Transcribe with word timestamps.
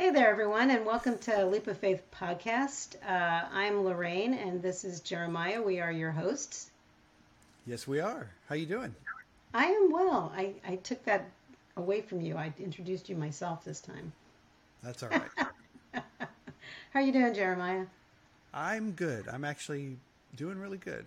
Hey 0.00 0.08
there, 0.08 0.30
everyone, 0.30 0.70
and 0.70 0.86
welcome 0.86 1.18
to 1.18 1.44
Leap 1.44 1.66
of 1.66 1.76
Faith 1.76 2.02
podcast. 2.10 2.96
Uh, 3.06 3.44
I'm 3.52 3.84
Lorraine, 3.84 4.32
and 4.32 4.62
this 4.62 4.82
is 4.82 5.00
Jeremiah. 5.00 5.60
We 5.60 5.78
are 5.78 5.92
your 5.92 6.10
hosts. 6.10 6.70
Yes, 7.66 7.86
we 7.86 8.00
are. 8.00 8.30
How 8.48 8.54
you 8.54 8.64
doing? 8.64 8.94
I 9.52 9.66
am 9.66 9.92
well. 9.92 10.32
I, 10.34 10.54
I 10.66 10.76
took 10.76 11.04
that 11.04 11.28
away 11.76 12.00
from 12.00 12.22
you. 12.22 12.38
I 12.38 12.50
introduced 12.58 13.10
you 13.10 13.16
myself 13.16 13.62
this 13.62 13.82
time. 13.82 14.10
That's 14.82 15.02
all 15.02 15.10
right. 15.10 15.50
How 15.92 16.00
are 16.94 17.02
you 17.02 17.12
doing, 17.12 17.34
Jeremiah? 17.34 17.84
I'm 18.54 18.92
good. 18.92 19.28
I'm 19.28 19.44
actually 19.44 19.98
doing 20.34 20.58
really 20.58 20.78
good. 20.78 21.04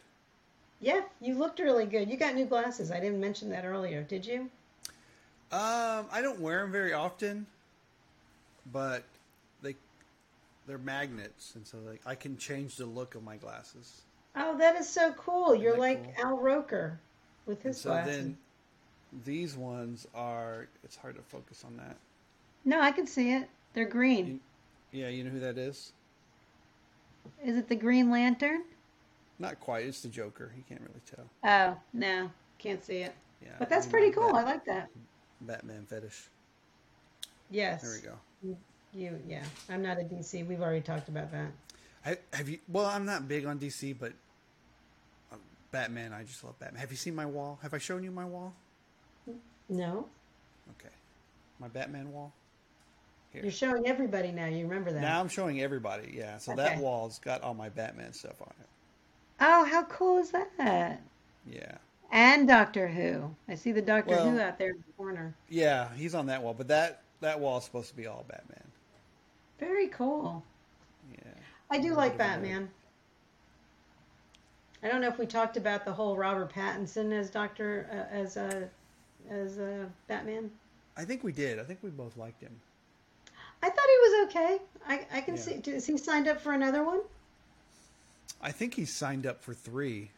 Yeah, 0.81 1.01
you 1.19 1.33
looked 1.33 1.57
really 1.57 1.87
good. 1.87 2.11
You 2.11 2.17
got 2.17 2.35
new 2.35 2.45
glasses. 2.45 2.91
I 2.91 2.99
didn't 2.99 3.19
mention 3.19 3.49
that 3.49 3.65
earlier, 3.65 4.03
did 4.03 4.23
you? 4.23 4.51
Um, 5.51 6.05
I 6.11 6.19
don't 6.21 6.39
wear 6.39 6.61
them 6.61 6.71
very 6.71 6.93
often, 6.93 7.47
but 8.71 9.03
they 9.61 9.75
they're 10.67 10.77
magnets, 10.77 11.53
and 11.55 11.65
so 11.65 11.77
like 11.85 12.01
I 12.05 12.15
can 12.15 12.37
change 12.37 12.75
the 12.75 12.85
look 12.85 13.15
of 13.15 13.23
my 13.23 13.37
glasses. 13.37 14.01
Oh, 14.35 14.57
that 14.57 14.75
is 14.75 14.87
so 14.89 15.13
cool. 15.13 15.53
You're 15.55 15.77
like 15.77 16.15
cool? 16.17 16.25
Al 16.31 16.37
Roker 16.37 16.99
with 17.45 17.61
his 17.61 17.79
so 17.79 17.89
glasses. 17.91 18.15
then 18.17 18.37
these 19.25 19.55
ones 19.55 20.07
are. 20.15 20.67
It's 20.83 20.95
hard 20.95 21.15
to 21.15 21.21
focus 21.21 21.63
on 21.65 21.77
that. 21.77 21.97
No, 22.65 22.79
I 22.79 22.91
can 22.91 23.05
see 23.07 23.33
it. 23.33 23.49
They're 23.73 23.85
green. 23.85 24.27
You- 24.91 25.01
Yeah, 25.01 25.09
you 25.09 25.23
know 25.23 25.31
who 25.31 25.39
that 25.41 25.57
is? 25.57 25.91
Is 27.43 27.57
it 27.57 27.67
the 27.67 27.75
Green 27.75 28.09
Lantern? 28.11 28.63
Not 29.39 29.59
quite. 29.59 29.85
It's 29.85 30.01
the 30.01 30.07
Joker. 30.07 30.51
You 30.55 30.63
can't 30.67 30.81
really 30.81 31.01
tell. 31.15 31.25
Oh, 31.43 31.77
no. 31.93 32.29
Can't 32.59 32.83
see 32.83 32.97
it. 32.97 33.13
Yeah, 33.43 33.51
But 33.59 33.69
that's 33.69 33.87
pretty 33.87 34.11
cool. 34.11 34.35
I 34.35 34.43
like 34.43 34.65
that. 34.65 34.89
Batman 35.41 35.85
fetish. 35.89 36.27
Yes. 37.49 37.81
There 37.81 37.91
we 37.93 37.99
go. 38.07 38.15
You, 38.93 39.19
yeah. 39.27 39.43
I'm 39.69 39.81
not 39.81 39.97
a 39.97 40.01
DC. 40.03 40.45
We've 40.47 40.61
already 40.61 40.81
talked 40.81 41.07
about 41.09 41.31
that. 41.31 41.47
I, 42.05 42.17
have 42.35 42.49
you? 42.49 42.59
Well, 42.67 42.85
I'm 42.85 43.05
not 43.05 43.27
big 43.27 43.45
on 43.45 43.57
DC, 43.59 43.95
but 43.99 44.13
uh, 45.31 45.37
Batman. 45.71 46.13
I 46.13 46.23
just 46.23 46.43
love 46.43 46.59
Batman. 46.59 46.79
Have 46.81 46.91
you 46.91 46.97
seen 46.97 47.15
my 47.15 47.25
wall? 47.25 47.59
Have 47.63 47.73
I 47.73 47.77
shown 47.79 48.03
you 48.03 48.11
my 48.11 48.25
wall? 48.25 48.53
No, 49.69 50.07
Okay, 50.77 50.93
my 51.59 51.69
Batman 51.69 52.11
wall. 52.11 52.33
Here. 53.31 53.41
you're 53.41 53.51
showing 53.51 53.87
everybody 53.87 54.31
now. 54.31 54.45
You 54.45 54.67
remember 54.67 54.91
that? 54.91 55.01
Now 55.01 55.19
I'm 55.21 55.29
showing 55.29 55.61
everybody. 55.61 56.13
Yeah, 56.15 56.37
so 56.37 56.51
Okay. 56.51 56.61
that 56.61 56.77
wall's 56.77 57.17
got 57.19 57.41
all 57.41 57.53
my 57.53 57.69
Batman 57.69 58.11
stuff 58.13 58.39
on 58.41 58.53
it. 58.59 58.67
Oh, 59.39 59.63
how 59.65 59.83
cool 59.85 60.19
is 60.19 60.31
that? 60.31 61.01
Yeah, 61.49 61.71
And 62.11 62.47
Doctor 62.47 62.87
Who. 62.87 63.33
I 63.47 63.55
see 63.55 63.71
the 63.71 63.81
Doctor 63.81 64.15
Who 64.17 64.39
out 64.39 64.59
there 64.59 64.71
in 64.71 64.83
the 64.85 64.93
corner. 64.97 65.33
yeah, 65.49 65.87
he's 65.95 66.13
on 66.13 66.25
that 66.27 66.43
wall, 66.43 66.53
but 66.53 66.67
that 66.67 67.01
that 67.23 67.39
wall 67.39 67.57
is 67.57 67.63
supposed 67.63 67.89
to 67.89 67.95
be 67.95 68.07
all 68.07 68.25
Batman. 68.29 68.63
Very 69.59 69.87
cool. 69.87 70.43
Yeah, 71.11 71.31
I 71.71 71.79
do 71.79 71.93
like 71.93 72.17
bit 72.17 72.25
of 72.25 72.31
a 72.31 72.35
nerd. 72.35 72.41
Batman. 72.41 72.69
I 74.83 74.89
don't 74.89 75.01
know 75.01 75.07
if 75.07 75.17
we 75.17 75.25
talked 75.25 75.55
about 75.57 75.85
the 75.85 75.93
whole 75.93 76.15
Robert 76.17 76.51
Pattinson 76.51 77.11
as 77.17 77.29
Doctor 77.29 77.87
uh, 77.91 78.13
as 78.13 78.37
a 78.37 78.69
as 79.29 79.57
a 79.57 79.87
Batman. 80.07 80.51
I 80.97 81.05
think 81.05 81.23
we 81.23 81.31
did. 81.31 81.59
I 81.59 81.63
think 81.63 81.79
we 81.81 81.89
both 81.89 82.17
liked 82.17 82.41
him. 82.41 82.51
I 83.63 83.69
thought 83.69 83.85
he 83.89 84.09
was 84.09 84.27
okay. 84.27 84.57
I 84.87 85.17
I 85.17 85.21
can 85.21 85.35
Yeah. 85.35 85.41
see. 85.41 85.53
Is 85.71 85.85
he 85.85 85.97
signed 85.97 86.27
up 86.27 86.41
for 86.41 86.51
another 86.53 86.83
one? 86.83 87.01
I 88.41 88.51
think 88.51 88.73
he's 88.73 88.91
signed 88.93 89.25
up 89.25 89.41
for 89.41 89.53
three. 89.53 90.11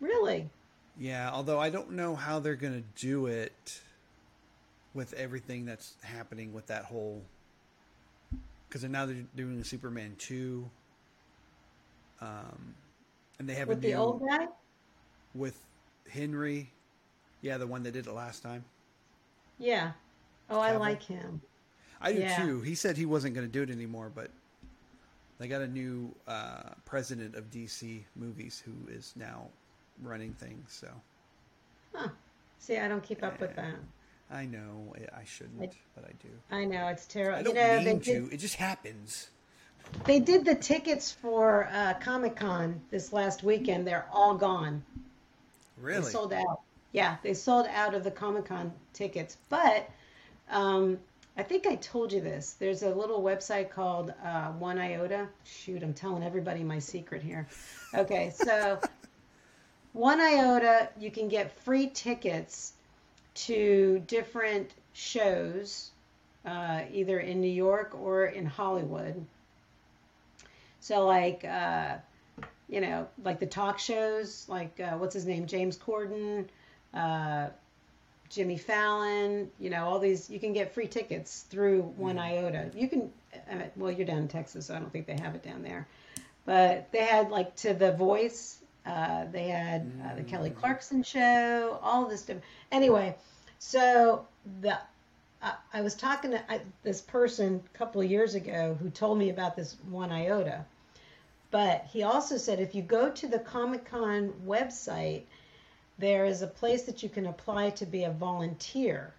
Really? 0.00 0.48
Yeah, 0.96 1.30
although 1.32 1.58
I 1.58 1.70
don't 1.70 1.92
know 1.92 2.14
how 2.14 2.38
they're 2.38 2.54
going 2.54 2.74
to 2.74 3.00
do 3.06 3.26
it 3.26 3.80
with 4.98 5.14
everything 5.14 5.64
that's 5.64 5.94
happening 6.02 6.52
with 6.52 6.66
that 6.66 6.84
whole. 6.84 7.22
Because 8.68 8.82
now 8.82 9.06
they're 9.06 9.24
doing 9.36 9.56
the 9.56 9.64
Superman 9.64 10.16
two, 10.18 10.68
um, 12.20 12.74
and 13.38 13.48
they 13.48 13.54
have 13.54 13.68
With 13.68 13.78
a 13.78 13.80
the 13.80 13.94
old 13.94 14.22
guy? 14.28 14.48
with 15.34 15.62
Henry. 16.10 16.72
Yeah, 17.42 17.58
the 17.58 17.66
one 17.68 17.84
that 17.84 17.92
did 17.92 18.08
it 18.08 18.12
last 18.12 18.42
time. 18.42 18.64
Yeah. 19.58 19.92
Oh, 20.50 20.58
I 20.58 20.76
like 20.76 21.02
him. 21.02 21.40
I 22.00 22.12
do 22.12 22.20
Yeah. 22.20 22.44
too. 22.44 22.60
He 22.62 22.74
said 22.74 22.96
he 22.96 23.06
wasn't 23.06 23.34
going 23.34 23.46
to 23.46 23.52
do 23.52 23.62
it 23.62 23.70
anymore, 23.70 24.10
but 24.12 24.30
they 25.38 25.48
got 25.48 25.62
a 25.62 25.68
new 25.68 26.14
uh, 26.26 26.70
president 26.84 27.36
of 27.36 27.50
DC 27.50 28.04
movies 28.16 28.62
who 28.64 28.72
is 28.92 29.12
now 29.16 29.48
running 30.02 30.32
things. 30.34 30.72
So 30.80 30.88
Huh. 31.94 32.08
See, 32.58 32.76
I 32.78 32.88
don't 32.88 33.02
keep 33.02 33.22
up 33.22 33.40
with 33.40 33.54
that. 33.56 33.74
I 34.30 34.44
know 34.44 34.94
I- 35.16 35.24
shouldn't, 35.24 35.62
I- 35.62 35.70
but 35.94 36.04
I 36.04 36.12
do. 36.22 36.28
I 36.50 36.64
know 36.64 36.88
it's 36.88 37.06
terrible. 37.06 37.38
I 37.38 37.42
don't 37.42 37.54
you 37.56 37.62
know, 37.62 37.92
mean 37.92 38.00
to. 38.00 38.20
did, 38.22 38.32
It 38.34 38.36
just 38.38 38.56
happens. 38.56 39.30
they 40.04 40.20
did 40.20 40.44
the 40.44 40.54
tickets 40.54 41.10
for 41.12 41.68
uh, 41.72 41.94
Comic 41.94 42.36
Con 42.36 42.80
this 42.90 43.12
last 43.12 43.42
weekend. 43.42 43.86
They're 43.86 44.06
all 44.12 44.34
gone. 44.34 44.82
Really? 45.80 46.02
They 46.04 46.10
sold 46.10 46.32
out. 46.32 46.60
Yeah, 46.92 47.16
they 47.22 47.34
sold 47.34 47.66
out 47.68 47.94
of 47.94 48.04
the 48.04 48.10
Comic 48.10 48.46
Con 48.46 48.72
tickets. 48.92 49.36
But 49.48 49.88
um, 50.50 50.98
I 51.36 51.42
think 51.42 51.66
I 51.66 51.76
told 51.76 52.12
you 52.12 52.20
this. 52.20 52.54
There's 52.58 52.82
a 52.82 52.90
little 52.90 53.22
website 53.22 53.70
called 53.70 54.12
uh, 54.24 54.48
One 54.52 54.78
Iota. 54.78 55.28
Shoot, 55.44 55.82
I'm 55.82 55.94
telling 55.94 56.22
everybody 56.22 56.62
my 56.64 56.78
secret 56.78 57.22
here. 57.22 57.46
Okay, 57.94 58.32
so 58.34 58.78
One 59.92 60.20
Iota, 60.20 60.90
you 60.98 61.10
can 61.10 61.28
get 61.28 61.52
free 61.60 61.88
tickets 61.88 62.72
to 63.46 64.02
different 64.06 64.70
shows, 64.92 65.90
uh, 66.44 66.82
either 66.92 67.20
in 67.20 67.40
New 67.40 67.50
York 67.50 67.94
or 67.94 68.26
in 68.26 68.46
Hollywood. 68.46 69.24
So, 70.80 71.06
like, 71.06 71.44
uh, 71.44 71.96
you 72.68 72.80
know, 72.80 73.08
like 73.24 73.40
the 73.40 73.46
talk 73.46 73.78
shows, 73.78 74.46
like 74.48 74.78
uh, 74.80 74.96
what's 74.96 75.14
his 75.14 75.26
name, 75.26 75.46
James 75.46 75.76
Corden, 75.76 76.46
uh, 76.94 77.48
Jimmy 78.28 78.58
Fallon, 78.58 79.50
you 79.58 79.70
know, 79.70 79.84
all 79.86 79.98
these. 79.98 80.28
You 80.28 80.38
can 80.38 80.52
get 80.52 80.74
free 80.74 80.86
tickets 80.86 81.42
through 81.48 81.82
One 81.96 82.18
Iota. 82.18 82.70
You 82.74 82.88
can, 82.88 83.12
uh, 83.50 83.62
well, 83.76 83.90
you're 83.90 84.06
down 84.06 84.18
in 84.18 84.28
Texas, 84.28 84.66
so 84.66 84.74
I 84.74 84.78
don't 84.78 84.92
think 84.92 85.06
they 85.06 85.18
have 85.18 85.34
it 85.34 85.42
down 85.42 85.62
there. 85.62 85.86
But 86.44 86.90
they 86.92 87.04
had 87.04 87.30
like 87.30 87.54
to 87.56 87.74
The 87.74 87.92
Voice. 87.92 88.58
Uh, 88.88 89.26
they 89.30 89.48
had 89.48 89.90
uh, 90.02 90.14
the 90.14 90.22
Kelly 90.22 90.48
Clarkson 90.48 91.02
show, 91.02 91.78
all 91.82 92.08
this 92.08 92.22
stuff. 92.22 92.38
Anyway, 92.72 93.14
so 93.58 94.26
the 94.62 94.78
I, 95.42 95.54
I 95.74 95.80
was 95.82 95.94
talking 95.94 96.30
to 96.30 96.50
I, 96.50 96.60
this 96.82 97.02
person 97.02 97.62
a 97.74 97.78
couple 97.78 98.00
of 98.00 98.10
years 98.10 98.34
ago 98.34 98.78
who 98.80 98.88
told 98.88 99.18
me 99.18 99.28
about 99.28 99.56
this 99.56 99.76
One 99.90 100.10
Iota. 100.10 100.64
But 101.50 101.86
he 101.92 102.02
also 102.02 102.38
said 102.38 102.60
if 102.60 102.74
you 102.74 102.82
go 102.82 103.10
to 103.10 103.26
the 103.26 103.38
Comic 103.38 103.84
Con 103.84 104.32
website, 104.46 105.22
there 105.98 106.24
is 106.24 106.40
a 106.40 106.46
place 106.46 106.84
that 106.84 107.02
you 107.02 107.10
can 107.10 107.26
apply 107.26 107.70
to 107.70 107.86
be 107.86 108.04
a 108.04 108.10
volunteer. 108.10 109.12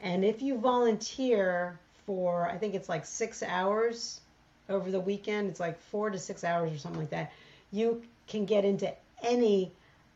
And 0.00 0.24
if 0.24 0.42
you 0.42 0.58
volunteer 0.58 1.78
for, 2.04 2.46
I 2.46 2.58
think 2.58 2.74
it's 2.74 2.88
like 2.88 3.06
six 3.06 3.42
hours 3.42 4.20
over 4.68 4.90
the 4.90 5.00
weekend, 5.00 5.48
it's 5.48 5.60
like 5.60 5.78
four 5.78 6.10
to 6.10 6.18
six 6.18 6.44
hours 6.44 6.72
or 6.72 6.78
something 6.78 7.00
like 7.00 7.10
that, 7.10 7.32
you 7.72 8.02
can 8.26 8.44
get 8.44 8.64
into 8.64 8.92
any 9.22 9.72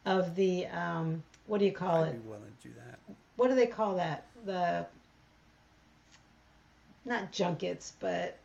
of 0.07 0.35
the, 0.35 0.67
um, 0.69 1.23
what 1.47 1.59
do 1.59 1.65
you 1.65 1.73
call 1.73 2.05
I'd 2.05 2.15
it? 2.15 2.23
be 2.25 2.29
willing 2.29 2.53
to 2.63 2.69
do 2.69 2.75
that. 2.75 2.99
What 3.37 3.49
do 3.49 3.55
they 3.55 3.67
call 3.67 3.97
that? 3.97 4.27
The, 4.45 4.87
not 7.05 7.33
junkets, 7.33 7.95
but 8.01 8.37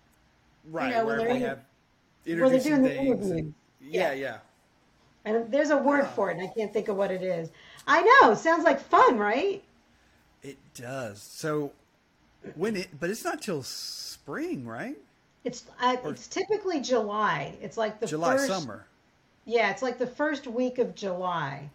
Right, 0.70 0.92
know, 0.92 1.06
when 1.06 1.18
where 1.20 1.28
they're 1.28 1.48
have 1.50 1.60
where 2.26 2.50
they're 2.50 2.60
doing 2.60 2.84
the 2.84 2.96
interviews. 3.00 3.32
and- 3.32 3.54
yeah, 3.80 4.12
Yeah. 4.12 4.14
yeah. 4.14 4.38
And 5.26 5.52
there's 5.52 5.70
a 5.72 5.78
word 5.78 6.06
for 6.08 6.30
it, 6.30 6.38
and 6.38 6.48
I 6.48 6.52
can't 6.54 6.72
think 6.72 6.88
of 6.88 6.98
what 6.98 7.12
it 7.12 7.24
is. 7.24 7.50
I 7.88 8.02
know. 8.22 8.36
Sounds 8.36 8.64
like 8.64 8.80
fun, 8.80 9.18
right? 9.18 9.64
It 10.44 10.58
does. 10.76 11.22
So 11.22 11.72
when 12.56 12.76
it, 12.76 13.00
but 13.00 13.10
it's 13.10 13.24
not 13.24 13.42
till 13.42 13.64
spring, 13.64 14.66
right? 14.68 14.98
It's 15.44 15.64
uh, 15.80 15.98
it's 16.06 16.28
typically 16.28 16.80
July. 16.80 17.56
It's 17.62 17.78
like 17.78 18.00
the 18.00 18.08
July 18.08 18.38
first, 18.38 18.48
summer. 18.48 18.86
Yeah, 19.46 19.70
it's 19.72 19.82
like 19.82 19.98
the 20.00 20.08
first 20.08 20.48
week 20.48 20.80
of 20.80 20.96
July. 20.96 21.70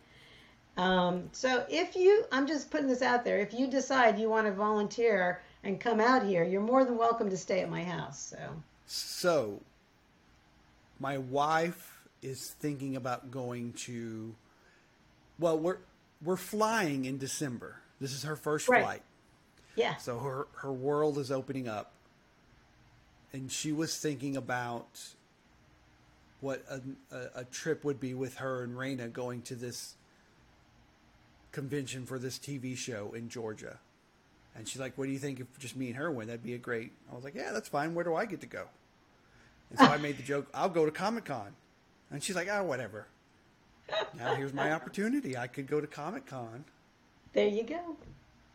Um, 0.77 1.29
so 1.33 1.65
if 1.69 1.95
you, 1.97 2.25
I'm 2.33 2.47
just 2.47 2.71
putting 2.71 2.89
this 2.89 3.03
out 3.03 3.25
there. 3.25 3.39
If 3.39 3.53
you 3.55 3.67
decide 3.69 4.19
you 4.19 4.29
want 4.29 4.47
to 4.47 4.53
volunteer 4.53 5.43
and 5.63 5.79
come 5.81 6.01
out 6.01 6.25
here, 6.25 6.43
you're 6.43 6.61
more 6.63 6.85
than 6.85 6.97
welcome 6.97 7.29
to 7.31 7.37
stay 7.37 7.61
at 7.61 7.71
my 7.71 7.85
house. 7.85 8.19
So 8.19 8.39
So 8.87 9.61
my 10.99 11.19
wife 11.19 12.09
is 12.23 12.51
thinking 12.61 12.97
about 12.97 13.31
going 13.31 13.73
to. 13.75 14.35
Well, 15.39 15.59
we're 15.59 15.79
we're 16.23 16.37
flying 16.37 17.05
in 17.05 17.19
December. 17.19 17.77
This 18.01 18.13
is 18.13 18.25
her 18.25 18.37
first 18.37 18.69
Right. 18.69 18.83
flight. 18.83 19.03
yeah, 19.77 19.97
So 19.97 20.19
her 20.19 20.47
her 20.57 20.73
world 20.73 21.19
is 21.19 21.31
opening 21.31 21.69
up, 21.69 21.93
and 23.33 23.51
she 23.51 23.73
was 23.73 23.97
thinking 23.99 24.37
about 24.37 25.15
what 26.41 26.65
a, 26.69 26.81
a, 27.15 27.41
a 27.41 27.45
trip 27.45 27.85
would 27.85 28.01
be 28.01 28.15
with 28.15 28.37
her 28.37 28.63
and 28.63 28.75
Raina 28.77 29.13
going 29.13 29.43
to 29.43 29.55
this 29.55 29.95
convention 31.53 32.07
for 32.07 32.19
this 32.19 32.39
TV 32.39 32.77
show 32.77 33.13
in 33.15 33.29
Georgia. 33.29 33.79
And 34.57 34.67
she's 34.67 34.81
like, 34.81 34.99
"What 34.99 35.07
do 35.07 35.13
you 35.13 35.19
think 35.19 35.41
if 35.41 35.47
just 35.59 35.77
me 35.77 35.89
and 35.89 35.97
her 35.97 36.11
went? 36.11 36.29
That'd 36.29 36.43
be 36.43 36.55
a 36.55 36.59
great." 36.59 36.93
I 37.11 37.15
was 37.15 37.25
like, 37.25 37.35
"Yeah, 37.35 37.53
that's 37.53 37.69
fine. 37.69 37.95
Where 37.95 38.05
do 38.05 38.15
I 38.17 38.25
get 38.27 38.41
to 38.41 38.47
go?" 38.47 38.67
And 39.71 39.79
so 39.79 39.85
I 39.87 39.97
made 39.99 40.17
the 40.19 40.23
joke, 40.25 40.49
"I'll 40.53 40.69
go 40.69 40.85
to 40.85 40.91
Comic 40.91 41.25
Con," 41.27 41.55
and 42.11 42.23
she's 42.23 42.35
like, 42.37 42.49
"Oh, 42.51 42.65
whatever." 42.65 43.07
Now 44.19 44.35
here's 44.35 44.53
my 44.53 44.73
opportunity. 44.73 45.37
I 45.37 45.47
could 45.47 45.67
go 45.67 45.81
to 45.81 45.87
Comic 45.87 46.27
Con. 46.27 46.65
There 47.33 47.49
you 47.49 47.63
go. 47.65 47.97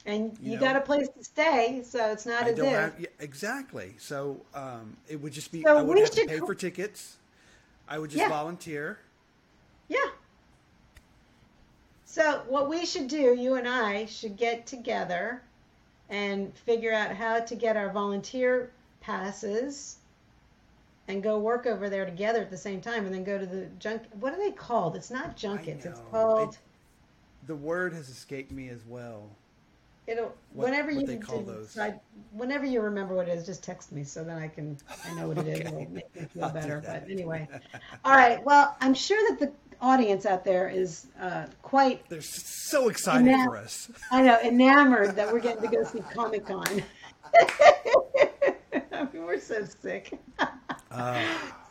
And 0.05 0.37
You 0.39 0.51
you, 0.51 0.55
know? 0.55 0.61
got 0.61 0.75
a 0.75 0.81
place 0.81 1.07
to 1.17 1.23
stay, 1.23 1.81
so 1.83 2.11
it's 2.11 2.25
not 2.25 2.43
I 2.43 2.49
as 2.49 2.59
if. 2.59 2.65
have 2.71 2.99
yeah, 2.99 3.07
exactly. 3.19 3.95
So 3.97 4.41
um, 4.53 4.95
it 5.07 5.19
would 5.21 5.33
just 5.33 5.51
be 5.51 5.63
So 5.63 5.77
I 5.77 5.81
would 5.81 5.97
have 5.97 6.11
to 6.11 6.25
pay 6.25 6.39
co- 6.39 6.45
for 6.45 6.55
tickets. 6.55 7.17
I 7.87 7.99
would 7.99 8.09
just 8.09 8.21
Yeah. 8.21 8.29
volunteer. 8.29 8.99
Yeah. 9.87 10.09
So 12.05 12.43
what 12.47 12.69
we 12.69 12.85
should 12.85 13.07
do, 13.07 13.35
you 13.35 13.55
and 13.55 13.67
I 13.67 14.05
should 14.05 14.37
get 14.37 14.65
together 14.65 15.41
and 16.09 16.55
figure 16.59 16.93
out 16.93 17.15
how 17.15 17.39
to 17.39 17.55
get 17.55 17.75
our 17.77 17.91
volunteer 17.91 18.71
passes 19.01 19.97
and 21.07 21.21
go 21.21 21.37
work 21.39 21.65
over 21.65 21.89
there 21.89 22.05
together 22.05 22.41
at 22.41 22.49
the 22.49 22.57
same 22.57 22.81
time 22.81 23.05
and 23.05 23.13
then 23.13 23.23
go 23.23 23.37
to 23.37 23.45
the 23.45 23.65
junk 23.79 24.03
what 24.19 24.33
are 24.33 24.37
they 24.37 24.51
called? 24.51 24.95
It's 24.95 25.11
not 25.11 25.35
junkets. 25.35 25.85
It's 25.85 25.99
called 26.11 26.53
It- 26.53 26.59
The 27.47 27.55
word 27.55 27.93
has 27.93 28.09
escaped 28.09 28.51
me 28.51 28.69
as 28.69 28.83
well. 28.85 29.29
It'll 30.07 30.33
what- 30.53 30.65
whenever 30.65 30.91
what 30.91 31.01
you 31.01 31.07
they 31.07 31.17
call 31.17 31.41
those. 31.41 31.77
I- 31.77 31.99
whenever 32.31 32.65
you 32.65 32.81
remember 32.81 33.15
what 33.15 33.27
it 33.29 33.37
is, 33.37 33.45
just 33.45 33.63
text 33.63 33.91
me 33.91 34.03
so 34.03 34.23
then 34.23 34.37
I 34.37 34.47
can 34.47 34.77
I 35.05 35.13
know 35.15 35.27
what 35.29 35.37
it 35.39 35.47
is. 35.47 35.59
Okay. 35.67 35.67
It'll 35.83 35.91
make 35.91 36.15
me 36.15 36.21
feel 36.33 36.49
better. 36.49 36.81
But 36.85 37.09
anyway. 37.09 37.47
All 38.05 38.13
right. 38.15 38.43
Well, 38.43 38.75
I'm 38.81 38.93
sure 38.93 39.19
that 39.29 39.39
the 39.39 39.51
audience 39.81 40.25
out 40.25 40.43
there 40.45 40.69
is 40.69 41.07
uh, 41.19 41.45
quite 41.61 42.07
They're 42.09 42.21
so 42.21 42.89
excited 42.89 43.33
for 43.45 43.57
us. 43.57 43.89
I 44.11 44.21
know, 44.21 44.39
enamored 44.41 45.15
that 45.15 45.31
we're 45.31 45.39
getting 45.39 45.61
to 45.63 45.67
go 45.75 45.83
see 45.83 45.99
Comic 46.13 46.45
Con. 46.45 46.81
I 48.93 49.07
mean, 49.13 49.25
we're 49.25 49.39
so 49.39 49.65
sick. 49.81 50.17
Uh, 50.91 51.21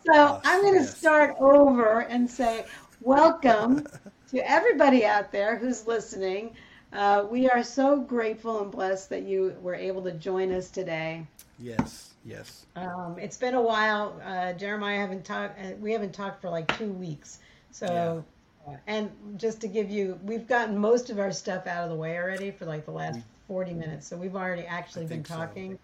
So 0.07 0.41
I'm 0.45 0.61
going 0.61 0.75
to 0.75 0.81
yes. 0.81 0.99
start 0.99 1.35
over 1.41 2.01
and 2.01 2.31
say, 2.31 2.67
welcome 3.01 3.87
to 4.31 4.51
everybody 4.51 5.07
out 5.07 5.33
there 5.33 5.57
who's 5.57 5.87
listening. 5.87 6.55
Uh, 6.95 7.27
we 7.29 7.49
are 7.49 7.63
so 7.65 7.99
grateful 8.01 8.63
and 8.63 8.71
blessed 8.71 9.11
that 9.11 9.23
you 9.25 9.57
were 9.61 9.75
able 9.75 10.03
to 10.05 10.13
join 10.13 10.53
us 10.53 10.71
today. 10.71 11.27
yes, 11.59 12.15
yes. 12.25 12.67
Um, 12.77 13.17
it's 13.19 13.37
been 13.37 13.55
a 13.55 13.61
while. 13.61 14.21
Uh, 14.25 14.53
Jeremiah 14.53 14.99
haven't 14.99 15.25
talked. 15.25 15.59
Uh, 15.59 15.71
we 15.81 15.93
haven't 15.93 16.13
talked 16.13 16.41
for 16.41 16.51
like 16.51 16.77
two 16.79 16.93
weeks. 16.93 17.41
So, 17.73 18.25
uh, 18.69 18.77
and 18.87 19.11
just 19.37 19.61
to 19.63 19.67
give 19.69 19.91
you, 19.91 20.19
we've 20.23 20.47
gotten 20.47 20.79
most 20.79 21.11
of 21.11 21.19
our 21.19 21.33
stuff 21.33 21.67
out 21.67 21.83
of 21.85 21.91
the 21.91 21.97
way 21.97 22.17
already 22.17 22.53
for 22.53 22.65
like 22.65 22.85
the 22.85 22.93
last 22.93 23.19
40 23.49 23.75
minutes. 23.75 24.07
So 24.07 24.17
we've 24.17 24.37
already 24.37 24.63
actually 24.63 25.07
I 25.07 25.09
been 25.09 25.17
think 25.25 25.27
so. 25.27 25.35
talking, 25.35 25.79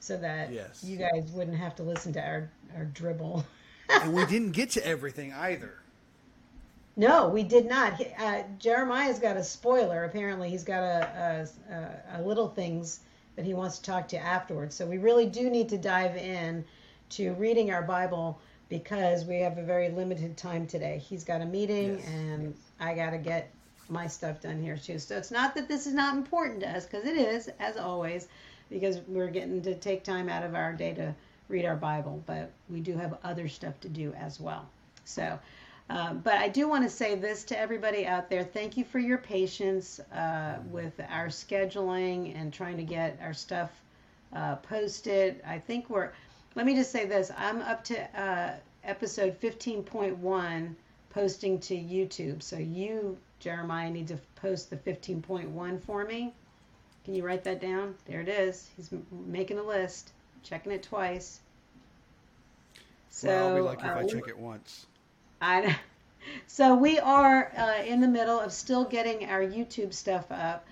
so 0.00 0.16
that 0.16 0.50
Yes. 0.52 0.82
you 0.82 0.96
guys 0.96 1.30
wouldn't 1.32 1.56
have 1.58 1.76
to 1.76 1.82
listen 1.82 2.14
to 2.14 2.20
our 2.20 2.50
our 2.76 2.84
dribble. 2.86 3.44
And 3.90 4.14
we 4.14 4.24
didn't 4.34 4.52
get 4.52 4.70
to 4.70 4.86
everything 4.86 5.34
either. 5.34 5.74
No, 6.96 7.28
we 7.28 7.42
did 7.42 7.66
not. 7.66 8.00
Uh, 8.18 8.42
Jeremiah's 8.58 9.18
got 9.18 9.36
a 9.36 9.44
spoiler. 9.44 10.04
Apparently, 10.04 10.48
he's 10.48 10.64
got 10.64 10.82
a, 10.82 11.48
a, 11.70 12.18
a, 12.18 12.22
little 12.22 12.48
things 12.48 13.00
that 13.36 13.44
he 13.44 13.52
wants 13.52 13.78
to 13.78 13.84
talk 13.84 14.08
to 14.08 14.16
afterwards. 14.16 14.74
So 14.74 14.86
we 14.86 14.96
really 14.96 15.26
do 15.26 15.50
need 15.50 15.68
to 15.68 15.78
dive 15.78 16.16
in 16.16 16.64
to 17.10 17.34
reading 17.34 17.70
our 17.70 17.82
Bible 17.82 18.40
because 18.70 19.26
we 19.26 19.40
have 19.40 19.58
a 19.58 19.62
very 19.62 19.90
limited 19.90 20.38
time 20.38 20.66
today. 20.66 21.02
He's 21.06 21.22
got 21.22 21.42
a 21.42 21.44
meeting, 21.44 21.98
Yes. 21.98 22.08
and 22.08 22.54
I 22.80 22.94
got 22.94 23.10
to 23.10 23.18
get 23.18 23.52
my 23.88 24.06
stuff 24.06 24.40
done 24.40 24.60
here 24.62 24.78
too. 24.78 24.98
So 24.98 25.16
it's 25.16 25.30
not 25.30 25.54
that 25.54 25.68
this 25.68 25.86
is 25.86 25.94
not 25.94 26.16
important 26.16 26.60
to 26.60 26.70
us 26.70 26.86
because 26.86 27.06
it 27.06 27.16
is, 27.16 27.50
as 27.60 27.76
always, 27.76 28.26
because 28.70 29.00
we're 29.06 29.28
getting 29.28 29.60
to 29.62 29.74
take 29.74 30.02
time 30.02 30.28
out 30.30 30.42
of 30.42 30.54
our 30.54 30.72
day 30.72 30.94
to 30.94 31.14
read 31.48 31.64
our 31.64 31.76
Bible, 31.76 32.22
but 32.26 32.50
we 32.68 32.80
do 32.80 32.96
have 32.96 33.18
other 33.22 33.48
stuff 33.48 33.78
to 33.80 33.88
do 33.88 34.12
as 34.14 34.40
well. 34.40 34.66
So, 35.04 35.38
um, 35.88 36.18
but 36.18 36.34
I 36.34 36.48
do 36.48 36.68
want 36.68 36.84
to 36.84 36.90
say 36.90 37.14
this 37.14 37.44
to 37.44 37.58
everybody 37.58 38.06
out 38.06 38.28
there. 38.28 38.42
Thank 38.42 38.76
you 38.76 38.84
for 38.84 38.98
your 38.98 39.18
patience 39.18 40.00
uh, 40.12 40.56
with 40.70 41.00
our 41.08 41.28
scheduling 41.28 42.38
and 42.38 42.52
trying 42.52 42.76
to 42.76 42.82
get 42.82 43.18
our 43.22 43.32
stuff 43.32 43.70
uh, 44.32 44.56
posted. 44.56 45.40
I 45.46 45.58
think 45.58 45.88
we're, 45.88 46.10
let 46.56 46.66
me 46.66 46.74
just 46.74 46.90
say 46.90 47.06
this 47.06 47.30
I'm 47.36 47.62
up 47.62 47.84
to 47.84 48.20
uh, 48.20 48.54
episode 48.82 49.40
15.1 49.40 50.74
posting 51.10 51.60
to 51.60 51.74
YouTube. 51.74 52.42
So 52.42 52.56
you, 52.56 53.16
Jeremiah, 53.38 53.90
need 53.90 54.08
to 54.08 54.18
post 54.34 54.70
the 54.70 54.76
15.1 54.76 55.82
for 55.82 56.04
me. 56.04 56.34
Can 57.04 57.14
you 57.14 57.24
write 57.24 57.44
that 57.44 57.60
down? 57.60 57.94
There 58.06 58.20
it 58.20 58.28
is. 58.28 58.68
He's 58.76 58.92
m- 58.92 59.06
making 59.12 59.58
a 59.58 59.62
list, 59.62 60.10
checking 60.42 60.72
it 60.72 60.82
twice. 60.82 61.40
So 63.08 63.28
well, 63.28 63.48
I'll 63.48 63.54
be 63.54 63.60
lucky 63.60 63.86
if 63.86 63.92
uh, 63.92 63.98
I 64.00 64.06
check 64.06 64.28
it 64.28 64.36
once. 64.36 64.86
I 65.40 65.76
so 66.46 66.74
we 66.74 66.98
are 66.98 67.52
uh, 67.56 67.82
in 67.84 68.00
the 68.00 68.08
middle 68.08 68.38
of 68.38 68.52
still 68.52 68.84
getting 68.84 69.28
our 69.28 69.40
YouTube 69.40 69.92
stuff 69.92 70.26
up. 70.30 70.66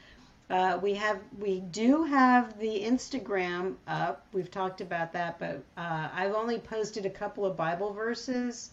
Uh, 0.50 0.78
we 0.82 0.94
have 0.94 1.18
we 1.38 1.60
do 1.60 2.04
have 2.04 2.58
the 2.58 2.80
Instagram 2.80 3.76
up. 3.88 4.26
We've 4.32 4.50
talked 4.50 4.80
about 4.80 5.12
that, 5.14 5.38
but 5.38 5.62
uh, 5.76 6.08
I've 6.14 6.34
only 6.34 6.58
posted 6.58 7.06
a 7.06 7.10
couple 7.10 7.46
of 7.46 7.56
Bible 7.56 7.92
verses, 7.92 8.70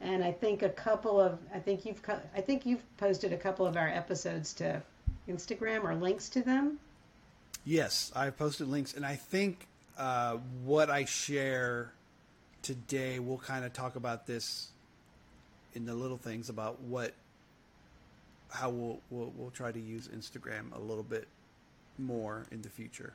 and 0.00 0.24
I 0.24 0.32
think 0.32 0.62
a 0.62 0.68
couple 0.68 1.20
of 1.20 1.38
I 1.54 1.60
think 1.60 1.86
you've 1.86 2.02
I 2.36 2.40
think 2.40 2.66
you've 2.66 2.84
posted 2.96 3.32
a 3.32 3.36
couple 3.36 3.64
of 3.64 3.76
our 3.76 3.88
episodes 3.88 4.52
to 4.54 4.82
Instagram 5.28 5.84
or 5.84 5.94
links 5.94 6.28
to 6.30 6.42
them. 6.42 6.80
Yes, 7.64 8.12
I've 8.14 8.36
posted 8.36 8.68
links, 8.68 8.94
and 8.94 9.06
I 9.06 9.14
think 9.14 9.68
uh, 9.96 10.38
what 10.64 10.90
I 10.90 11.04
share 11.04 11.92
today, 12.60 13.20
we'll 13.20 13.38
kind 13.38 13.64
of 13.64 13.72
talk 13.72 13.96
about 13.96 14.26
this 14.26 14.68
in 15.74 15.84
the 15.86 15.94
little 15.94 16.16
things 16.16 16.48
about 16.48 16.80
what, 16.80 17.12
how 18.50 18.70
we'll 18.70 19.00
we'll, 19.10 19.32
we'll 19.36 19.50
try 19.50 19.72
to 19.72 19.80
use 19.80 20.08
Instagram 20.08 20.74
a 20.74 20.78
little 20.78 21.02
bit 21.02 21.26
more 21.98 22.46
in 22.50 22.62
the 22.62 22.68
future. 22.68 23.12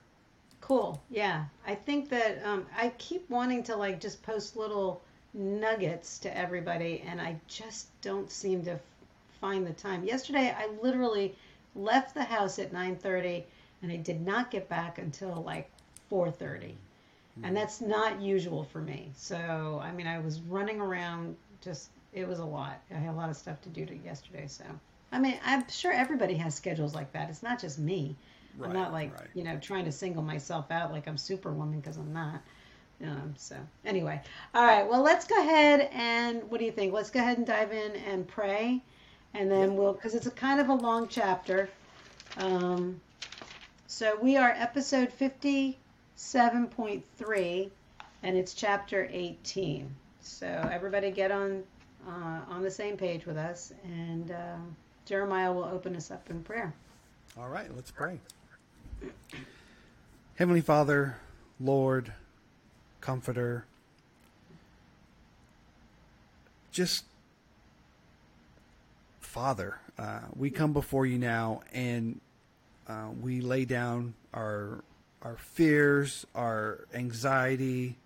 Cool. 0.62 1.02
Yeah. 1.10 1.46
I 1.66 1.76
think 1.76 2.10
that 2.10 2.44
um, 2.46 2.66
I 2.78 2.90
keep 2.98 3.30
wanting 3.30 3.64
to 3.64 3.76
like 3.76 4.00
just 4.00 4.22
post 4.24 4.56
little 4.56 5.02
nuggets 5.34 6.20
to 6.20 6.38
everybody, 6.38 7.04
and 7.06 7.22
I 7.22 7.40
just 7.48 7.88
don't 8.02 8.32
seem 8.32 8.64
to 8.66 8.72
f- 8.72 8.82
find 9.40 9.66
the 9.66 9.74
time. 9.74 10.04
Yesterday, 10.04 10.54
I 10.56 10.70
literally 10.82 11.36
left 11.76 12.14
the 12.14 12.24
house 12.24 12.60
at 12.60 12.74
9:30, 12.74 13.44
and 13.82 13.92
I 13.92 13.98
did 13.98 14.26
not 14.26 14.52
get 14.52 14.68
back 14.70 14.98
until 14.98 15.44
like 15.44 15.70
4:30, 16.10 16.74
and 17.44 17.56
that's 17.56 17.80
not 17.80 18.22
usual 18.22 18.64
for 18.64 18.82
me. 18.82 19.12
So, 19.16 19.80
I 19.82 19.92
mean, 19.92 20.08
I 20.08 20.20
was 20.20 20.42
running 20.42 20.82
around. 20.82 21.36
Just 21.62 21.90
it 22.14 22.28
was 22.28 22.40
a 22.40 22.46
lot. 22.46 22.82
I 22.92 22.96
had 22.96 23.14
a 23.14 23.18
lot 23.18 23.30
of 23.30 23.36
stuff 23.36 23.62
to 23.62 23.70
do 23.70 23.86
to 23.86 23.96
yesterday. 23.96 24.46
So, 24.48 24.64
I 25.12 25.20
mean, 25.20 25.40
I'm 25.46 25.68
sure 25.70 25.92
everybody 25.92 26.36
has 26.36 26.56
schedules 26.56 26.96
like 26.96 27.12
that. 27.14 27.30
It's 27.30 27.44
not 27.44 27.60
just 27.60 27.80
me. 27.80 28.16
I'm 28.64 28.74
not 28.74 28.92
like 28.92 29.14
right. 29.18 29.30
you 29.34 29.44
know 29.44 29.58
trying 29.58 29.86
to 29.86 29.92
single 29.92 30.24
myself 30.24 30.72
out 30.72 30.92
like 30.92 31.08
I'm 31.08 31.18
Superwoman 31.18 31.80
because 31.80 31.98
I'm 31.98 32.12
not. 32.12 32.42
Um, 33.02 33.34
so 33.38 33.56
anyway, 33.86 34.22
all 34.54 34.66
right. 34.66 34.88
Well, 34.88 35.02
let's 35.02 35.26
go 35.26 35.40
ahead 35.40 35.90
and 35.94 36.44
what 36.50 36.60
do 36.60 36.66
you 36.66 36.72
think? 36.72 36.94
Let's 36.94 37.10
go 37.10 37.20
ahead 37.20 37.38
and 37.38 37.48
dive 37.48 37.72
in 37.72 37.96
and 37.96 38.28
pray, 38.28 38.82
and 39.34 39.50
then 39.50 39.76
we'll 39.76 39.94
because 39.94 40.16
it's 40.16 40.26
a 40.26 40.32
kind 40.32 40.60
of 40.60 40.70
a 40.70 40.74
long 40.74 41.08
chapter. 41.08 41.70
Um, 42.38 43.00
so 43.88 44.18
we 44.22 44.36
are 44.36 44.50
episode 44.50 45.14
fifty-seven 45.14 46.68
point 46.68 47.06
three, 47.18 47.72
and 48.24 48.36
it's 48.36 48.54
chapter 48.54 49.08
eighteen. 49.12 49.96
So 50.22 50.48
everybody 50.48 51.12
get 51.12 51.32
on 51.32 51.64
uh, 52.08 52.42
on 52.50 52.62
the 52.62 52.72
same 52.72 52.98
page 52.98 53.26
with 53.26 53.38
us, 53.38 53.74
and 53.84 54.32
um 54.32 54.76
Jeremiah 55.10 55.52
will 55.52 55.64
open 55.64 55.96
us 55.96 56.12
up 56.12 56.30
in 56.30 56.44
prayer. 56.44 56.72
All 57.36 57.50
right, 57.50 57.76
let's 57.76 57.90
pray. 57.90 58.20
Heavenly 60.36 60.62
Father, 60.62 61.18
Lord, 61.60 62.14
Comforter, 63.02 63.66
just 66.72 67.06
Father, 69.20 69.80
uh, 69.98 70.20
we 70.36 70.52
come 70.52 70.74
before 70.74 71.08
you 71.08 71.18
now 71.18 71.62
and 71.74 72.22
uh, 72.88 73.08
we 73.20 73.42
lay 73.42 73.66
down 73.66 74.14
our 74.32 74.84
our 75.24 75.38
fears, 75.38 76.28
our 76.36 76.86
anxiety, 76.94 77.98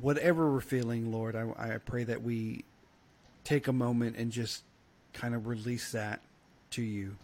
whatever 0.00 0.50
we're 0.50 0.60
feeling, 0.60 1.12
Lord. 1.12 1.36
I, 1.36 1.46
I 1.56 1.78
pray 1.78 2.02
that 2.02 2.22
we 2.22 2.64
take 3.44 3.68
a 3.68 3.72
moment 3.72 4.16
and 4.16 4.30
just 4.30 4.62
kind 5.12 5.34
of 5.34 5.46
release 5.46 5.92
that 5.92 6.20
to 6.70 6.82
you 6.82 7.16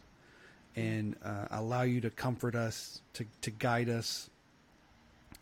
and 0.74 1.16
uh, 1.24 1.46
allow 1.50 1.82
you 1.82 2.00
to 2.02 2.10
comfort 2.10 2.54
us, 2.54 3.00
to, 3.14 3.24
to 3.40 3.50
guide 3.50 3.88
us. 3.88 4.28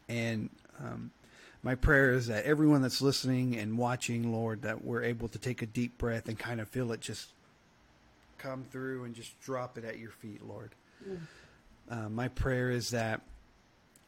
And 0.09 0.51
um, 0.79 1.11
my 1.63 1.75
prayer 1.75 2.13
is 2.13 2.27
that 2.29 2.45
everyone 2.45 2.83
that's 2.83 3.01
listening 3.03 3.57
and 3.57 3.77
watching, 3.79 4.33
Lord, 4.33 4.63
that 4.63 4.85
we're 4.85 5.03
able 5.03 5.29
to 5.29 5.39
take 5.39 5.63
a 5.63 5.67
deep 5.67 5.99
breath 5.99 6.29
and 6.29 6.39
kind 6.39 6.61
of 6.61 6.69
feel 6.69 6.93
it 6.93 7.01
just 7.01 7.29
come 8.39 8.65
through 8.71 9.05
and 9.05 9.15
just 9.15 9.41
drop 9.41 9.79
it 9.79 9.85
at 9.85 9.99
your 9.99 10.11
feet, 10.11 10.47
Lord. 10.47 10.71
Uh, 11.91 12.09
my 12.09 12.29
prayer 12.29 12.71
is 12.71 12.91
that 12.91 13.23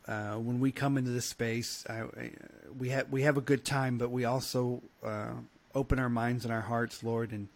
uh, 0.07 0.35
when 0.35 0.61
we 0.61 0.71
come 0.71 0.97
into 0.99 1.11
this 1.11 1.27
space, 1.27 1.85
I, 1.89 2.01
I, 2.01 2.31
we 2.79 2.91
have 2.91 3.11
we 3.11 3.23
have 3.23 3.37
a 3.37 3.41
good 3.41 3.65
time, 3.65 3.99
but 3.99 4.11
we 4.11 4.25
also 4.25 4.83
uh, 5.03 5.33
open 5.77 5.99
our 5.99 6.09
minds 6.09 6.45
and 6.45 6.53
our 6.53 6.63
hearts, 6.63 7.05
Lord, 7.05 7.33
and 7.33 7.49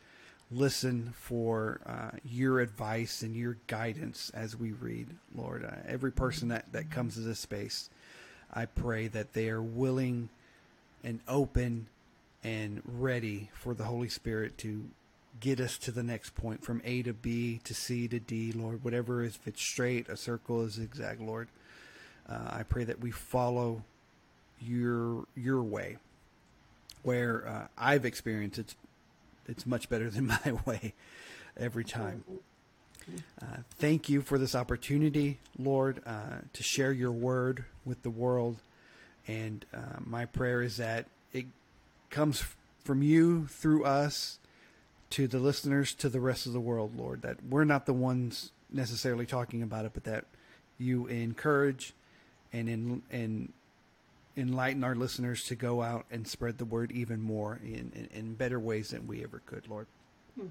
listen 0.52 1.14
for 1.16 1.80
uh, 1.86 2.16
your 2.24 2.60
advice 2.60 3.22
and 3.22 3.34
your 3.34 3.56
guidance 3.66 4.30
as 4.34 4.54
we 4.54 4.72
read, 4.72 5.08
Lord. 5.34 5.64
Uh, 5.64 5.76
every 5.88 6.12
person 6.12 6.48
that, 6.48 6.70
that 6.72 6.90
comes 6.90 7.14
to 7.14 7.20
this 7.20 7.40
space, 7.40 7.88
I 8.52 8.66
pray 8.66 9.08
that 9.08 9.32
they 9.32 9.48
are 9.48 9.62
willing 9.62 10.28
and 11.02 11.20
open 11.26 11.86
and 12.44 12.82
ready 12.84 13.48
for 13.54 13.74
the 13.74 13.84
Holy 13.84 14.08
Spirit 14.08 14.58
to 14.58 14.84
get 15.40 15.58
us 15.58 15.78
to 15.78 15.90
the 15.90 16.02
next 16.02 16.34
point 16.34 16.62
from 16.62 16.82
A 16.84 17.02
to 17.02 17.14
B 17.14 17.60
to 17.64 17.72
C 17.72 18.06
to 18.08 18.18
D, 18.18 18.52
Lord. 18.52 18.84
Whatever 18.84 19.24
is, 19.24 19.36
if 19.36 19.46
it's 19.48 19.62
straight, 19.62 20.08
a 20.08 20.16
circle, 20.16 20.62
a 20.62 20.68
zigzag, 20.68 21.20
Lord. 21.20 21.48
Uh, 22.28 22.50
I 22.50 22.62
pray 22.64 22.84
that 22.84 23.00
we 23.00 23.10
follow 23.10 23.82
your 24.60 25.24
your 25.34 25.62
way, 25.62 25.96
where 27.02 27.46
uh, 27.46 27.66
I've 27.78 28.04
experienced 28.04 28.58
it's 28.58 28.76
it's 29.46 29.66
much 29.66 29.88
better 29.88 30.10
than 30.10 30.26
my 30.44 30.52
way 30.64 30.94
every 31.56 31.84
time. 31.84 32.24
Uh, 33.42 33.46
thank 33.78 34.08
you 34.08 34.20
for 34.20 34.38
this 34.38 34.54
opportunity, 34.54 35.38
Lord, 35.58 36.00
uh, 36.06 36.42
to 36.52 36.62
share 36.62 36.92
your 36.92 37.10
word 37.10 37.64
with 37.84 38.02
the 38.02 38.10
world. 38.10 38.62
And 39.26 39.64
uh, 39.74 39.98
my 40.04 40.26
prayer 40.26 40.62
is 40.62 40.76
that 40.76 41.06
it 41.32 41.46
comes 42.10 42.44
from 42.84 43.02
you 43.02 43.46
through 43.46 43.84
us 43.84 44.38
to 45.10 45.26
the 45.26 45.38
listeners 45.38 45.92
to 45.94 46.08
the 46.08 46.20
rest 46.20 46.46
of 46.46 46.52
the 46.52 46.60
world, 46.60 46.96
Lord. 46.96 47.22
That 47.22 47.38
we're 47.48 47.64
not 47.64 47.86
the 47.86 47.92
ones 47.92 48.52
necessarily 48.70 49.26
talking 49.26 49.62
about 49.62 49.84
it, 49.84 49.92
but 49.92 50.04
that 50.04 50.26
you 50.78 51.06
encourage 51.06 51.94
and 52.52 52.68
in, 52.68 53.02
and 53.10 53.52
enlighten 54.40 54.84
our 54.84 54.94
listeners 54.94 55.44
to 55.44 55.54
go 55.54 55.82
out 55.82 56.06
and 56.10 56.26
spread 56.26 56.58
the 56.58 56.64
word 56.64 56.92
even 56.92 57.20
more 57.20 57.60
in, 57.62 57.92
in, 57.94 58.08
in 58.12 58.34
better 58.34 58.58
ways 58.58 58.90
than 58.90 59.06
we 59.06 59.22
ever 59.22 59.42
could, 59.46 59.68
Lord. 59.68 59.86
Hmm. 60.38 60.48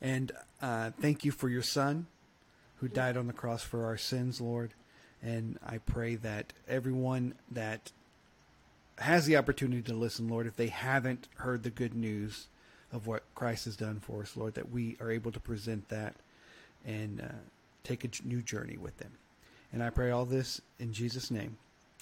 And 0.00 0.32
uh, 0.62 0.90
thank 1.00 1.24
you 1.24 1.32
for 1.32 1.48
your 1.48 1.62
son 1.62 2.06
who 2.76 2.88
died 2.88 3.16
on 3.16 3.26
the 3.26 3.32
cross 3.32 3.62
for 3.62 3.86
our 3.86 3.96
sins, 3.96 4.40
Lord. 4.40 4.74
And 5.22 5.58
I 5.66 5.78
pray 5.78 6.14
that 6.16 6.52
everyone 6.68 7.34
that 7.50 7.90
has 8.98 9.26
the 9.26 9.36
opportunity 9.36 9.82
to 9.82 9.94
listen, 9.94 10.28
Lord, 10.28 10.46
if 10.46 10.56
they 10.56 10.68
haven't 10.68 11.28
heard 11.36 11.62
the 11.62 11.70
good 11.70 11.94
news 11.94 12.46
of 12.92 13.06
what 13.06 13.22
Christ 13.34 13.64
has 13.66 13.76
done 13.76 14.00
for 14.00 14.22
us, 14.22 14.36
Lord, 14.36 14.54
that 14.54 14.70
we 14.70 14.96
are 15.00 15.10
able 15.10 15.32
to 15.32 15.40
present 15.40 15.88
that 15.88 16.14
and 16.86 17.20
uh, 17.20 17.34
take 17.84 18.04
a 18.04 18.26
new 18.26 18.42
journey 18.42 18.76
with 18.76 18.96
them. 18.98 19.12
And 19.72 19.82
I 19.82 19.90
pray 19.90 20.10
all 20.10 20.24
this 20.24 20.60
in 20.78 20.92
Jesus' 20.92 21.30
name. 21.30 21.58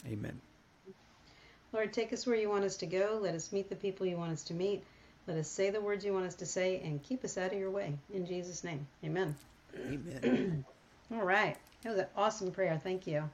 Amen. 0.06 0.40
Lord, 1.76 1.92
take 1.92 2.14
us 2.14 2.26
where 2.26 2.36
you 2.36 2.48
want 2.48 2.64
us 2.64 2.78
to 2.78 2.86
go. 2.86 3.18
Let 3.20 3.34
us 3.34 3.52
meet 3.52 3.68
the 3.68 3.76
people 3.76 4.06
you 4.06 4.16
want 4.16 4.32
us 4.32 4.42
to 4.44 4.54
meet. 4.54 4.82
Let 5.26 5.36
us 5.36 5.46
say 5.46 5.68
the 5.68 5.78
words 5.78 6.06
you 6.06 6.14
want 6.14 6.24
us 6.24 6.34
to 6.36 6.46
say 6.46 6.80
and 6.82 7.02
keep 7.02 7.22
us 7.22 7.36
out 7.36 7.52
of 7.52 7.58
your 7.58 7.70
way. 7.70 7.92
In 8.14 8.24
Jesus' 8.24 8.64
name. 8.64 8.86
Amen. 9.04 9.36
Amen. 9.76 10.64
All 11.12 11.22
right. 11.22 11.54
That 11.82 11.90
was 11.90 11.98
an 11.98 12.06
awesome 12.16 12.50
prayer. 12.50 12.80
Thank 12.82 13.06
you. 13.06 13.28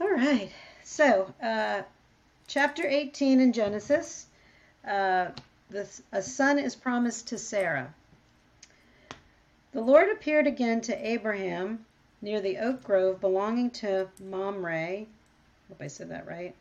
All 0.00 0.12
right. 0.12 0.48
So, 0.84 1.34
uh, 1.42 1.82
chapter 2.46 2.86
18 2.86 3.40
in 3.40 3.52
Genesis, 3.52 4.26
uh, 4.86 5.30
this, 5.68 6.02
a 6.12 6.22
son 6.22 6.56
is 6.56 6.76
promised 6.76 7.26
to 7.28 7.38
Sarah. 7.38 7.92
The 9.72 9.80
Lord 9.80 10.08
appeared 10.08 10.46
again 10.46 10.82
to 10.82 11.04
Abraham 11.04 11.84
near 12.22 12.40
the 12.40 12.58
oak 12.58 12.84
grove 12.84 13.20
belonging 13.20 13.70
to 13.70 14.06
Mamre. 14.22 15.06
Hope 15.68 15.80
I 15.80 15.88
said 15.88 16.10
that 16.10 16.28
right. 16.28 16.54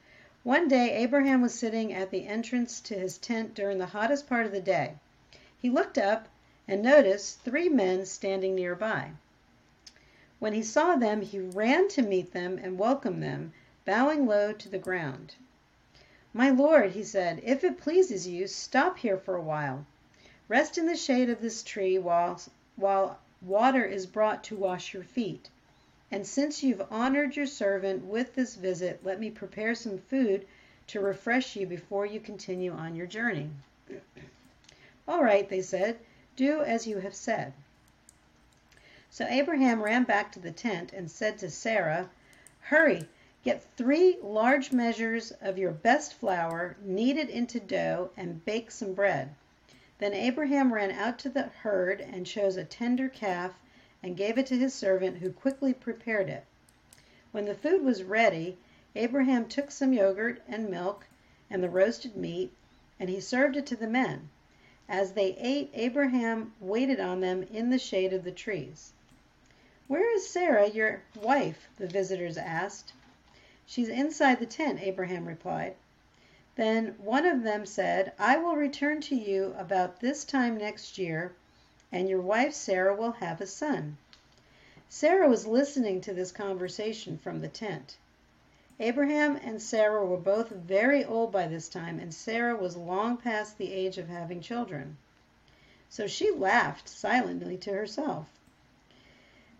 One 0.45 0.67
day 0.67 0.91
Abraham 0.97 1.41
was 1.41 1.55
sitting 1.57 1.91
at 1.91 2.11
the 2.11 2.27
entrance 2.27 2.79
to 2.81 2.93
his 2.93 3.17
tent 3.17 3.55
during 3.55 3.79
the 3.79 3.87
hottest 3.87 4.29
part 4.29 4.45
of 4.45 4.51
the 4.51 4.61
day. 4.61 4.93
He 5.57 5.71
looked 5.71 5.97
up 5.97 6.27
and 6.67 6.83
noticed 6.83 7.39
three 7.41 7.67
men 7.67 8.05
standing 8.05 8.53
nearby. 8.53 9.13
When 10.37 10.53
he 10.53 10.61
saw 10.61 10.97
them, 10.97 11.23
he 11.23 11.39
ran 11.39 11.87
to 11.87 12.03
meet 12.03 12.31
them 12.31 12.59
and 12.61 12.77
welcomed 12.77 13.23
them, 13.23 13.53
bowing 13.85 14.27
low 14.27 14.53
to 14.53 14.69
the 14.69 14.77
ground. 14.77 15.33
My 16.31 16.51
lord, 16.51 16.91
he 16.91 17.03
said, 17.03 17.41
if 17.43 17.63
it 17.63 17.79
pleases 17.79 18.27
you, 18.27 18.45
stop 18.45 18.99
here 18.99 19.17
for 19.17 19.33
a 19.35 19.41
while. 19.41 19.87
Rest 20.47 20.77
in 20.77 20.85
the 20.85 20.95
shade 20.95 21.31
of 21.31 21.41
this 21.41 21.63
tree 21.63 21.97
while, 21.97 22.39
while 22.75 23.17
water 23.41 23.83
is 23.83 24.05
brought 24.05 24.43
to 24.43 24.55
wash 24.55 24.93
your 24.93 25.01
feet. 25.05 25.49
And 26.11 26.27
since 26.27 26.61
you've 26.61 26.85
honored 26.91 27.35
your 27.35 27.47
servant 27.47 28.05
with 28.05 28.35
this 28.35 28.55
visit, 28.55 28.99
let 29.03 29.19
me 29.19 29.31
prepare 29.31 29.73
some 29.73 29.97
food 29.97 30.45
to 30.87 30.99
refresh 30.99 31.55
you 31.55 31.65
before 31.65 32.05
you 32.05 32.19
continue 32.19 32.71
on 32.71 32.95
your 32.95 33.07
journey. 33.07 33.49
All 35.07 35.23
right, 35.23 35.49
they 35.49 35.61
said, 35.61 35.97
do 36.35 36.61
as 36.61 36.85
you 36.85 36.99
have 36.99 37.15
said. 37.15 37.53
So 39.09 39.25
Abraham 39.27 39.81
ran 39.81 40.03
back 40.03 40.31
to 40.33 40.39
the 40.39 40.51
tent 40.51 40.93
and 40.93 41.09
said 41.09 41.37
to 41.39 41.49
Sarah, 41.49 42.09
Hurry, 42.59 43.07
get 43.43 43.63
three 43.77 44.17
large 44.21 44.71
measures 44.71 45.31
of 45.41 45.57
your 45.57 45.71
best 45.71 46.13
flour, 46.13 46.75
knead 46.83 47.17
it 47.17 47.29
into 47.29 47.59
dough, 47.59 48.11
and 48.17 48.43
bake 48.45 48.71
some 48.71 48.93
bread. 48.93 49.33
Then 49.97 50.13
Abraham 50.13 50.73
ran 50.73 50.91
out 50.91 51.17
to 51.19 51.29
the 51.29 51.43
herd 51.43 52.01
and 52.01 52.25
chose 52.25 52.57
a 52.57 52.63
tender 52.63 53.07
calf 53.07 53.59
and 54.05 54.15
gave 54.15 54.37
it 54.37 54.45
to 54.45 54.55
his 54.55 54.71
servant, 54.71 55.17
who 55.17 55.31
quickly 55.31 55.73
prepared 55.73 56.29
it. 56.29 56.45
When 57.31 57.45
the 57.45 57.55
food 57.55 57.83
was 57.83 58.03
ready, 58.03 58.55
Abraham 58.95 59.47
took 59.47 59.71
some 59.71 59.93
yogurt 59.93 60.43
and 60.47 60.69
milk 60.69 61.07
and 61.49 61.63
the 61.63 61.71
roasted 61.71 62.15
meat, 62.15 62.51
and 62.99 63.09
he 63.09 63.19
served 63.19 63.57
it 63.57 63.65
to 63.65 63.75
the 63.75 63.87
men. 63.87 64.29
As 64.87 65.13
they 65.13 65.35
ate, 65.39 65.71
Abraham 65.73 66.53
waited 66.59 66.99
on 66.99 67.19
them 67.19 67.47
in 67.51 67.71
the 67.71 67.79
shade 67.79 68.13
of 68.13 68.23
the 68.23 68.31
trees. 68.31 68.93
Where 69.87 70.15
is 70.15 70.29
Sarah, 70.29 70.67
your 70.69 71.01
wife? 71.15 71.67
the 71.77 71.87
visitors 71.87 72.37
asked. 72.37 72.93
She's 73.65 73.89
inside 73.89 74.37
the 74.37 74.45
tent, 74.45 74.83
Abraham 74.83 75.27
replied. 75.27 75.73
Then 76.55 76.93
one 76.99 77.25
of 77.25 77.41
them 77.41 77.65
said, 77.65 78.13
I 78.19 78.37
will 78.37 78.55
return 78.55 79.01
to 79.01 79.15
you 79.15 79.55
about 79.57 79.99
this 79.99 80.23
time 80.23 80.59
next 80.59 80.99
year, 80.99 81.33
and 81.95 82.09
your 82.09 82.19
wife 82.19 82.53
Sarah 82.53 82.93
will 82.93 83.13
have 83.13 83.39
a 83.39 83.47
son. 83.47 83.95
Sarah 84.89 85.29
was 85.29 85.47
listening 85.47 86.01
to 86.01 86.13
this 86.13 86.29
conversation 86.29 87.17
from 87.17 87.39
the 87.39 87.47
tent. 87.47 87.95
Abraham 88.81 89.37
and 89.37 89.61
Sarah 89.61 90.05
were 90.05 90.17
both 90.17 90.49
very 90.49 91.05
old 91.05 91.31
by 91.31 91.47
this 91.47 91.69
time, 91.69 91.97
and 91.97 92.13
Sarah 92.13 92.57
was 92.57 92.75
long 92.75 93.15
past 93.15 93.57
the 93.57 93.71
age 93.71 93.97
of 93.97 94.09
having 94.09 94.41
children. 94.41 94.97
So 95.89 96.05
she 96.05 96.31
laughed 96.31 96.89
silently 96.89 97.55
to 97.59 97.71
herself. 97.71 98.27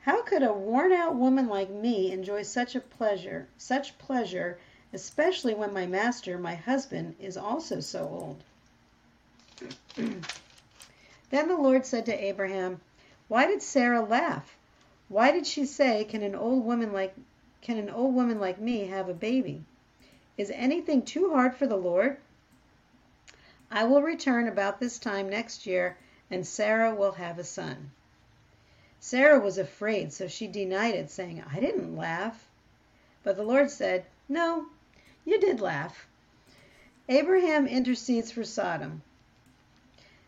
How 0.01 0.22
could 0.22 0.44
a 0.44 0.51
worn 0.51 0.92
out 0.92 1.15
woman 1.15 1.48
like 1.48 1.70
me 1.70 2.12
enjoy 2.12 2.44
such 2.44 2.75
a 2.75 2.82
pleasure, 2.82 3.48
such 3.58 3.98
pleasure 3.98 4.58
especially 4.92 5.54
when 5.54 5.72
my 5.72 5.86
master, 5.86 6.38
my 6.38 6.56
husband, 6.56 7.15
is 7.18 7.38
also 7.38 7.80
so 7.80 8.36
old. 9.98 10.15
then 11.29 11.48
the 11.48 11.58
Lord 11.58 11.86
said 11.86 12.05
to 12.05 12.24
Abraham, 12.24 12.82
Why 13.27 13.48
did 13.48 13.62
Sarah 13.62 14.01
laugh? 14.01 14.55
Why 15.08 15.32
did 15.32 15.46
she 15.48 15.65
say, 15.65 16.03
Can 16.03 16.22
an 16.22 16.36
old 16.36 16.65
woman 16.65 16.94
like 16.94 17.15
can 17.62 17.77
an 17.77 17.89
old 17.89 18.13
woman 18.13 18.39
like 18.39 18.60
me 18.60 18.86
have 18.86 19.10
a 19.10 19.13
baby? 19.13 19.63
Is 20.38 20.51
anything 20.51 21.01
too 21.01 21.32
hard 21.32 21.55
for 21.55 21.65
the 21.65 21.75
Lord? 21.75 22.17
I 23.72 23.86
will 23.86 24.03
return 24.03 24.48
about 24.48 24.79
this 24.79 25.00
time 25.00 25.29
next 25.29 25.65
year, 25.65 25.98
and 26.29 26.46
Sarah 26.46 26.94
will 26.94 27.13
have 27.13 27.39
a 27.39 27.44
son. 27.44 27.89
Sarah 29.00 29.39
was 29.39 29.58
afraid, 29.58 30.13
so 30.13 30.27
she 30.27 30.46
denied 30.48 30.94
it, 30.94 31.10
saying, 31.10 31.44
I 31.51 31.60
didn't 31.60 31.96
laugh. 31.96 32.48
But 33.24 33.36
the 33.36 33.44
Lord 33.44 33.72
said, 33.72 34.05
No, 34.29 34.67
you 35.25 35.39
did 35.39 35.60
laugh. 35.60 36.05
Abraham 37.10 37.65
intercedes 37.65 38.32
for 38.32 38.44
Sodom. 38.44 39.01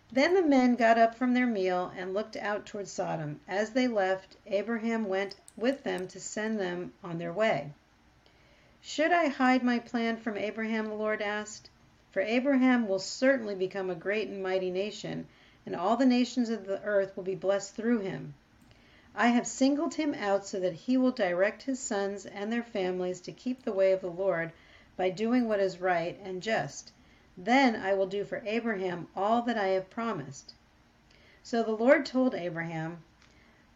Then 0.09 0.35
the 0.35 0.41
men 0.41 0.75
got 0.75 0.97
up 0.97 1.15
from 1.15 1.33
their 1.33 1.45
meal 1.45 1.91
and 1.97 2.13
looked 2.13 2.37
out 2.37 2.65
toward 2.65 2.87
Sodom. 2.87 3.41
As 3.45 3.71
they 3.71 3.89
left, 3.89 4.37
Abraham 4.45 5.09
went 5.09 5.35
with 5.57 5.83
them 5.83 6.07
to 6.07 6.19
send 6.19 6.59
them 6.59 6.93
on 7.03 7.17
their 7.17 7.33
way. 7.33 7.71
Should 8.79 9.11
I 9.11 9.27
hide 9.27 9.63
my 9.63 9.79
plan 9.79 10.15
from 10.15 10.37
Abraham? 10.37 10.85
the 10.85 10.93
Lord 10.93 11.21
asked. 11.21 11.69
For 12.09 12.21
Abraham 12.21 12.87
will 12.87 12.99
certainly 12.99 13.53
become 13.53 13.89
a 13.89 13.95
great 13.95 14.29
and 14.29 14.41
mighty 14.41 14.71
nation, 14.71 15.27
and 15.65 15.75
all 15.75 15.97
the 15.97 16.05
nations 16.05 16.49
of 16.49 16.65
the 16.65 16.81
earth 16.83 17.17
will 17.17 17.25
be 17.25 17.35
blessed 17.35 17.75
through 17.75 17.99
him. 17.99 18.33
I 19.13 19.27
have 19.27 19.45
singled 19.45 19.95
him 19.95 20.13
out 20.13 20.45
so 20.45 20.57
that 20.61 20.73
he 20.73 20.95
will 20.95 21.11
direct 21.11 21.63
his 21.63 21.81
sons 21.81 22.25
and 22.25 22.49
their 22.49 22.63
families 22.63 23.19
to 23.21 23.33
keep 23.33 23.63
the 23.63 23.73
way 23.73 23.91
of 23.91 23.99
the 23.99 24.09
Lord 24.09 24.53
by 24.95 25.09
doing 25.09 25.49
what 25.49 25.59
is 25.59 25.81
right 25.81 26.17
and 26.23 26.41
just. 26.41 26.93
Then 27.37 27.75
I 27.75 27.93
will 27.93 28.07
do 28.07 28.25
for 28.25 28.41
Abraham 28.45 29.07
all 29.15 29.43
that 29.43 29.57
I 29.57 29.67
have 29.67 29.91
promised. 29.91 30.55
So 31.43 31.61
the 31.61 31.71
Lord 31.71 32.05
told 32.05 32.33
Abraham, 32.33 33.03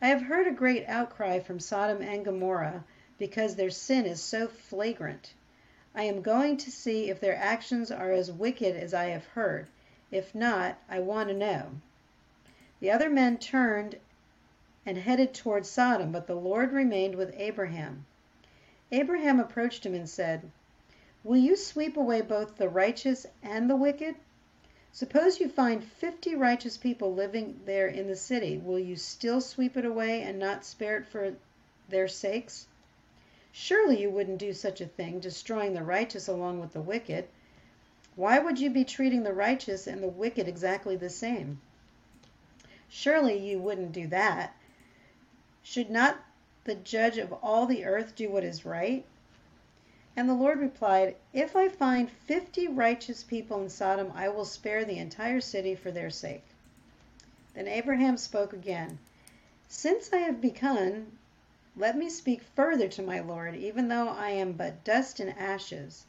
I 0.02 0.08
have 0.08 0.24
heard 0.24 0.48
a 0.48 0.52
great 0.52 0.84
outcry 0.88 1.40
from 1.40 1.60
Sodom 1.60 2.02
and 2.02 2.26
Gomorrah 2.26 2.84
because 3.20 3.56
their 3.56 3.70
sin 3.70 4.08
is 4.08 4.20
so 4.20 4.48
flagrant. 4.48 5.36
I 5.94 6.04
am 6.04 6.24
going 6.24 6.58
to 6.58 6.72
see 6.72 7.10
if 7.12 7.20
their 7.20 7.36
actions 7.36 7.92
are 7.92 8.12
as 8.12 8.32
wicked 8.32 8.76
as 8.76 8.96
I 8.96 9.06
have 9.06 9.26
heard. 9.28 9.68
If 10.10 10.34
not, 10.34 10.80
I 10.90 11.00
want 11.00 11.30
to 11.30 11.36
know. 11.36 11.68
The 12.80 12.90
other 12.90 13.12
men 13.12 13.38
turned 13.38 14.00
and 14.88 14.98
headed 14.98 15.36
toward 15.36 15.68
Sodom, 15.68 16.12
but 16.12 16.26
the 16.26 16.34
Lord 16.34 16.72
remained 16.72 17.14
with 17.14 17.36
Abraham. 17.38 18.08
Abraham 18.92 19.40
approached 19.40 19.86
him 19.86 19.94
and 19.94 20.10
said, 20.10 20.50
Will 21.24 21.38
you 21.38 21.56
sweep 21.56 21.98
away 21.98 22.22
both 22.22 22.58
the 22.58 22.68
righteous 22.68 23.28
and 23.44 23.70
the 23.70 23.76
wicked? 23.76 24.16
Suppose 24.92 25.40
you 25.40 25.48
find 25.48 25.84
fifty 25.84 26.36
righteous 26.36 26.78
people 26.78 27.14
living 27.14 27.62
there 27.66 27.88
in 27.88 28.08
the 28.08 28.16
city. 28.16 28.58
Will 28.58 28.80
you 28.80 28.96
still 28.96 29.40
sweep 29.40 29.78
it 29.78 29.86
away 29.86 30.24
and 30.24 30.40
not 30.40 30.66
spare 30.66 30.98
it 30.98 31.06
for 31.06 31.36
their 31.88 32.08
sakes? 32.08 32.68
Surely 33.52 34.02
you 34.02 34.10
wouldn't 34.10 34.40
do 34.40 34.52
such 34.52 34.82
a 34.82 34.88
thing, 34.88 35.20
destroying 35.20 35.74
the 35.74 35.84
righteous 35.84 36.28
along 36.28 36.60
with 36.60 36.74
the 36.74 36.82
wicked. 36.82 37.28
Why 38.16 38.40
would 38.40 38.60
you 38.60 38.70
be 38.70 38.84
treating 38.84 39.24
the 39.24 39.34
righteous 39.34 39.88
and 39.88 40.02
the 40.02 40.08
wicked 40.08 40.48
exactly 40.48 40.96
the 40.96 41.10
same? 41.10 41.62
Surely 42.90 43.38
you 43.38 43.60
wouldn't 43.60 43.92
do 43.92 44.08
that. 44.08 44.56
Should 45.64 45.90
not 45.90 46.18
the 46.64 46.76
judge 46.76 47.18
of 47.18 47.32
all 47.32 47.66
the 47.66 47.86
earth 47.86 48.16
do 48.16 48.30
what 48.30 48.44
is 48.44 48.66
right? 48.66 49.06
And 50.18 50.28
the 50.28 50.34
Lord 50.34 50.60
replied, 50.60 51.16
If 51.32 51.56
I 51.56 51.70
find 51.70 52.12
fifty 52.12 52.68
righteous 52.68 53.24
people 53.24 53.62
in 53.62 53.70
Sodom, 53.70 54.12
I 54.14 54.28
will 54.28 54.44
spare 54.44 54.84
the 54.84 54.98
entire 54.98 55.40
city 55.40 55.74
for 55.74 55.90
their 55.90 56.10
sake. 56.10 56.44
Then 57.54 57.66
Abraham 57.68 58.18
spoke 58.18 58.52
again, 58.52 59.00
Since 59.70 60.12
I 60.12 60.18
have 60.18 60.42
begun, 60.42 61.18
let 61.78 61.98
me 61.98 62.10
speak 62.10 62.42
further 62.44 62.90
to 62.90 63.02
my 63.02 63.22
Lord, 63.22 63.56
even 63.56 63.88
though 63.88 64.10
I 64.10 64.32
am 64.32 64.52
but 64.52 64.84
dust 64.84 65.22
and 65.22 65.30
ashes. 65.40 66.06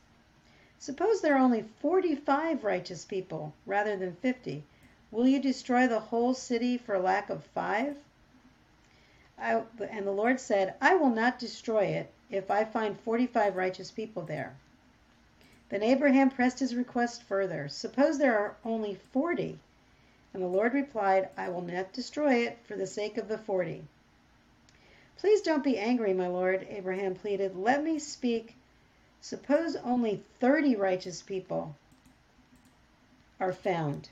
Suppose 0.81 1.21
there 1.21 1.37
are 1.37 1.39
only 1.39 1.63
forty 1.63 2.17
five 2.17 2.65
righteous 2.65 3.05
people 3.05 3.53
rather 3.67 3.97
than 3.97 4.17
fifty. 4.17 4.65
Will 5.13 5.29
you 5.29 5.39
destroy 5.39 5.87
the 5.87 6.01
whole 6.01 6.35
city 6.35 6.77
for 6.77 6.99
lack 6.99 7.31
of 7.31 7.45
five? 7.45 7.97
I, 9.39 9.63
and 9.89 10.05
the 10.05 10.11
Lord 10.11 10.41
said, 10.41 10.75
I 10.81 10.97
will 10.97 11.11
not 11.11 11.39
destroy 11.39 11.85
it 11.85 12.13
if 12.33 12.51
I 12.51 12.65
find 12.65 12.99
forty 12.99 13.27
five 13.27 13.55
righteous 13.55 13.91
people 13.91 14.23
there. 14.23 14.57
Then 15.69 15.83
Abraham 15.83 16.31
pressed 16.31 16.59
his 16.59 16.75
request 16.75 17.23
further. 17.23 17.69
Suppose 17.69 18.19
there 18.19 18.39
are 18.39 18.57
only 18.65 18.99
forty. 19.13 19.59
And 20.35 20.43
the 20.43 20.49
Lord 20.49 20.75
replied, 20.75 21.29
I 21.37 21.51
will 21.51 21.63
not 21.63 21.93
destroy 21.93 22.47
it 22.47 22.59
for 22.65 22.75
the 22.75 22.87
sake 22.87 23.19
of 23.19 23.29
the 23.29 23.39
forty. 23.39 23.85
Please 25.19 25.43
don't 25.43 25.63
be 25.63 25.79
angry, 25.79 26.15
my 26.15 26.27
Lord, 26.27 26.67
Abraham 26.69 27.15
pleaded. 27.15 27.55
Let 27.55 27.85
me 27.85 27.99
speak. 27.99 28.57
Suppose 29.21 29.77
only 29.77 30.23
thirty 30.41 30.75
righteous 30.75 31.23
people 31.23 31.77
are 33.39 33.53
found. 33.53 34.09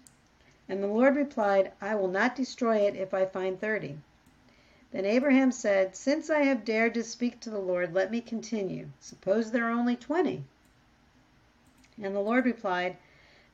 And 0.69 0.83
the 0.83 0.87
Lord 0.87 1.17
replied, 1.17 1.73
I 1.81 1.97
will 1.97 2.09
not 2.09 2.37
destroy 2.37 2.79
it 2.79 2.95
if 2.95 3.13
I 3.13 3.25
find 3.25 3.61
thirty. 3.61 3.99
Then 4.93 5.05
Abraham 5.05 5.53
said, 5.53 5.95
Since 5.95 6.31
I 6.31 6.41
have 6.41 6.65
dared 6.65 6.95
to 6.95 7.05
speak 7.05 7.39
to 7.41 7.51
the 7.51 7.61
Lord, 7.61 7.95
let 7.95 8.11
me 8.11 8.21
continue. 8.21 8.89
Suppose 8.99 9.53
there 9.53 9.69
are 9.69 9.71
only 9.71 9.95
twenty. 9.95 10.43
And 12.03 12.13
the 12.13 12.19
Lord 12.19 12.45
replied, 12.45 12.97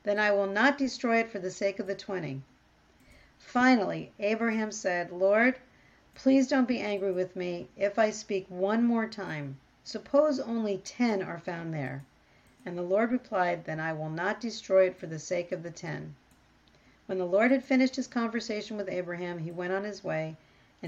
Then 0.02 0.18
I 0.18 0.30
will 0.30 0.46
not 0.46 0.78
destroy 0.78 1.18
it 1.18 1.28
for 1.28 1.38
the 1.38 1.50
sake 1.50 1.78
of 1.78 1.86
the 1.86 1.94
twenty. 1.94 2.40
Finally, 3.38 4.12
Abraham 4.18 4.72
said, 4.72 5.12
Lord, 5.12 5.56
please 6.14 6.48
don't 6.48 6.66
be 6.66 6.80
angry 6.80 7.12
with 7.12 7.36
me 7.36 7.68
if 7.76 7.98
I 7.98 8.08
speak 8.12 8.46
one 8.48 8.82
more 8.82 9.06
time. 9.06 9.58
Suppose 9.84 10.40
only 10.40 10.78
ten 10.78 11.22
are 11.22 11.38
found 11.38 11.74
there. 11.74 12.02
And 12.64 12.78
the 12.78 12.82
Lord 12.82 13.12
replied, 13.12 13.66
Then 13.66 13.78
I 13.78 13.92
will 13.92 14.08
not 14.08 14.40
destroy 14.40 14.86
it 14.86 14.96
for 14.96 15.06
the 15.06 15.18
sake 15.18 15.52
of 15.52 15.62
the 15.62 15.70
ten. 15.70 16.14
When 17.04 17.18
the 17.18 17.26
Lord 17.26 17.50
had 17.50 17.62
finished 17.62 17.96
his 17.96 18.06
conversation 18.06 18.78
with 18.78 18.88
Abraham, 18.88 19.40
he 19.40 19.50
went 19.50 19.74
on 19.74 19.84
his 19.84 20.02
way 20.02 20.36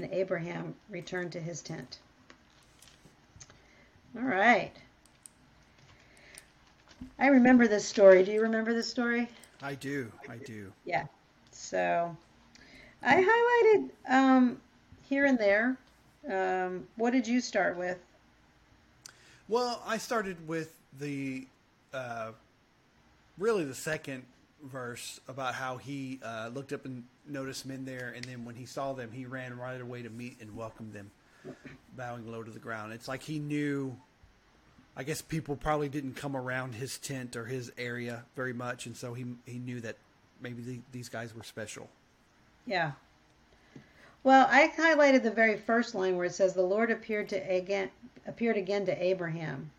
and 0.03 0.13
Abraham 0.13 0.73
returned 0.89 1.33
to 1.33 1.41
his 1.41 1.61
tent. 1.61 1.99
All 4.15 4.23
right. 4.23 4.71
I 7.17 7.27
remember 7.27 7.67
this 7.67 7.85
story. 7.85 8.23
Do 8.23 8.31
you 8.31 8.41
remember 8.41 8.73
this 8.73 8.89
story? 8.89 9.27
I 9.61 9.75
do. 9.75 10.09
I 10.29 10.37
do. 10.37 10.71
Yeah. 10.85 11.05
So 11.51 12.15
I 13.03 13.15
highlighted 13.21 13.89
um, 14.09 14.61
here 15.03 15.25
and 15.25 15.37
there. 15.37 15.77
Um, 16.29 16.87
what 16.95 17.11
did 17.11 17.27
you 17.27 17.41
start 17.41 17.77
with? 17.77 17.97
Well, 19.49 19.83
I 19.85 19.97
started 19.97 20.47
with 20.47 20.73
the 20.97 21.45
uh, 21.93 22.31
really 23.37 23.65
the 23.65 23.75
second 23.75 24.23
verse 24.63 25.19
about 25.27 25.55
how 25.55 25.77
he 25.77 26.19
uh, 26.23 26.49
looked 26.53 26.73
up 26.73 26.85
and 26.85 27.03
noticed 27.27 27.65
men 27.65 27.85
there, 27.85 28.13
and 28.15 28.23
then 28.25 28.45
when 28.45 28.55
he 28.55 28.65
saw 28.65 28.93
them, 28.93 29.11
he 29.11 29.25
ran 29.25 29.57
right 29.57 29.79
away 29.79 30.01
to 30.01 30.09
meet 30.09 30.37
and 30.41 30.55
welcome 30.55 30.91
them, 30.91 31.11
bowing 31.95 32.29
low 32.31 32.43
to 32.43 32.51
the 32.51 32.59
ground. 32.59 32.93
It's 32.93 33.07
like 33.07 33.23
he 33.23 33.39
knew. 33.39 33.97
I 34.97 35.03
guess 35.03 35.21
people 35.21 35.55
probably 35.55 35.87
didn't 35.87 36.15
come 36.15 36.35
around 36.35 36.75
his 36.75 36.97
tent 36.97 37.37
or 37.37 37.45
his 37.45 37.71
area 37.77 38.25
very 38.35 38.51
much, 38.51 38.85
and 38.85 38.97
so 38.97 39.13
he 39.13 39.25
he 39.45 39.57
knew 39.57 39.79
that 39.81 39.95
maybe 40.41 40.61
the, 40.61 40.79
these 40.91 41.07
guys 41.07 41.33
were 41.33 41.43
special. 41.43 41.89
Yeah. 42.65 42.91
Well, 44.23 44.47
I 44.49 44.67
highlighted 44.67 45.23
the 45.23 45.31
very 45.31 45.57
first 45.57 45.95
line 45.95 46.17
where 46.17 46.25
it 46.25 46.33
says 46.33 46.53
the 46.53 46.61
Lord 46.61 46.91
appeared 46.91 47.29
to 47.29 47.37
again 47.37 47.89
appeared 48.27 48.57
again 48.57 48.85
to 48.87 49.03
Abraham. 49.03 49.71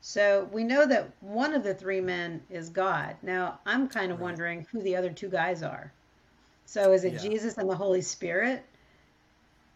So 0.00 0.48
we 0.50 0.64
know 0.64 0.86
that 0.86 1.10
one 1.20 1.54
of 1.54 1.62
the 1.62 1.74
three 1.74 2.00
men 2.00 2.42
is 2.48 2.70
God. 2.70 3.16
Now 3.22 3.60
I'm 3.66 3.88
kind 3.88 4.10
of 4.10 4.18
right. 4.18 4.24
wondering 4.24 4.66
who 4.70 4.80
the 4.82 4.96
other 4.96 5.10
two 5.10 5.28
guys 5.28 5.62
are. 5.62 5.92
So 6.64 6.92
is 6.92 7.04
it 7.04 7.14
yeah. 7.14 7.18
Jesus 7.18 7.58
and 7.58 7.68
the 7.68 7.76
Holy 7.76 8.00
Spirit? 8.00 8.64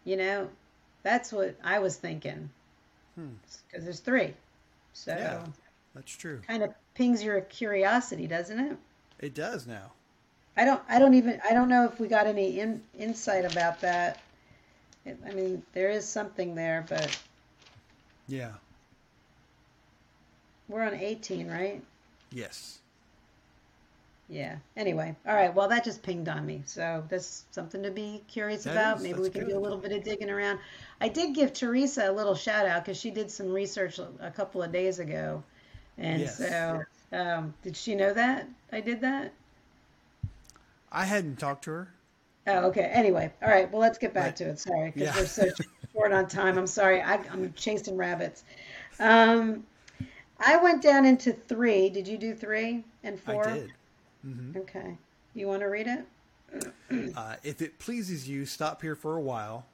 You 0.03 0.17
know, 0.17 0.49
that's 1.03 1.31
what 1.31 1.55
I 1.63 1.79
was 1.79 1.97
thinking. 1.97 2.49
Because 3.15 3.61
hmm. 3.73 3.83
there's 3.83 3.99
three. 3.99 4.33
So 4.93 5.15
yeah, 5.15 5.45
that's 5.93 6.15
true. 6.15 6.41
Kind 6.47 6.63
of 6.63 6.73
pings 6.95 7.21
your 7.23 7.41
curiosity, 7.41 8.27
doesn't 8.27 8.59
it? 8.59 8.77
It 9.19 9.33
does 9.35 9.67
now. 9.67 9.91
I 10.57 10.65
don't. 10.65 10.81
I 10.87 10.99
don't 10.99 11.13
even. 11.13 11.41
I 11.47 11.53
don't 11.53 11.69
know 11.69 11.85
if 11.85 11.99
we 11.99 12.07
got 12.07 12.27
any 12.27 12.59
in, 12.59 12.81
insight 12.97 13.45
about 13.51 13.81
that. 13.81 14.21
It, 15.05 15.19
I 15.27 15.31
mean, 15.33 15.61
there 15.73 15.89
is 15.89 16.07
something 16.07 16.55
there, 16.55 16.85
but 16.87 17.17
yeah. 18.27 18.51
We're 20.67 20.83
on 20.83 20.93
18, 20.93 21.47
right? 21.47 21.81
Yes. 22.31 22.79
Yeah. 24.27 24.55
Anyway, 24.75 25.15
all 25.27 25.35
right. 25.35 25.53
Well, 25.53 25.67
that 25.69 25.83
just 25.83 26.01
pinged 26.01 26.27
on 26.27 26.45
me, 26.45 26.63
so 26.65 27.03
that's 27.09 27.45
something 27.51 27.83
to 27.83 27.91
be 27.91 28.23
curious 28.27 28.63
that 28.63 28.71
about. 28.71 28.97
Is, 28.97 29.03
Maybe 29.03 29.19
we 29.19 29.29
can 29.29 29.41
good. 29.41 29.51
do 29.51 29.57
a 29.57 29.61
little 29.61 29.77
bit 29.77 29.91
of 29.91 30.03
digging 30.03 30.31
around. 30.31 30.59
I 30.99 31.09
did 31.09 31.35
give 31.35 31.53
Teresa 31.53 32.09
a 32.09 32.11
little 32.11 32.33
shout 32.33 32.65
out 32.65 32.83
because 32.83 32.99
she 32.99 33.11
did 33.11 33.29
some 33.29 33.51
research 33.51 33.99
a 33.99 34.31
couple 34.31 34.63
of 34.63 34.71
days 34.71 34.97
ago, 34.97 35.43
and 35.99 36.21
yes. 36.21 36.37
so 36.39 36.83
um, 37.11 37.53
did 37.61 37.77
she 37.77 37.93
know 37.93 38.13
that 38.13 38.47
I 38.71 38.81
did 38.81 39.01
that? 39.01 39.31
I 40.91 41.05
hadn't 41.05 41.37
talked 41.37 41.65
to 41.65 41.71
her. 41.71 41.87
Oh, 42.47 42.67
okay. 42.67 42.89
Anyway, 42.93 43.31
all 43.41 43.49
right. 43.49 43.71
Well, 43.71 43.81
let's 43.81 43.97
get 43.97 44.13
back 44.13 44.35
to 44.37 44.45
it. 44.45 44.59
Sorry, 44.59 44.91
because 44.91 45.15
yeah. 45.15 45.19
we're 45.19 45.27
so 45.27 45.63
short 45.93 46.11
on 46.11 46.27
time. 46.27 46.57
I'm 46.57 46.67
sorry. 46.67 47.01
I, 47.01 47.15
am 47.15 47.53
chasing 47.55 47.97
rabbits. 47.97 48.43
Um, 48.99 49.65
I 50.39 50.57
went 50.57 50.81
down 50.81 51.05
into 51.05 51.31
three. 51.33 51.89
Did 51.89 52.07
you 52.07 52.17
do 52.17 52.33
three 52.33 52.83
and 53.03 53.19
four? 53.19 53.47
I 53.47 53.53
did. 53.53 53.71
Mm-hmm. 54.25 54.59
Okay. 54.59 54.97
You 55.33 55.47
want 55.47 55.61
to 55.61 55.67
read 55.67 55.87
it? 55.87 57.13
uh, 57.17 57.35
if 57.43 57.61
it 57.61 57.79
pleases 57.79 58.27
you, 58.27 58.45
stop 58.45 58.81
here 58.81 58.95
for 58.95 59.15
a 59.15 59.21
while. 59.21 59.65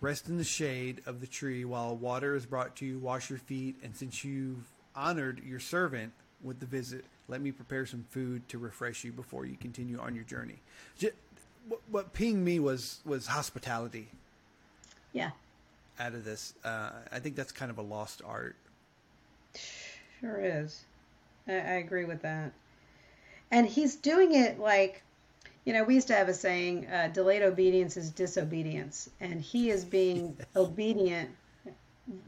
Rest 0.00 0.28
in 0.28 0.38
the 0.38 0.44
shade 0.44 1.02
of 1.06 1.20
the 1.20 1.26
tree 1.26 1.64
while 1.64 1.96
water 1.96 2.36
is 2.36 2.46
brought 2.46 2.76
to 2.76 2.86
you. 2.86 2.98
Wash 2.98 3.30
your 3.30 3.38
feet, 3.38 3.76
and 3.82 3.96
since 3.96 4.24
you've 4.24 4.64
honored 4.94 5.42
your 5.44 5.58
servant 5.58 6.12
with 6.42 6.60
the 6.60 6.66
visit, 6.66 7.04
let 7.26 7.40
me 7.40 7.50
prepare 7.50 7.84
some 7.84 8.04
food 8.10 8.48
to 8.48 8.58
refresh 8.58 9.04
you 9.04 9.12
before 9.12 9.44
you 9.44 9.56
continue 9.56 9.98
on 9.98 10.14
your 10.14 10.24
journey. 10.24 10.60
Just, 10.98 11.14
what, 11.68 11.80
what 11.90 12.12
pinged 12.12 12.44
me 12.44 12.60
was 12.60 13.00
was 13.04 13.26
hospitality. 13.26 14.08
Yeah. 15.12 15.30
Out 15.98 16.14
of 16.14 16.24
this, 16.24 16.54
uh, 16.64 16.90
I 17.10 17.18
think 17.18 17.34
that's 17.34 17.50
kind 17.50 17.70
of 17.70 17.78
a 17.78 17.82
lost 17.82 18.22
art. 18.24 18.54
Sure 20.20 20.40
is. 20.42 20.84
I, 21.46 21.52
I 21.52 21.74
agree 21.74 22.04
with 22.04 22.22
that. 22.22 22.52
And 23.50 23.66
he's 23.66 23.96
doing 23.96 24.34
it 24.34 24.58
like 24.58 25.02
you 25.64 25.72
know 25.72 25.84
we 25.84 25.94
used 25.94 26.08
to 26.08 26.14
have 26.14 26.28
a 26.28 26.34
saying 26.34 26.86
uh, 26.86 27.08
delayed 27.08 27.42
obedience 27.42 27.96
is 27.96 28.10
disobedience. 28.10 29.08
And 29.20 29.40
he 29.40 29.70
is 29.70 29.84
being 29.84 30.36
obedient 30.56 31.30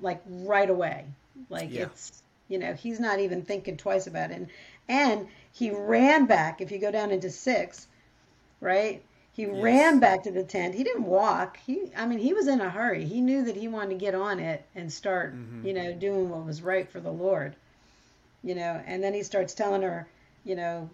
like 0.00 0.22
right 0.26 0.70
away. 0.70 1.04
Like 1.48 1.70
yeah. 1.72 1.82
it's 1.82 2.22
you 2.48 2.58
know 2.58 2.74
he's 2.74 3.00
not 3.00 3.18
even 3.18 3.42
thinking 3.42 3.76
twice 3.76 4.06
about 4.06 4.30
it. 4.30 4.36
And, 4.36 4.48
and 4.88 5.28
he 5.52 5.70
ran 5.70 6.26
back 6.26 6.60
if 6.60 6.70
you 6.70 6.78
go 6.78 6.90
down 6.90 7.10
into 7.10 7.30
six 7.30 7.86
right 8.60 9.02
He 9.40 9.46
ran 9.62 10.00
back 10.00 10.22
to 10.24 10.30
the 10.30 10.44
tent. 10.44 10.74
He 10.74 10.84
didn't 10.84 11.04
walk. 11.04 11.58
He, 11.64 11.90
I 11.96 12.04
mean, 12.06 12.18
he 12.18 12.34
was 12.34 12.46
in 12.46 12.60
a 12.60 12.68
hurry. 12.68 13.04
He 13.06 13.20
knew 13.20 13.42
that 13.44 13.56
he 13.56 13.68
wanted 13.68 13.90
to 13.90 13.94
get 13.96 14.14
on 14.14 14.38
it 14.38 14.64
and 14.74 14.92
start, 14.92 15.34
Mhm. 15.34 15.64
you 15.64 15.72
know, 15.72 15.92
doing 15.94 16.28
what 16.28 16.44
was 16.44 16.60
right 16.62 16.88
for 16.88 17.00
the 17.00 17.10
Lord. 17.12 17.54
You 18.42 18.54
know, 18.54 18.82
and 18.86 19.02
then 19.02 19.14
he 19.14 19.22
starts 19.22 19.54
telling 19.54 19.82
her, 19.82 20.06
you 20.44 20.56
know, 20.56 20.88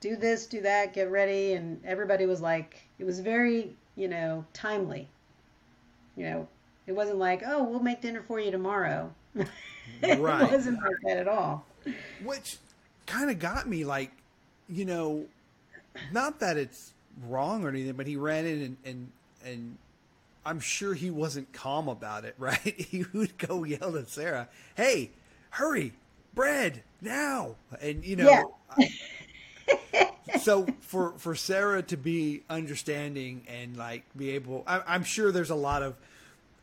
do 0.00 0.16
this, 0.16 0.46
do 0.46 0.60
that, 0.62 0.92
get 0.94 1.10
ready, 1.10 1.52
and 1.54 1.80
everybody 1.84 2.26
was 2.26 2.40
like, 2.40 2.82
it 2.98 3.04
was 3.04 3.20
very, 3.20 3.76
you 3.96 4.08
know, 4.08 4.44
timely. 4.52 5.08
You 6.16 6.24
know, 6.24 6.48
it 6.86 6.92
wasn't 6.92 7.18
like, 7.18 7.42
oh, 7.46 7.62
we'll 7.62 7.80
make 7.80 8.00
dinner 8.00 8.22
for 8.22 8.40
you 8.40 8.50
tomorrow. 8.50 9.12
Right. 10.02 10.42
it 10.42 10.50
wasn't 10.50 10.82
like 10.82 10.96
that 11.04 11.16
at 11.18 11.28
all. 11.28 11.64
which 12.24 12.58
kind 13.06 13.30
of 13.30 13.38
got 13.38 13.68
me 13.68 13.84
like 13.84 14.10
you 14.68 14.84
know 14.84 15.26
not 16.12 16.40
that 16.40 16.56
it's 16.56 16.92
wrong 17.28 17.64
or 17.64 17.68
anything 17.68 17.92
but 17.94 18.06
he 18.06 18.16
ran 18.16 18.46
in 18.46 18.62
and 18.62 18.76
and, 18.84 19.10
and 19.44 19.78
i'm 20.44 20.60
sure 20.60 20.94
he 20.94 21.10
wasn't 21.10 21.52
calm 21.52 21.88
about 21.88 22.24
it 22.24 22.34
right? 22.38 22.58
He 22.62 23.04
would 23.12 23.36
go 23.38 23.64
yell 23.64 23.96
at 23.96 24.08
sarah 24.08 24.48
hey 24.76 25.10
hurry 25.50 25.92
bread 26.34 26.82
now. 27.00 27.56
And 27.80 28.04
you 28.04 28.16
know 28.16 28.54
so 30.40 30.66
for 30.80 31.12
for 31.18 31.34
sarah 31.34 31.82
to 31.82 31.96
be 31.96 32.42
understanding 32.48 33.42
and 33.48 33.76
like 33.76 34.04
be 34.16 34.30
able 34.30 34.64
I, 34.66 34.80
i'm 34.86 35.04
sure 35.04 35.30
there's 35.30 35.50
a 35.50 35.54
lot 35.54 35.82
of 35.82 35.94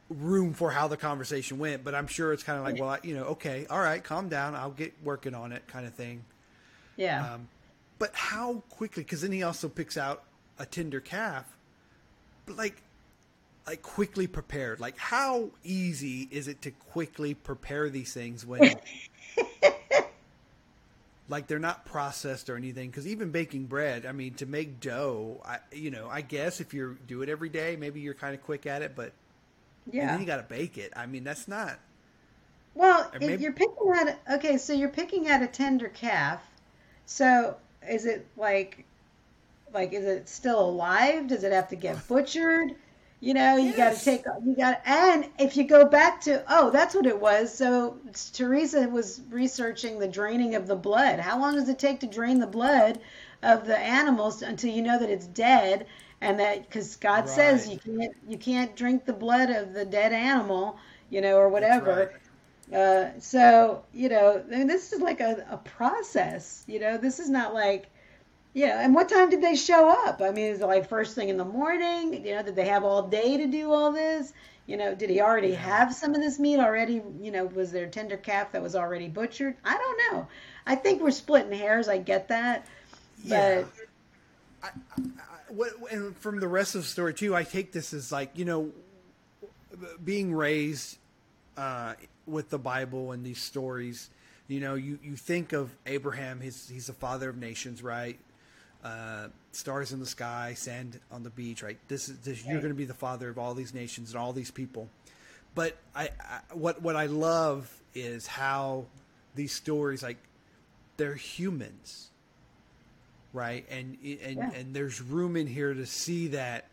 room 0.09 0.53
for 0.53 0.71
how 0.71 0.87
the 0.87 0.97
conversation 0.97 1.59
went 1.59 1.83
but 1.83 1.93
i'm 1.93 2.07
sure 2.07 2.33
it's 2.33 2.41
kind 2.41 2.57
of 2.57 2.65
like 2.65 2.79
well 2.79 2.89
I, 2.89 2.99
you 3.03 3.15
know 3.15 3.25
okay 3.25 3.67
all 3.69 3.79
right 3.79 4.03
calm 4.03 4.27
down 4.27 4.55
i'll 4.55 4.71
get 4.71 4.93
working 5.03 5.35
on 5.35 5.51
it 5.51 5.67
kind 5.67 5.85
of 5.85 5.93
thing. 5.93 6.23
Yeah. 6.97 7.33
um, 7.33 7.47
but 7.99 8.13
how 8.13 8.63
quickly 8.69 9.03
because 9.03 9.21
then 9.21 9.31
he 9.31 9.43
also 9.43 9.69
picks 9.69 9.97
out 9.97 10.23
a 10.59 10.65
tender 10.65 10.99
calf 10.99 11.45
but 12.45 12.55
like 12.57 12.81
like 13.65 13.81
quickly 13.81 14.27
prepared 14.27 14.79
like 14.79 14.97
how 14.97 15.49
easy 15.63 16.27
is 16.31 16.47
it 16.47 16.61
to 16.61 16.71
quickly 16.71 17.33
prepare 17.33 17.89
these 17.89 18.13
things 18.13 18.45
when 18.45 18.75
like 21.29 21.47
they're 21.47 21.59
not 21.59 21.85
processed 21.85 22.49
or 22.49 22.55
anything 22.55 22.89
because 22.89 23.07
even 23.07 23.29
baking 23.31 23.65
bread 23.65 24.05
i 24.05 24.11
mean 24.11 24.33
to 24.33 24.45
make 24.45 24.79
dough 24.79 25.39
i 25.45 25.57
you 25.71 25.91
know 25.91 26.07
i 26.09 26.21
guess 26.21 26.59
if 26.59 26.73
you 26.73 26.97
do 27.07 27.21
it 27.21 27.29
every 27.29 27.49
day 27.49 27.75
maybe 27.75 27.99
you're 27.99 28.13
kind 28.15 28.33
of 28.33 28.41
quick 28.43 28.65
at 28.65 28.81
it 28.81 28.95
but 28.95 29.11
yeah. 29.91 30.07
then 30.07 30.19
you 30.19 30.25
got 30.25 30.37
to 30.37 30.43
bake 30.43 30.77
it 30.77 30.91
i 30.95 31.05
mean 31.05 31.23
that's 31.23 31.47
not 31.47 31.77
Well, 32.75 33.09
if 33.13 33.19
maybe- 33.21 33.43
you're 33.43 33.53
picking 33.53 33.91
at 33.95 34.19
okay, 34.35 34.57
so 34.57 34.73
you're 34.73 34.89
picking 34.89 35.27
at 35.27 35.41
a 35.41 35.47
tender 35.47 35.89
calf. 35.89 36.41
So 37.05 37.57
is 37.89 38.05
it 38.05 38.25
like, 38.37 38.85
like 39.73 39.93
is 39.93 40.05
it 40.05 40.29
still 40.29 40.59
alive? 40.59 41.27
Does 41.27 41.43
it 41.43 41.51
have 41.51 41.69
to 41.69 41.75
get 41.75 42.07
butchered? 42.07 42.75
You 43.21 43.33
know, 43.33 43.57
you 43.57 43.73
got 43.73 43.97
to 43.97 44.03
take 44.03 44.23
you 44.45 44.55
got 44.55 44.81
and 44.85 45.27
if 45.39 45.57
you 45.57 45.65
go 45.65 45.85
back 45.85 46.21
to 46.21 46.43
oh, 46.49 46.69
that's 46.71 46.95
what 46.95 47.05
it 47.05 47.19
was. 47.19 47.53
So 47.53 47.99
Teresa 48.33 48.87
was 48.87 49.21
researching 49.29 49.99
the 49.99 50.07
draining 50.07 50.55
of 50.55 50.67
the 50.67 50.75
blood. 50.75 51.19
How 51.19 51.39
long 51.39 51.55
does 51.55 51.69
it 51.69 51.79
take 51.79 51.99
to 52.01 52.07
drain 52.07 52.39
the 52.39 52.47
blood 52.47 52.99
of 53.43 53.65
the 53.65 53.77
animals 53.77 54.41
until 54.41 54.71
you 54.71 54.81
know 54.81 54.99
that 54.99 55.09
it's 55.09 55.27
dead? 55.27 55.87
And 56.21 56.39
that 56.39 56.63
because 56.63 56.95
God 56.97 57.29
says 57.29 57.67
you 57.67 57.79
can't 57.79 58.15
you 58.27 58.37
can't 58.37 58.75
drink 58.75 59.05
the 59.05 59.13
blood 59.13 59.49
of 59.49 59.73
the 59.73 59.85
dead 59.85 60.13
animal, 60.13 60.77
you 61.09 61.21
know, 61.21 61.37
or 61.37 61.49
whatever. 61.49 62.11
Uh, 62.73 63.19
so 63.19 63.85
you 63.93 64.09
know, 64.09 64.43
I 64.45 64.57
mean, 64.57 64.67
this 64.67 64.93
is 64.93 65.01
like 65.01 65.19
a, 65.21 65.45
a 65.49 65.57
process. 65.57 66.63
You 66.67 66.79
know, 66.79 66.97
this 66.97 67.19
is 67.19 67.29
not 67.29 67.53
like, 67.53 67.91
know. 68.55 68.65
And 68.65 68.93
what 68.95 69.09
time 69.09 69.29
did 69.29 69.41
they 69.41 69.55
show 69.55 69.89
up? 69.89 70.21
I 70.21 70.31
mean, 70.31 70.45
is 70.47 70.61
it 70.61 70.65
like 70.65 70.87
first 70.87 71.15
thing 71.15 71.29
in 71.29 71.37
the 71.37 71.45
morning? 71.45 72.25
You 72.25 72.35
know, 72.35 72.43
did 72.43 72.55
they 72.55 72.67
have 72.67 72.83
all 72.83 73.03
day 73.03 73.37
to 73.37 73.47
do 73.47 73.71
all 73.71 73.91
this? 73.91 74.33
You 74.65 74.77
know, 74.77 74.93
did 74.93 75.09
he 75.09 75.19
already 75.19 75.53
have 75.53 75.95
some 75.95 76.13
of 76.13 76.21
this 76.21 76.37
meat 76.37 76.59
already? 76.59 77.01
You 77.21 77.31
know, 77.31 77.45
was 77.45 77.71
there 77.71 77.87
tender 77.87 78.17
calf 78.17 78.51
that 78.51 78.61
was 78.61 78.75
already 78.75 79.07
butchered? 79.07 79.55
I 79.65 79.75
don't 79.75 80.13
know. 80.13 80.27
I 80.67 80.75
think 80.75 81.01
we're 81.01 81.09
splitting 81.11 81.51
hairs. 81.51 81.87
I 81.87 81.97
get 81.97 82.27
that, 82.27 82.67
Yeah. 83.23 83.63
but 84.61 84.69
I, 84.69 84.69
what, 85.49 85.71
and 85.91 86.15
from 86.17 86.39
the 86.39 86.47
rest 86.47 86.75
of 86.75 86.81
the 86.81 86.87
story 86.87 87.13
too, 87.15 87.35
I 87.35 87.43
take 87.43 87.71
this 87.71 87.93
as 87.93 88.11
like 88.11 88.31
you 88.35 88.45
know, 88.45 88.71
being 90.03 90.33
raised 90.33 90.97
uh, 91.57 91.95
with 92.27 92.49
the 92.49 92.59
Bible 92.59 93.11
and 93.11 93.25
these 93.25 93.41
stories. 93.41 94.09
You 94.47 94.59
know, 94.59 94.75
you, 94.75 94.99
you 95.03 95.15
think 95.15 95.53
of 95.53 95.71
Abraham. 95.85 96.41
He's 96.41 96.69
he's 96.69 96.87
the 96.87 96.93
father 96.93 97.29
of 97.29 97.37
nations, 97.37 97.81
right? 97.81 98.19
Uh, 98.83 99.27
stars 99.51 99.91
in 99.91 99.99
the 99.99 100.05
sky, 100.05 100.53
sand 100.55 100.99
on 101.11 101.23
the 101.23 101.29
beach, 101.29 101.61
right? 101.63 101.77
This 101.89 102.07
is 102.07 102.17
this, 102.19 102.45
you're 102.45 102.59
going 102.61 102.71
to 102.71 102.77
be 102.77 102.85
the 102.85 102.93
father 102.93 103.27
of 103.29 103.37
all 103.37 103.53
these 103.53 103.73
nations 103.73 104.11
and 104.11 104.19
all 104.19 104.31
these 104.31 104.51
people. 104.51 104.87
But 105.53 105.75
I, 105.93 106.09
I 106.21 106.39
what 106.53 106.81
what 106.81 106.95
I 106.95 107.07
love 107.07 107.69
is 107.93 108.25
how 108.27 108.85
these 109.35 109.51
stories 109.51 110.01
like 110.01 110.17
they're 110.97 111.15
humans 111.15 112.09
right 113.33 113.65
and 113.69 113.97
and 114.03 114.37
Yeah. 114.37 114.51
and 114.53 114.73
there's 114.73 115.01
room 115.01 115.35
in 115.35 115.47
here 115.47 115.73
to 115.73 115.85
see 115.85 116.27
that 116.29 116.65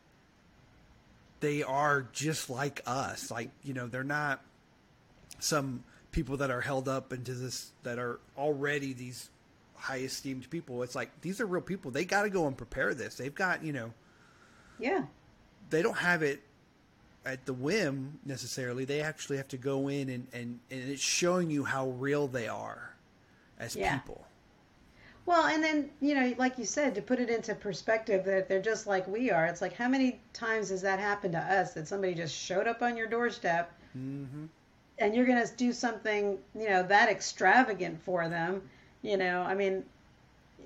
they 1.40 1.62
are 1.62 2.07
just 2.12 2.49
like 2.51 2.81
us 2.87 3.31
like 3.31 3.51
you 3.62 3.75
know 3.75 3.87
they're 3.87 4.05
not 4.05 4.42
some 5.38 5.85
people 6.12 6.37
that 6.38 6.51
are 6.51 6.61
held 6.62 6.88
up 6.88 7.12
into 7.12 7.33
this 7.35 7.71
that 7.83 7.99
are 7.99 8.19
already 8.38 8.92
these 8.92 9.29
high 9.77 9.99
esteemed 9.99 10.49
people 10.51 10.83
it's 10.83 10.95
like 10.95 11.11
these 11.21 11.41
are 11.41 11.47
real 11.47 11.62
people 11.62 11.91
they 11.91 12.05
got 12.05 12.23
to 12.23 12.31
go 12.31 12.47
and 12.47 12.57
prepare 12.57 12.95
this 12.95 13.17
they've 13.17 13.35
got 13.35 13.62
you 13.65 13.73
know 13.73 13.93
yeah, 14.79 15.07
they 15.71 15.83
don't 15.83 15.99
have 15.99 16.23
it 16.23 16.43
at 17.25 17.45
the 17.47 17.53
whim 17.53 18.21
necessarily. 18.25 18.85
They 18.85 19.01
actually 19.01 19.37
have 19.39 19.49
to 19.49 19.57
go 19.59 19.89
in 19.89 20.09
and, 20.11 20.29
and, 20.33 20.61
and 20.71 20.91
it's 20.91 21.03
showing 21.03 21.51
you 21.51 21.65
how 21.65 21.89
real 21.91 22.29
they 22.29 22.49
are 22.49 22.95
as 23.59 23.77
Yeah. 23.77 23.99
people. 23.99 24.27
Well, 25.27 25.47
and 25.47 25.62
then, 25.62 25.91
you 26.01 26.15
know, 26.15 26.35
like 26.39 26.57
you 26.57 26.65
said, 26.65 26.95
to 26.95 27.03
put 27.03 27.19
it 27.21 27.29
into 27.29 27.55
perspective 27.55 28.25
that 28.25 28.49
they're 28.49 28.62
just 28.62 28.87
like 28.87 29.07
we 29.07 29.31
are, 29.31 29.45
it's 29.47 29.61
like 29.61 29.75
how 29.75 29.89
many 29.89 30.21
times 30.33 30.71
has 30.71 30.81
that 30.83 30.99
happened 31.01 31.33
to 31.35 31.39
us 31.39 31.75
that 31.75 31.87
somebody 31.87 32.15
just 32.15 32.35
showed 32.35 32.67
up 32.67 32.81
on 32.83 32.97
your 32.97 33.07
doorstep 33.07 33.73
Mm-hmm. 33.97 34.47
and 34.99 35.15
you're 35.15 35.27
going 35.27 35.45
to 35.47 35.57
do 35.57 35.73
something, 35.73 36.39
you 36.55 36.69
know, 36.69 36.83
that 36.83 37.09
extravagant 37.09 38.01
for 38.03 38.29
them, 38.29 38.62
you 39.07 39.16
know, 39.19 39.42
I 39.42 39.55
mean, 39.55 39.85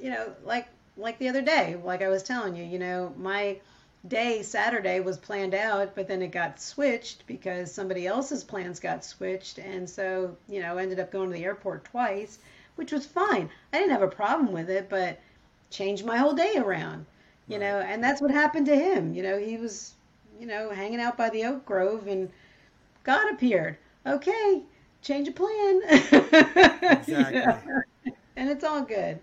you 0.00 0.11
know, 0.11 0.33
like 0.44 0.68
like 0.96 1.18
the 1.18 1.29
other 1.29 1.42
day, 1.42 1.76
like 1.85 2.03
I 2.03 2.09
was 2.09 2.22
telling 2.22 2.57
you, 2.57 2.64
you 2.64 2.79
know, 2.79 3.14
my 3.16 3.59
day 4.09 4.42
Saturday 4.42 5.00
was 5.00 5.18
planned 5.18 5.55
out, 5.55 5.94
but 5.94 6.09
then 6.09 6.22
it 6.22 6.29
got 6.33 6.61
switched 6.61 7.26
because 7.26 7.72
somebody 7.72 8.07
else's 8.07 8.44
plans 8.44 8.81
got 8.81 9.05
switched 9.05 9.59
and 9.59 9.88
so, 9.88 10.37
you 10.48 10.61
know, 10.61 10.79
ended 10.79 11.00
up 11.00 11.12
going 11.12 11.31
to 11.31 11.37
the 11.37 11.44
airport 11.44 11.85
twice, 11.87 12.38
which 12.76 12.92
was 12.92 13.07
fine. 13.07 13.50
I 13.72 13.79
didn't 13.79 13.92
have 13.92 14.03
a 14.03 14.09
problem 14.09 14.53
with 14.53 14.70
it, 14.70 14.88
but 14.90 15.20
changed 15.70 16.05
my 16.07 16.18
whole 16.18 16.35
day 16.35 16.57
around. 16.57 17.07
You 17.48 17.59
know, 17.59 17.81
and 17.81 18.03
that's 18.05 18.20
what 18.22 18.31
happened 18.31 18.66
to 18.66 18.76
him. 18.76 19.14
You 19.14 19.22
know, 19.24 19.38
he 19.38 19.57
was, 19.59 19.94
you 20.40 20.46
know, 20.46 20.70
hanging 20.70 21.00
out 21.00 21.16
by 21.18 21.31
the 21.31 21.44
oak 21.46 21.66
grove 21.66 22.07
and 22.09 22.31
God 23.05 23.33
appeared. 23.33 23.79
Okay, 24.07 24.62
change 25.03 25.29
of 25.29 25.37
plan. 25.37 25.83
Exactly. 26.90 27.61
And 28.40 28.48
it's 28.48 28.64
all 28.64 28.83
good. 28.83 29.20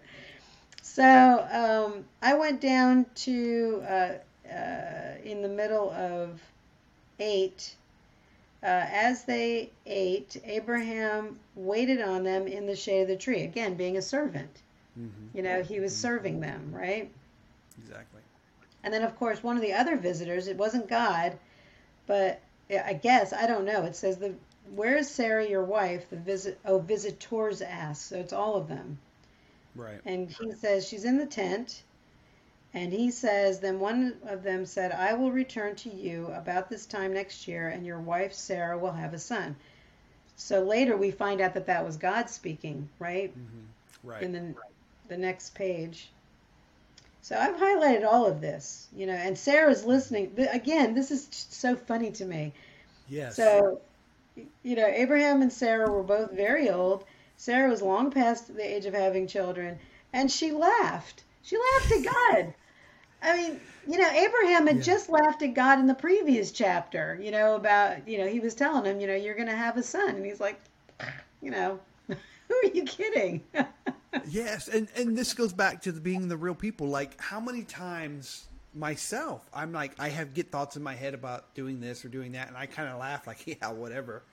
So 0.84 1.03
um, 1.51 2.06
I 2.21 2.36
went 2.36 2.62
down 2.62 3.08
to 3.15 3.84
uh, 3.88 4.13
uh, 4.53 5.15
in 5.23 5.41
the 5.41 5.49
middle 5.49 5.91
of 5.91 6.39
eight. 7.19 7.75
Uh, 8.63 8.65
as 8.65 9.23
they 9.25 9.71
ate, 9.86 10.38
Abraham 10.45 11.39
waited 11.56 12.01
on 12.01 12.23
them 12.23 12.47
in 12.47 12.67
the 12.67 12.75
shade 12.75 13.01
of 13.01 13.08
the 13.08 13.15
tree. 13.15 13.41
Again, 13.41 13.73
being 13.73 13.97
a 13.97 14.01
servant. 14.01 14.49
Mm-hmm. 14.99 15.38
You 15.38 15.43
know, 15.43 15.63
he 15.63 15.80
was 15.80 15.95
serving 15.95 16.39
them, 16.39 16.71
right? 16.71 17.12
Exactly. 17.80 18.21
And 18.84 18.93
then, 18.93 19.03
of 19.03 19.17
course, 19.17 19.43
one 19.43 19.56
of 19.56 19.62
the 19.62 19.73
other 19.73 19.97
visitors, 19.97 20.47
it 20.47 20.58
wasn't 20.58 20.88
God, 20.88 21.38
but 22.06 22.39
I 22.69 22.93
guess, 22.93 23.34
I 23.34 23.47
don't 23.47 23.65
know. 23.65 23.84
It 23.84 23.95
says, 23.95 24.17
the 24.17 24.36
Where 24.75 24.97
is 24.97 25.10
Sarah, 25.10 25.47
your 25.47 25.63
wife? 25.63 26.10
The 26.10 26.17
visit, 26.17 26.60
oh, 26.65 26.80
visitors 26.80 27.62
asked. 27.62 28.10
So 28.10 28.17
it's 28.17 28.34
all 28.34 28.56
of 28.56 28.67
them. 28.67 28.99
Right. 29.77 30.01
And 30.05 30.29
he 30.29 30.51
says, 30.53 30.87
She's 30.87 31.05
in 31.05 31.17
the 31.17 31.25
tent. 31.25 31.83
And 32.73 32.91
he 32.91 33.11
says, 33.11 33.59
Then 33.59 33.79
one 33.79 34.17
of 34.27 34.43
them 34.43 34.65
said, 34.65 34.91
I 34.91 35.13
will 35.13 35.31
return 35.31 35.75
to 35.77 35.89
you 35.89 36.27
about 36.27 36.69
this 36.69 36.85
time 36.85 37.13
next 37.13 37.47
year, 37.47 37.69
and 37.69 37.85
your 37.85 37.99
wife 37.99 38.33
Sarah 38.33 38.77
will 38.77 38.91
have 38.91 39.13
a 39.13 39.19
son. 39.19 39.55
So 40.35 40.63
later 40.63 40.97
we 40.97 41.11
find 41.11 41.41
out 41.41 41.53
that 41.53 41.65
that 41.67 41.85
was 41.85 41.97
God 41.97 42.29
speaking, 42.29 42.89
right? 42.99 43.31
Mm-hmm. 43.31 44.09
Right. 44.09 44.23
in 44.23 44.31
the 44.31 44.55
the 45.07 45.17
next 45.17 45.55
page. 45.55 46.09
So 47.21 47.37
I've 47.37 47.55
highlighted 47.55 48.05
all 48.05 48.25
of 48.25 48.39
this, 48.39 48.87
you 48.95 49.05
know, 49.05 49.13
and 49.13 49.37
Sarah's 49.37 49.83
listening. 49.83 50.31
Again, 50.51 50.93
this 50.93 51.11
is 51.11 51.27
so 51.31 51.75
funny 51.75 52.11
to 52.11 52.25
me. 52.25 52.53
yes. 53.09 53.35
So, 53.35 53.81
you 54.63 54.75
know, 54.75 54.85
Abraham 54.85 55.41
and 55.41 55.51
Sarah 55.51 55.91
were 55.91 56.03
both 56.03 56.31
very 56.31 56.69
old. 56.69 57.03
Sarah 57.38 57.69
was 57.69 57.82
long 57.82 58.12
past 58.12 58.54
the 58.54 58.76
age 58.76 58.86
of 58.86 58.93
having 58.93 59.28
children, 59.28 59.80
and 60.13 60.30
she 60.30 60.52
laughed. 60.52 61.23
She 61.43 61.56
laughed 61.58 61.91
at 61.91 62.04
God. 62.04 62.54
I 63.21 63.38
mean, 63.38 63.60
you 63.88 63.97
know, 63.97 64.10
Abraham 64.10 64.67
had 64.67 64.78
Yeah. 64.78 64.82
just 64.84 65.10
laughed 65.10 65.41
at 65.41 65.54
God 65.54 65.80
in 65.80 65.88
the 65.88 65.93
previous 65.95 66.52
chapter, 66.52 67.17
you 67.21 67.32
know, 67.32 67.56
about, 67.56 68.08
you 68.08 68.17
know, 68.17 68.28
he 68.28 68.39
was 68.39 68.54
telling 68.54 68.86
him, 68.86 69.00
you 69.00 69.08
know, 69.08 69.15
you're 69.15 69.36
going 69.36 69.47
to 69.47 69.56
have 69.56 69.78
a 69.78 69.84
son. 69.84 70.10
And 70.15 70.26
he's 70.26 70.39
like, 70.39 70.60
you 71.41 71.52
know, 71.52 71.80
who 72.08 72.15
are 72.56 72.71
you 72.73 72.84
kidding? 72.84 73.43
Yes, 74.30 74.67
and 74.67 74.88
and 74.95 75.15
this 75.17 75.34
goes 75.34 75.54
back 75.54 75.82
to 75.84 75.91
the 75.91 76.00
being 76.02 76.28
the 76.28 76.38
real 76.38 76.56
people. 76.56 76.88
Like 76.88 77.21
how 77.21 77.39
many 77.39 77.63
times 77.63 78.47
myself, 78.73 79.47
I'm 79.54 79.71
like 79.71 79.91
I 80.00 80.10
have 80.10 80.34
get 80.34 80.50
thoughts 80.52 80.76
in 80.76 80.82
my 80.82 80.95
head 80.95 81.13
about 81.13 81.54
doing 81.54 81.82
this 81.82 82.04
or 82.04 82.08
doing 82.10 82.32
that, 82.32 82.47
and 82.47 82.58
I 82.58 82.65
kind 82.65 82.89
of 82.89 82.97
laugh 83.00 83.28
like 83.28 83.45
yeah, 83.62 83.69
whatever. 83.71 84.23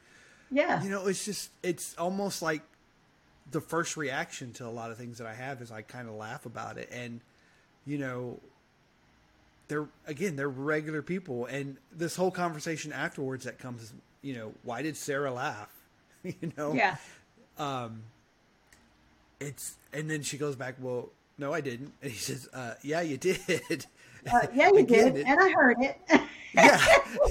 yeah. 0.51 0.83
You 0.83 0.89
know, 0.91 1.07
it's 1.07 1.25
just 1.25 1.51
it's 1.63 1.95
almost 1.99 2.41
like 2.41 2.63
the 3.51 3.61
first 3.61 3.97
reaction 3.97 4.53
to 4.55 4.67
a 4.67 4.71
lot 4.71 4.91
of 4.91 4.97
things 4.99 5.19
that 5.19 5.27
I 5.27 5.35
have 5.35 5.61
is 5.63 5.71
I 5.71 5.83
kind 5.83 6.09
of 6.09 6.15
laugh 6.15 6.47
about 6.47 6.79
it, 6.79 6.89
and 6.93 7.21
you 7.87 7.99
know, 7.99 8.41
they're 9.69 9.87
again 10.07 10.37
they're 10.37 10.49
regular 10.49 11.03
people, 11.03 11.47
and 11.47 11.77
this 11.93 12.17
whole 12.17 12.31
conversation 12.31 12.93
afterwards 12.93 13.45
that 13.45 13.59
comes, 13.59 13.93
you 14.23 14.35
know, 14.35 14.53
why 14.63 14.83
did 14.83 14.97
Sarah 14.97 15.33
laugh? 15.33 15.71
you 16.23 16.53
know, 16.57 16.73
yeah. 16.75 16.97
um, 17.59 18.03
it's 19.41 19.77
and 19.93 20.11
then 20.11 20.23
she 20.23 20.39
goes 20.39 20.57
back. 20.57 20.77
Well, 20.81 21.11
no, 21.39 21.53
I 21.53 21.61
didn't. 21.61 21.93
And 22.03 22.11
he 22.11 22.19
says, 22.19 22.49
uh, 22.53 22.75
"Yeah, 22.83 23.01
you 23.03 23.17
did." 23.17 23.87
Uh, 24.31 24.47
yeah, 24.55 24.69
you 24.69 24.79
Again, 24.79 25.15
did. 25.15 25.17
it- 25.17 25.27
And 25.27 25.41
I 25.41 25.51
heard 25.51 25.77
it. 25.81 26.01
yeah, 26.55 26.87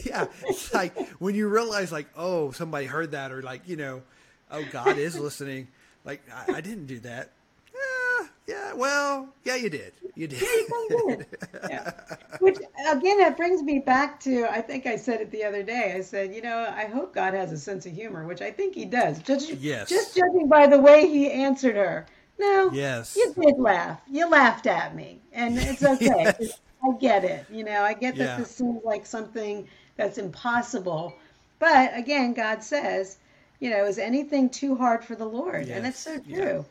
yeah. 0.06 0.26
It's 0.46 0.74
like 0.74 0.96
when 1.20 1.34
you 1.34 1.48
realize, 1.48 1.92
like, 1.92 2.08
oh, 2.16 2.52
somebody 2.52 2.86
heard 2.86 3.12
that, 3.12 3.32
or 3.32 3.42
like, 3.42 3.68
you 3.68 3.78
know, 3.78 4.04
oh, 4.52 4.64
God 4.72 4.98
is 4.98 5.18
listening. 5.18 5.70
Like, 6.06 6.22
I, 6.34 6.56
I 6.56 6.62
didn't 6.62 6.86
do 6.88 7.00
that. 7.00 7.30
Yeah, 7.74 8.28
yeah. 8.48 8.74
Well, 8.74 9.30
yeah, 9.44 9.56
you 9.56 9.70
did. 9.70 9.94
You 10.16 10.28
did. 10.28 10.42
yeah. 11.70 11.92
Which 12.40 12.58
again, 12.58 13.20
it 13.22 13.36
brings 13.38 13.62
me 13.64 13.80
back 13.80 14.20
to 14.22 14.46
I 14.46 14.62
think 14.62 14.86
I 14.86 14.96
said 14.98 15.22
it 15.22 15.32
the 15.32 15.44
other 15.44 15.64
day. 15.64 15.94
I 15.98 16.02
said, 16.02 16.34
you 16.36 16.42
know, 16.42 16.72
I 16.76 16.86
hope 16.86 17.14
God 17.16 17.34
has 17.34 17.52
a 17.52 17.58
sense 17.58 17.86
of 17.86 17.94
humor, 17.94 18.26
which 18.28 18.42
I 18.42 18.52
think 18.52 18.76
He 18.76 18.86
does. 18.86 19.20
Just 19.20 19.50
Yes. 19.54 19.90
just 19.90 20.16
judging 20.16 20.48
by 20.48 20.68
the 20.68 20.80
way 20.80 21.08
He 21.08 21.32
answered 21.32 21.76
her. 21.76 22.06
No, 22.40 22.70
Yes. 22.74 23.16
you 23.16 23.34
did 23.40 23.58
laugh. 23.60 24.02
You 24.10 24.30
laughed 24.30 24.68
at 24.68 24.96
me, 24.96 25.22
and 25.32 25.58
it's 25.58 25.84
okay. 25.94 26.36
Yes. 26.40 26.60
I 26.84 26.98
get 27.00 27.24
it. 27.24 27.46
You 27.50 27.64
know, 27.64 27.82
I 27.82 27.94
get 27.94 28.18
that 28.18 28.24
Yeah. 28.26 28.38
this 28.38 28.52
seems 28.52 28.84
like 28.84 29.06
something 29.06 29.68
that's 29.96 30.18
impossible, 30.18 31.14
but 31.60 31.96
again, 31.98 32.34
God 32.34 32.62
says, 32.64 33.18
you 33.64 33.70
know, 33.70 33.86
is 33.86 33.98
anything 33.98 34.50
too 34.50 34.76
hard 34.76 35.04
for 35.06 35.16
the 35.16 35.26
Lord? 35.26 35.70
And 35.70 35.86
it's 35.88 36.00
so 36.00 36.16
Yes. 36.16 36.24
Yeah. 36.28 36.36
true. 36.44 36.66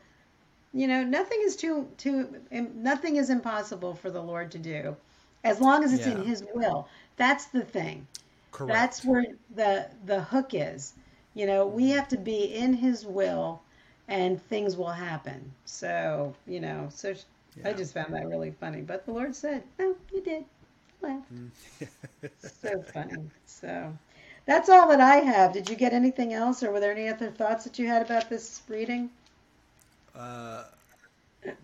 You 0.74 0.88
know, 0.88 1.04
nothing 1.04 1.40
is 1.42 1.56
too 1.56 1.88
too 1.96 2.42
nothing 2.74 3.16
is 3.16 3.30
impossible 3.30 3.94
for 3.94 4.10
the 4.10 4.22
Lord 4.22 4.50
to 4.52 4.58
do, 4.58 4.96
as 5.44 5.60
long 5.60 5.84
as 5.84 5.92
it's 5.92 6.06
in 6.06 6.22
His 6.22 6.44
will. 6.54 6.88
That's 7.16 7.46
the 7.46 7.62
thing. 7.62 8.06
Correct. 8.52 8.70
That's 8.70 9.04
where 9.04 9.24
the 9.54 9.86
the 10.06 10.20
hook 10.22 10.50
is. 10.54 10.94
You 11.34 11.46
know, 11.46 11.66
we 11.66 11.90
have 11.90 12.08
to 12.08 12.18
be 12.18 12.44
in 12.54 12.74
His 12.74 13.06
will, 13.06 13.62
and 14.08 14.40
things 14.42 14.76
will 14.76 14.90
happen. 14.92 15.52
So 15.64 16.34
you 16.46 16.60
know, 16.60 16.88
so 16.90 17.14
sh 17.14 17.22
I 17.64 17.72
just 17.72 17.94
found 17.94 18.12
that 18.14 18.26
really 18.28 18.50
funny. 18.52 18.82
But 18.82 19.06
the 19.06 19.12
Lord 19.12 19.34
said, 19.34 19.62
"No, 19.78 19.96
you 20.12 20.22
did. 20.22 20.44
Laughed." 21.02 21.32
Mm. 21.32 21.50
so 22.62 22.82
funny. 22.92 23.30
So 23.46 23.92
that's 24.46 24.68
all 24.68 24.88
that 24.88 25.00
I 25.00 25.16
have. 25.16 25.52
Did 25.52 25.68
you 25.68 25.76
get 25.76 25.92
anything 25.92 26.32
else, 26.32 26.62
or 26.62 26.70
were 26.70 26.80
there 26.80 26.92
any 26.92 27.08
other 27.08 27.30
thoughts 27.30 27.64
that 27.64 27.78
you 27.78 27.86
had 27.86 28.02
about 28.02 28.28
this 28.28 28.62
reading? 28.68 29.10
uh, 30.14 30.64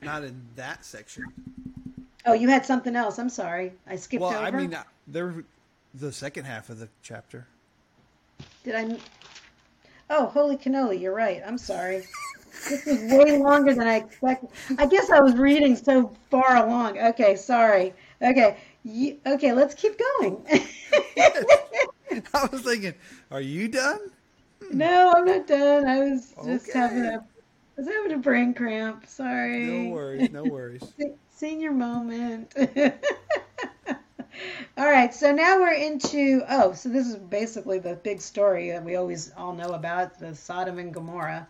not 0.03 0.25
in 0.25 0.41
that 0.57 0.85
section. 0.85 1.25
Oh, 2.27 2.33
you 2.33 2.49
had 2.49 2.65
something 2.67 2.97
else. 2.97 3.19
I'm 3.19 3.29
sorry. 3.29 3.73
I 3.87 3.97
skipped 3.97 4.23
Well, 4.23 4.35
over. 4.35 4.45
I 4.45 4.51
mean, 4.51 4.75
uh, 4.75 4.85
there 5.07 5.45
the 5.95 6.13
second 6.13 6.45
half 6.45 6.71
of 6.71 6.79
the 6.79 6.89
chapter. 7.03 7.47
Did 8.65 8.75
I? 8.75 8.99
Oh, 10.11 10.27
holy 10.27 10.57
cannoli! 10.57 11.01
You're 11.01 11.15
right. 11.15 11.43
I'm 11.47 11.59
sorry. 11.59 12.05
This 12.69 12.87
is 12.87 13.13
way 13.13 13.39
longer 13.39 13.75
than 13.75 13.87
I 13.87 13.97
expected. 13.97 14.51
I 14.79 14.87
guess 14.87 15.11
I 15.11 15.21
was 15.21 15.35
reading 15.35 15.77
so 15.77 16.13
far 16.31 16.57
along. 16.57 16.99
Okay, 16.99 17.37
sorry. 17.37 17.95
Okay, 18.21 18.57
you, 18.85 19.19
okay. 19.27 19.53
Let's 19.53 19.75
keep 19.75 19.97
going. 20.17 20.45
I 22.35 22.47
was 22.47 22.63
thinking, 22.63 22.95
are 23.31 23.41
you 23.41 23.69
done? 23.69 24.01
no, 24.71 25.13
I'm 25.15 25.25
not 25.25 25.47
done. 25.47 25.87
I 25.87 26.01
was 26.01 26.35
just 26.45 26.69
Okay. 26.69 26.79
having 26.79 27.05
a. 27.05 27.19
I 27.19 27.81
was 27.81 27.87
having 27.87 28.13
a 28.13 28.19
brain 28.19 28.55
cramp. 28.55 29.07
Sorry. 29.07 29.67
No 29.67 29.95
worries. 29.95 30.31
No 30.33 30.45
worries. 30.45 30.83
Senior 31.31 31.71
moment. 31.73 32.53
all 34.77 34.91
right, 34.91 35.15
so 35.15 35.33
now 35.33 35.61
we're 35.61 35.73
into 35.73 36.43
oh, 36.49 36.73
so 36.73 36.89
this 36.89 37.07
is 37.07 37.17
basically 37.17 37.79
the 37.79 37.95
big 37.95 38.21
story 38.21 38.71
that 38.71 38.85
we 38.85 38.97
always 38.97 39.33
all 39.37 39.53
know 39.55 39.71
about 39.71 40.19
the 40.19 40.35
Sodom 40.35 40.79
and 40.79 40.93
Gomorrah. 40.93 41.47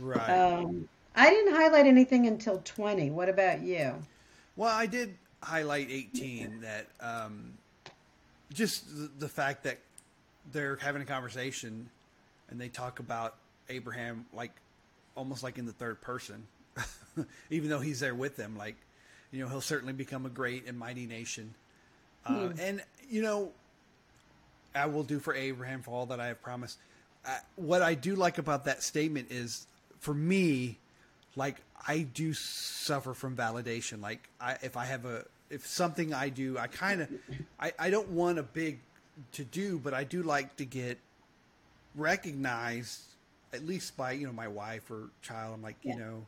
Right. 0.00 0.28
Um, 0.30 0.88
I 1.14 1.30
didn't 1.30 1.54
highlight 1.54 1.86
anything 1.86 2.26
until 2.26 2.60
20. 2.64 3.10
What 3.10 3.28
about 3.28 3.60
you? 3.62 3.94
Well, 4.56 4.74
I 4.74 4.86
did 4.86 5.16
highlight 5.42 5.90
18 5.90 6.60
that 6.60 6.86
um, 7.00 7.52
just 8.52 8.86
the, 8.96 9.10
the 9.18 9.28
fact 9.28 9.64
that 9.64 9.78
they're 10.50 10.76
having 10.76 11.02
a 11.02 11.04
conversation 11.04 11.88
and 12.50 12.60
they 12.60 12.68
talk 12.68 12.98
about 12.98 13.36
Abraham 13.68 14.26
like 14.32 14.50
almost 15.14 15.42
like 15.42 15.58
in 15.58 15.66
the 15.66 15.72
third 15.72 16.00
person, 16.00 16.46
even 17.50 17.68
though 17.68 17.80
he's 17.80 18.00
there 18.00 18.14
with 18.14 18.36
them. 18.36 18.56
Like, 18.56 18.76
you 19.30 19.40
know, 19.42 19.48
he'll 19.48 19.60
certainly 19.60 19.92
become 19.92 20.26
a 20.26 20.30
great 20.30 20.66
and 20.66 20.78
mighty 20.78 21.06
nation. 21.06 21.54
Uh, 22.26 22.50
And, 22.58 22.82
you 23.08 23.22
know, 23.22 23.52
I 24.74 24.86
will 24.86 25.02
do 25.02 25.18
for 25.18 25.34
Abraham 25.34 25.82
for 25.82 25.90
all 25.92 26.06
that 26.06 26.20
I 26.20 26.28
have 26.28 26.42
promised. 26.42 26.78
Uh, 27.26 27.36
what 27.56 27.82
I 27.82 27.94
do 27.94 28.16
like 28.16 28.38
about 28.38 28.64
that 28.64 28.82
statement 28.82 29.28
is, 29.30 29.66
for 30.00 30.14
me, 30.14 30.78
like 31.36 31.56
I 31.86 32.00
do 32.00 32.32
suffer 32.34 33.14
from 33.14 33.36
validation. 33.36 34.00
Like 34.00 34.28
I, 34.40 34.56
if 34.62 34.76
I 34.76 34.84
have 34.86 35.04
a, 35.04 35.24
if 35.50 35.66
something 35.66 36.12
I 36.14 36.28
do, 36.30 36.58
I 36.58 36.66
kind 36.66 37.02
of, 37.02 37.08
I, 37.60 37.72
I 37.78 37.90
don't 37.90 38.08
want 38.10 38.38
a 38.38 38.42
big 38.42 38.80
to 39.32 39.44
do, 39.44 39.78
but 39.78 39.94
I 39.94 40.04
do 40.04 40.22
like 40.22 40.56
to 40.56 40.64
get 40.64 40.98
recognized 41.94 43.00
at 43.52 43.66
least 43.66 43.96
by 43.96 44.12
you 44.12 44.26
know 44.26 44.32
my 44.32 44.48
wife 44.48 44.90
or 44.90 45.10
child. 45.20 45.54
I'm 45.54 45.62
like, 45.62 45.76
you 45.82 45.96
know, 45.96 46.26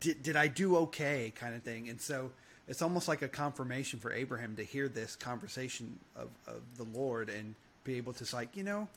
did 0.00 0.22
did 0.22 0.36
I 0.36 0.46
do 0.46 0.76
okay, 0.76 1.32
kind 1.34 1.54
of 1.54 1.62
thing. 1.62 1.88
And 1.88 2.00
so 2.00 2.30
it's 2.68 2.82
almost 2.82 3.08
like 3.08 3.22
a 3.22 3.28
confirmation 3.28 3.98
for 3.98 4.12
Abraham 4.12 4.56
to 4.56 4.64
hear 4.64 4.88
this 4.88 5.16
conversation 5.16 5.98
of, 6.16 6.28
of 6.46 6.62
the 6.76 6.84
Lord 6.98 7.28
and 7.28 7.54
be 7.84 7.96
able 7.96 8.12
to 8.14 8.36
like, 8.36 8.56
you 8.56 8.62
know, 8.62 8.88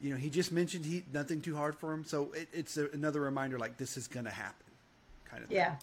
you 0.00 0.10
know, 0.10 0.16
he 0.16 0.30
just 0.30 0.52
mentioned 0.52 0.84
he 0.84 1.04
nothing 1.12 1.40
too 1.40 1.54
hard 1.54 1.76
for 1.76 1.92
him. 1.92 2.04
So 2.04 2.32
it, 2.32 2.48
it's 2.52 2.76
a, 2.76 2.88
another 2.92 3.20
reminder 3.20 3.58
like 3.58 3.76
this 3.76 3.96
is 3.96 4.06
going 4.06 4.24
to 4.24 4.30
happen, 4.32 4.66
kind 5.30 5.44
of. 5.44 5.50
thing. 5.50 5.76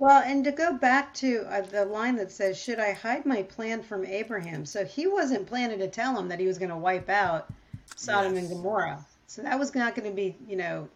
Well, 0.00 0.22
and 0.24 0.42
to 0.44 0.50
go 0.50 0.72
back 0.72 1.12
to 1.16 1.44
uh, 1.46 1.60
the 1.60 1.84
line 1.84 2.16
that 2.16 2.32
says, 2.32 2.58
"Should 2.58 2.80
I 2.80 2.92
hide 2.92 3.26
my 3.26 3.42
plan 3.42 3.82
from 3.82 4.06
Abraham?" 4.06 4.64
So 4.64 4.82
he 4.82 5.06
wasn't 5.06 5.46
planning 5.46 5.78
to 5.78 5.88
tell 5.88 6.18
him 6.18 6.28
that 6.28 6.40
he 6.40 6.46
was 6.46 6.56
going 6.56 6.70
to 6.70 6.76
wipe 6.76 7.10
out 7.10 7.52
Sodom 7.96 8.34
and 8.38 8.48
Gomorrah. 8.48 9.04
So 9.26 9.42
that 9.42 9.58
was 9.58 9.74
not 9.74 9.94
going 9.94 10.08
to 10.08 10.16
be, 10.16 10.34
you 10.48 10.56
know, 10.56 10.88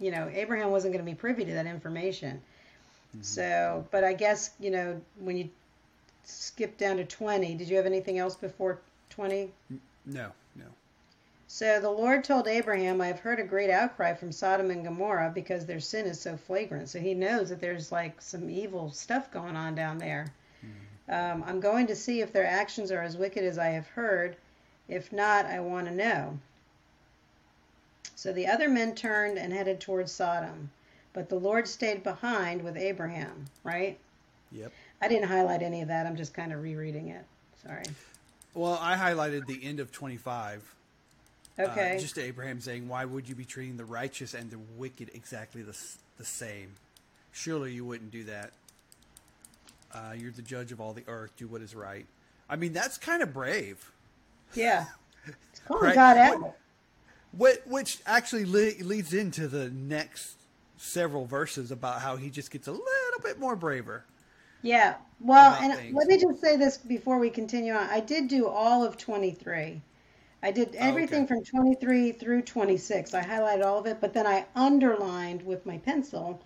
you 0.00 0.10
know, 0.10 0.28
Abraham 0.34 0.72
wasn't 0.72 0.92
going 0.92 1.04
to 1.04 1.08
be 1.08 1.14
privy 1.14 1.44
to 1.44 1.52
that 1.52 1.66
information. 1.66 2.42
So, 3.22 3.86
but 3.92 4.02
I 4.02 4.14
guess 4.14 4.50
you 4.58 4.72
know 4.72 5.00
when 5.20 5.36
you 5.36 5.48
skip 6.24 6.76
down 6.76 6.96
to 6.96 7.04
twenty, 7.04 7.54
did 7.54 7.68
you 7.68 7.76
have 7.76 7.86
anything 7.86 8.18
else 8.18 8.34
before 8.34 8.80
twenty? 9.10 9.52
No, 10.06 10.32
no. 10.56 10.64
So 11.52 11.80
the 11.80 11.90
Lord 11.90 12.22
told 12.22 12.46
Abraham, 12.46 13.00
I 13.00 13.08
have 13.08 13.18
heard 13.18 13.40
a 13.40 13.44
great 13.44 13.70
outcry 13.70 14.14
from 14.14 14.30
Sodom 14.30 14.70
and 14.70 14.84
Gomorrah 14.84 15.32
because 15.34 15.66
their 15.66 15.80
sin 15.80 16.06
is 16.06 16.20
so 16.20 16.36
flagrant. 16.36 16.88
So 16.88 17.00
he 17.00 17.12
knows 17.12 17.48
that 17.48 17.60
there's 17.60 17.90
like 17.90 18.22
some 18.22 18.48
evil 18.48 18.92
stuff 18.92 19.32
going 19.32 19.56
on 19.56 19.74
down 19.74 19.98
there. 19.98 20.32
Um, 21.08 21.42
I'm 21.44 21.58
going 21.58 21.88
to 21.88 21.96
see 21.96 22.20
if 22.20 22.32
their 22.32 22.46
actions 22.46 22.92
are 22.92 23.02
as 23.02 23.16
wicked 23.16 23.42
as 23.42 23.58
I 23.58 23.66
have 23.70 23.88
heard. 23.88 24.36
If 24.86 25.12
not, 25.12 25.44
I 25.44 25.58
want 25.58 25.88
to 25.88 25.92
know. 25.92 26.38
So 28.14 28.32
the 28.32 28.46
other 28.46 28.68
men 28.68 28.94
turned 28.94 29.36
and 29.36 29.52
headed 29.52 29.80
towards 29.80 30.12
Sodom, 30.12 30.70
but 31.12 31.28
the 31.28 31.40
Lord 31.40 31.66
stayed 31.66 32.04
behind 32.04 32.62
with 32.62 32.76
Abraham, 32.76 33.46
right? 33.64 33.98
Yep. 34.52 34.72
I 35.02 35.08
didn't 35.08 35.28
highlight 35.28 35.62
any 35.62 35.82
of 35.82 35.88
that. 35.88 36.06
I'm 36.06 36.16
just 36.16 36.32
kind 36.32 36.52
of 36.52 36.62
rereading 36.62 37.08
it. 37.08 37.24
Sorry. 37.66 37.86
Well, 38.54 38.78
I 38.80 38.96
highlighted 38.96 39.46
the 39.46 39.64
end 39.64 39.80
of 39.80 39.90
25. 39.90 40.76
Uh, 41.64 41.70
Okay. 41.72 41.98
just 42.00 42.18
Abraham 42.18 42.60
saying, 42.60 42.88
"Why 42.88 43.04
would 43.04 43.28
you 43.28 43.34
be 43.34 43.44
treating 43.44 43.76
the 43.76 43.84
righteous 43.84 44.34
and 44.34 44.50
the 44.50 44.58
wicked 44.76 45.10
exactly 45.14 45.62
the 45.62 45.76
the 46.18 46.24
same? 46.24 46.72
Surely 47.32 47.72
you 47.72 47.84
wouldn't 47.84 48.10
do 48.10 48.24
that. 48.24 48.52
Uh, 49.92 50.12
you're 50.16 50.30
the 50.32 50.42
judge 50.42 50.72
of 50.72 50.80
all 50.80 50.92
the 50.92 51.04
earth. 51.08 51.32
Do 51.36 51.46
what 51.48 51.62
is 51.62 51.74
right." 51.74 52.06
I 52.48 52.56
mean, 52.56 52.72
that's 52.72 52.98
kind 52.98 53.22
of 53.22 53.32
brave. 53.32 53.90
yeah. 54.54 54.86
It's 55.52 55.60
calling 55.60 55.84
Right. 55.84 55.94
God 55.94 56.16
What- 56.16 56.48
out. 56.48 56.56
What, 57.32 57.62
which 57.66 57.98
actually 58.06 58.44
le- 58.44 58.82
leads 58.84 59.12
into 59.14 59.46
the 59.46 59.70
next 59.70 60.34
several 60.76 61.26
verses 61.26 61.70
about 61.70 62.00
how 62.00 62.16
he 62.16 62.28
just 62.30 62.50
gets 62.50 62.66
a 62.66 62.72
little 62.72 63.20
bit 63.22 63.38
more 63.38 63.54
braver. 63.54 64.04
Yeah. 64.62 64.94
Well, 65.20 65.54
and 65.60 65.74
things. 65.74 65.94
let 65.94 66.08
me 66.08 66.18
just 66.18 66.40
say 66.40 66.56
this 66.56 66.76
before 66.78 67.18
we 67.20 67.30
continue 67.30 67.72
on. 67.72 67.88
I 67.88 68.00
did 68.00 68.26
do 68.26 68.48
all 68.48 68.82
of 68.82 68.96
23. 68.96 69.80
I 70.42 70.50
did 70.52 70.74
everything 70.74 70.98
Oh, 71.10 71.26
okay. 71.26 71.26
from 71.26 71.44
23 71.44 72.12
through 72.12 72.42
26. 72.42 73.14
I 73.14 73.22
highlighted 73.24 73.64
all 73.64 73.78
of 73.78 73.86
it, 73.86 74.00
but 74.02 74.12
then 74.12 74.26
I 74.26 74.46
underlined 74.54 75.42
with 75.42 75.64
my 75.64 75.78
pencil 75.78 76.42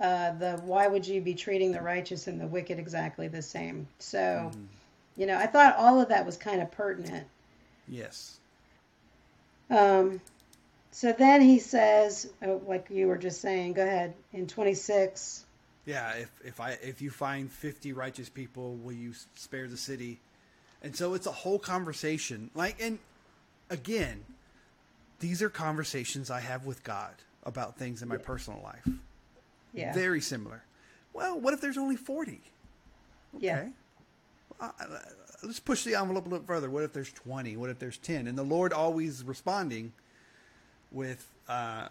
uh, 0.00 0.32
the 0.32 0.58
why 0.64 0.88
would 0.88 1.06
you 1.06 1.20
be 1.20 1.34
treating 1.34 1.72
the 1.72 1.82
righteous 1.82 2.26
and 2.28 2.40
the 2.40 2.46
wicked 2.48 2.78
exactly 2.78 3.28
the 3.28 3.42
same? 3.42 3.88
So, 3.98 4.52
Mm-hmm. 4.52 4.64
you 5.16 5.26
know, 5.26 5.38
I 5.38 5.46
thought 5.46 5.76
all 5.76 6.00
of 6.00 6.08
that 6.10 6.26
was 6.26 6.36
kind 6.36 6.62
of 6.62 6.70
pertinent. 6.72 7.28
Yes. 7.88 8.38
Um, 9.70 10.20
so 10.92 11.12
then 11.12 11.40
he 11.42 11.58
says, 11.60 12.32
uh, 12.46 12.56
like 12.66 12.90
you 12.90 13.08
were 13.08 13.18
just 13.18 13.40
saying, 13.40 13.74
go 13.74 13.82
ahead, 13.84 14.14
in 14.32 14.46
26. 14.48 15.46
Yeah, 15.86 16.12
if 16.12 16.30
if 16.44 16.60
I 16.60 16.72
if 16.82 17.00
you 17.00 17.10
find 17.10 17.50
fifty 17.50 17.92
righteous 17.92 18.28
people, 18.28 18.76
will 18.76 18.92
you 18.92 19.14
spare 19.34 19.68
the 19.68 19.76
city? 19.76 20.20
And 20.82 20.94
so 20.96 21.14
it's 21.14 21.26
a 21.26 21.32
whole 21.32 21.58
conversation. 21.58 22.50
Like, 22.54 22.76
and 22.80 22.98
again, 23.70 24.24
these 25.20 25.42
are 25.42 25.48
conversations 25.48 26.30
I 26.30 26.40
have 26.40 26.66
with 26.66 26.84
God 26.84 27.14
about 27.44 27.76
things 27.78 28.02
in 28.02 28.08
my 28.08 28.16
personal 28.16 28.60
life. 28.62 28.86
Yeah. 29.72 29.92
Very 29.92 30.20
similar. 30.20 30.62
Well, 31.12 31.40
what 31.40 31.54
if 31.54 31.60
there's 31.60 31.78
only 31.78 31.96
forty? 31.96 32.40
Yeah. 33.38 33.58
Okay. 33.58 33.68
Uh, 34.60 34.70
uh, 34.80 34.98
let's 35.42 35.60
push 35.60 35.84
the 35.84 35.94
envelope 35.94 36.26
a 36.26 36.28
little 36.28 36.46
further. 36.46 36.68
What 36.70 36.82
if 36.82 36.92
there's 36.92 37.12
20? 37.12 37.56
What 37.56 37.70
if 37.70 37.78
there's 37.78 37.98
10? 37.98 38.26
And 38.26 38.36
the 38.36 38.42
Lord 38.42 38.72
always 38.72 39.22
responding 39.22 39.92
with, 40.90 41.28
uh, 41.48 41.88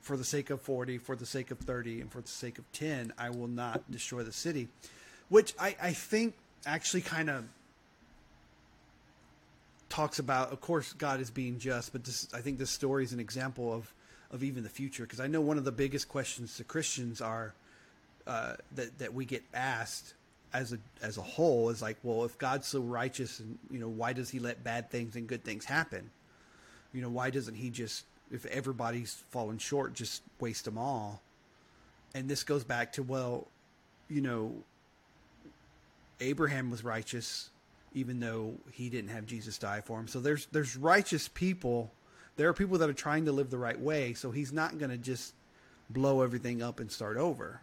for 0.00 0.16
the 0.16 0.24
sake 0.24 0.50
of 0.50 0.62
40, 0.62 0.98
for 0.98 1.14
the 1.14 1.26
sake 1.26 1.50
of 1.50 1.58
30, 1.58 2.00
and 2.00 2.10
for 2.10 2.22
the 2.22 2.28
sake 2.28 2.58
of 2.58 2.70
10, 2.72 3.12
I 3.18 3.30
will 3.30 3.48
not 3.48 3.90
destroy 3.90 4.22
the 4.22 4.32
city. 4.32 4.68
Which 5.28 5.54
I, 5.60 5.76
I 5.82 5.92
think 5.92 6.34
actually 6.66 7.02
kind 7.02 7.28
of 7.28 7.44
talks 9.90 10.18
about, 10.18 10.52
of 10.52 10.60
course, 10.60 10.94
God 10.94 11.20
is 11.20 11.30
being 11.30 11.58
just, 11.58 11.92
but 11.92 12.04
this, 12.04 12.28
I 12.32 12.40
think 12.40 12.58
this 12.58 12.70
story 12.70 13.04
is 13.04 13.12
an 13.12 13.20
example 13.20 13.72
of, 13.72 13.92
of 14.30 14.42
even 14.42 14.62
the 14.62 14.70
future. 14.70 15.02
Because 15.02 15.20
I 15.20 15.26
know 15.26 15.42
one 15.42 15.58
of 15.58 15.64
the 15.64 15.72
biggest 15.72 16.08
questions 16.08 16.56
to 16.56 16.64
Christians 16.64 17.20
are 17.20 17.52
uh, 18.26 18.54
that, 18.76 18.98
that 19.00 19.12
we 19.12 19.26
get 19.26 19.42
asked 19.52 20.14
as 20.52 20.72
a 20.72 20.78
as 21.02 21.16
a 21.16 21.22
whole 21.22 21.70
is 21.70 21.80
like, 21.80 21.96
well, 22.02 22.24
if 22.24 22.36
God's 22.38 22.66
so 22.66 22.80
righteous, 22.80 23.40
and 23.40 23.58
you 23.70 23.78
know, 23.78 23.88
why 23.88 24.12
does 24.12 24.30
He 24.30 24.38
let 24.38 24.64
bad 24.64 24.90
things 24.90 25.16
and 25.16 25.26
good 25.26 25.44
things 25.44 25.64
happen? 25.64 26.10
You 26.92 27.02
know, 27.02 27.08
why 27.08 27.30
doesn't 27.30 27.54
He 27.54 27.70
just, 27.70 28.04
if 28.32 28.46
everybody's 28.46 29.22
fallen 29.30 29.58
short, 29.58 29.94
just 29.94 30.22
waste 30.40 30.64
them 30.64 30.78
all? 30.78 31.22
And 32.14 32.28
this 32.28 32.42
goes 32.42 32.64
back 32.64 32.92
to 32.94 33.02
well, 33.02 33.46
you 34.08 34.20
know, 34.20 34.52
Abraham 36.20 36.70
was 36.70 36.82
righteous, 36.82 37.50
even 37.92 38.20
though 38.20 38.54
he 38.70 38.88
didn't 38.88 39.10
have 39.10 39.26
Jesus 39.26 39.58
die 39.58 39.80
for 39.80 39.98
him. 39.98 40.08
So 40.08 40.20
there's 40.20 40.46
there's 40.52 40.76
righteous 40.76 41.28
people. 41.28 41.90
There 42.36 42.48
are 42.48 42.54
people 42.54 42.78
that 42.78 42.88
are 42.88 42.94
trying 42.94 43.24
to 43.26 43.32
live 43.32 43.50
the 43.50 43.58
right 43.58 43.78
way. 43.78 44.14
So 44.14 44.30
He's 44.30 44.52
not 44.52 44.78
going 44.78 44.90
to 44.90 44.96
just 44.98 45.34
blow 45.90 46.22
everything 46.22 46.62
up 46.62 46.78
and 46.80 46.90
start 46.90 47.16
over 47.16 47.60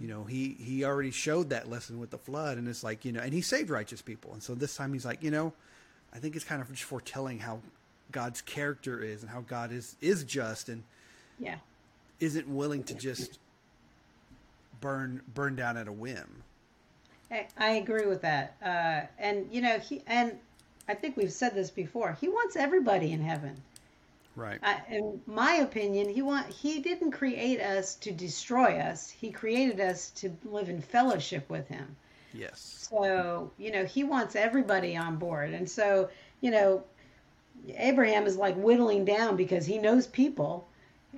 you 0.00 0.06
know 0.08 0.24
he 0.24 0.56
he 0.60 0.84
already 0.84 1.10
showed 1.10 1.50
that 1.50 1.68
lesson 1.68 1.98
with 2.00 2.10
the 2.10 2.18
flood 2.18 2.56
and 2.56 2.66
it's 2.68 2.82
like 2.84 3.04
you 3.04 3.10
know 3.12 3.20
and 3.20 3.32
he 3.32 3.40
saved 3.40 3.68
righteous 3.68 4.00
people 4.00 4.32
and 4.32 4.42
so 4.42 4.54
this 4.54 4.76
time 4.76 4.92
he's 4.92 5.04
like 5.04 5.22
you 5.22 5.30
know 5.30 5.52
i 6.14 6.18
think 6.18 6.34
it's 6.36 6.44
kind 6.44 6.62
of 6.62 6.68
just 6.70 6.84
foretelling 6.84 7.40
how 7.40 7.60
god's 8.12 8.40
character 8.40 9.02
is 9.02 9.22
and 9.22 9.30
how 9.30 9.40
god 9.40 9.70
is 9.72 9.96
is 10.00 10.22
just 10.24 10.68
and 10.68 10.82
Yeah. 11.38 11.56
isn't 12.20 12.48
willing 12.48 12.84
to 12.84 12.94
just 12.94 13.38
burn 14.80 15.22
burn 15.34 15.56
down 15.56 15.76
at 15.76 15.88
a 15.88 15.92
whim 15.92 16.42
I, 17.32 17.46
I 17.56 17.70
agree 17.72 18.06
with 18.06 18.22
that. 18.22 18.56
Uh, 18.62 19.06
and 19.18 19.46
you 19.50 19.62
know, 19.62 19.78
he 19.78 20.02
and 20.06 20.38
I 20.88 20.94
think 20.94 21.16
we've 21.16 21.32
said 21.32 21.54
this 21.54 21.70
before. 21.70 22.12
He 22.20 22.28
wants 22.28 22.56
everybody 22.56 23.12
in 23.12 23.22
heaven. 23.22 23.62
right 24.36 24.60
I, 24.62 24.82
in 24.90 25.20
my 25.26 25.54
opinion, 25.54 26.08
he 26.08 26.22
want 26.22 26.46
he 26.48 26.80
didn't 26.80 27.12
create 27.12 27.60
us 27.60 27.94
to 27.96 28.12
destroy 28.12 28.78
us. 28.78 29.08
He 29.10 29.30
created 29.30 29.80
us 29.80 30.10
to 30.10 30.30
live 30.44 30.68
in 30.68 30.82
fellowship 30.82 31.48
with 31.48 31.68
him. 31.68 31.96
yes 32.32 32.88
So 32.90 33.50
you 33.58 33.72
know, 33.72 33.84
he 33.84 34.04
wants 34.04 34.36
everybody 34.36 34.96
on 34.96 35.16
board. 35.16 35.54
And 35.54 35.68
so 35.68 36.10
you 36.40 36.50
know, 36.50 36.84
Abraham 37.76 38.26
is 38.26 38.36
like 38.36 38.56
whittling 38.56 39.04
down 39.04 39.36
because 39.36 39.66
he 39.66 39.78
knows 39.78 40.06
people, 40.06 40.68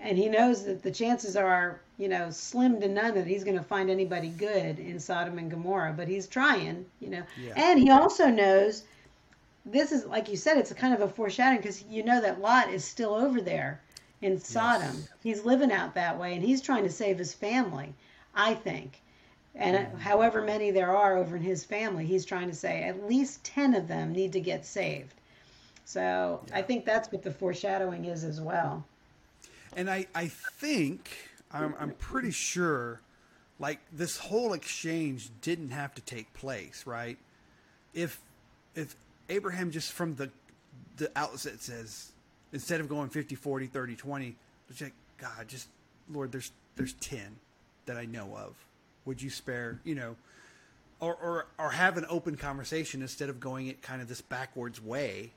and 0.00 0.18
he 0.18 0.28
knows 0.28 0.64
that 0.64 0.82
the 0.82 0.90
chances 0.90 1.36
are 1.36 1.80
you 1.98 2.08
know 2.08 2.30
slim 2.30 2.80
to 2.80 2.88
none 2.88 3.14
that 3.14 3.26
he's 3.26 3.44
going 3.44 3.56
to 3.58 3.62
find 3.64 3.90
anybody 3.90 4.28
good 4.28 4.78
in 4.78 4.98
Sodom 5.00 5.38
and 5.38 5.50
Gomorrah. 5.50 5.94
But 5.96 6.08
he's 6.08 6.26
trying. 6.26 6.86
You 7.00 7.10
know, 7.10 7.22
Yeah. 7.36 7.52
and 7.56 7.78
he 7.78 7.90
also 7.90 8.28
knows 8.28 8.84
this 9.66 9.92
is 9.92 10.04
like 10.06 10.28
you 10.28 10.36
said, 10.36 10.58
it's 10.58 10.70
a 10.70 10.74
kind 10.74 10.94
of 10.94 11.00
a 11.00 11.08
foreshadowing 11.08 11.58
because 11.58 11.82
you 11.84 12.02
know 12.04 12.20
that 12.20 12.40
Lot 12.40 12.70
is 12.70 12.84
still 12.84 13.14
over 13.14 13.40
there 13.40 13.80
in 14.22 14.38
Sodom. 14.40 14.96
Yes. 14.96 15.08
He's 15.22 15.44
living 15.44 15.72
out 15.72 15.94
that 15.94 16.18
way, 16.18 16.34
and 16.34 16.42
he's 16.44 16.60
trying 16.62 16.84
to 16.84 16.90
save 16.90 17.18
his 17.18 17.34
family. 17.34 17.94
I 18.34 18.54
think, 18.54 19.00
and 19.54 19.76
Mm-hmm. 19.76 19.96
however 19.98 20.42
many 20.42 20.70
there 20.70 20.96
are 20.96 21.16
over 21.16 21.36
in 21.36 21.42
his 21.42 21.64
family, 21.64 22.04
he's 22.06 22.24
trying 22.24 22.48
to 22.48 22.54
say 22.56 22.82
at 22.84 23.06
least 23.06 23.44
ten 23.44 23.74
of 23.74 23.88
them 23.88 24.12
need 24.12 24.32
to 24.32 24.40
get 24.40 24.64
saved. 24.66 25.14
So 25.84 26.44
I 26.52 26.62
think 26.62 26.84
that's 26.84 27.10
what 27.12 27.22
the 27.22 27.30
foreshadowing 27.32 28.04
is 28.06 28.24
as 28.24 28.40
well. 28.40 28.84
And 29.76 29.90
i 29.90 30.06
i 30.14 30.26
think 30.26 31.10
i'm 31.52 31.74
i'm 31.78 31.90
pretty 31.92 32.30
sure 32.30 33.00
like 33.58 33.78
this 33.92 34.16
whole 34.18 34.52
exchange 34.52 35.30
didn't 35.40 35.70
have 35.70 35.94
to 35.94 36.02
take 36.02 36.32
place 36.34 36.84
right? 36.86 37.18
If 37.92 38.20
if 38.74 38.96
abraham 39.28 39.70
just 39.70 39.92
from 39.92 40.16
the 40.16 40.30
the 40.96 41.10
outset 41.16 41.60
says 41.60 42.12
instead 42.52 42.80
of 42.80 42.88
going 42.88 43.08
50 43.08 43.34
40 43.34 43.66
30 43.66 43.96
20 43.96 44.36
it's 44.70 44.80
like 44.80 44.92
god 45.18 45.48
just 45.48 45.68
lord 46.10 46.32
there's 46.32 46.50
there's 46.76 46.94
10 46.94 47.36
that 47.86 47.96
i 47.96 48.04
know 48.04 48.36
of. 48.36 48.54
Would 49.04 49.20
you 49.20 49.30
spare 49.30 49.80
you 49.84 49.94
know 49.94 50.16
or 51.00 51.14
or 51.14 51.46
or 51.58 51.70
have 51.70 51.96
an 51.96 52.06
open 52.08 52.36
conversation 52.36 53.02
instead 53.02 53.28
of 53.28 53.38
going 53.40 53.66
it 53.66 53.82
kind 53.82 54.00
of 54.00 54.08
this 54.08 54.20
backwards 54.20 54.82
way 54.82 55.32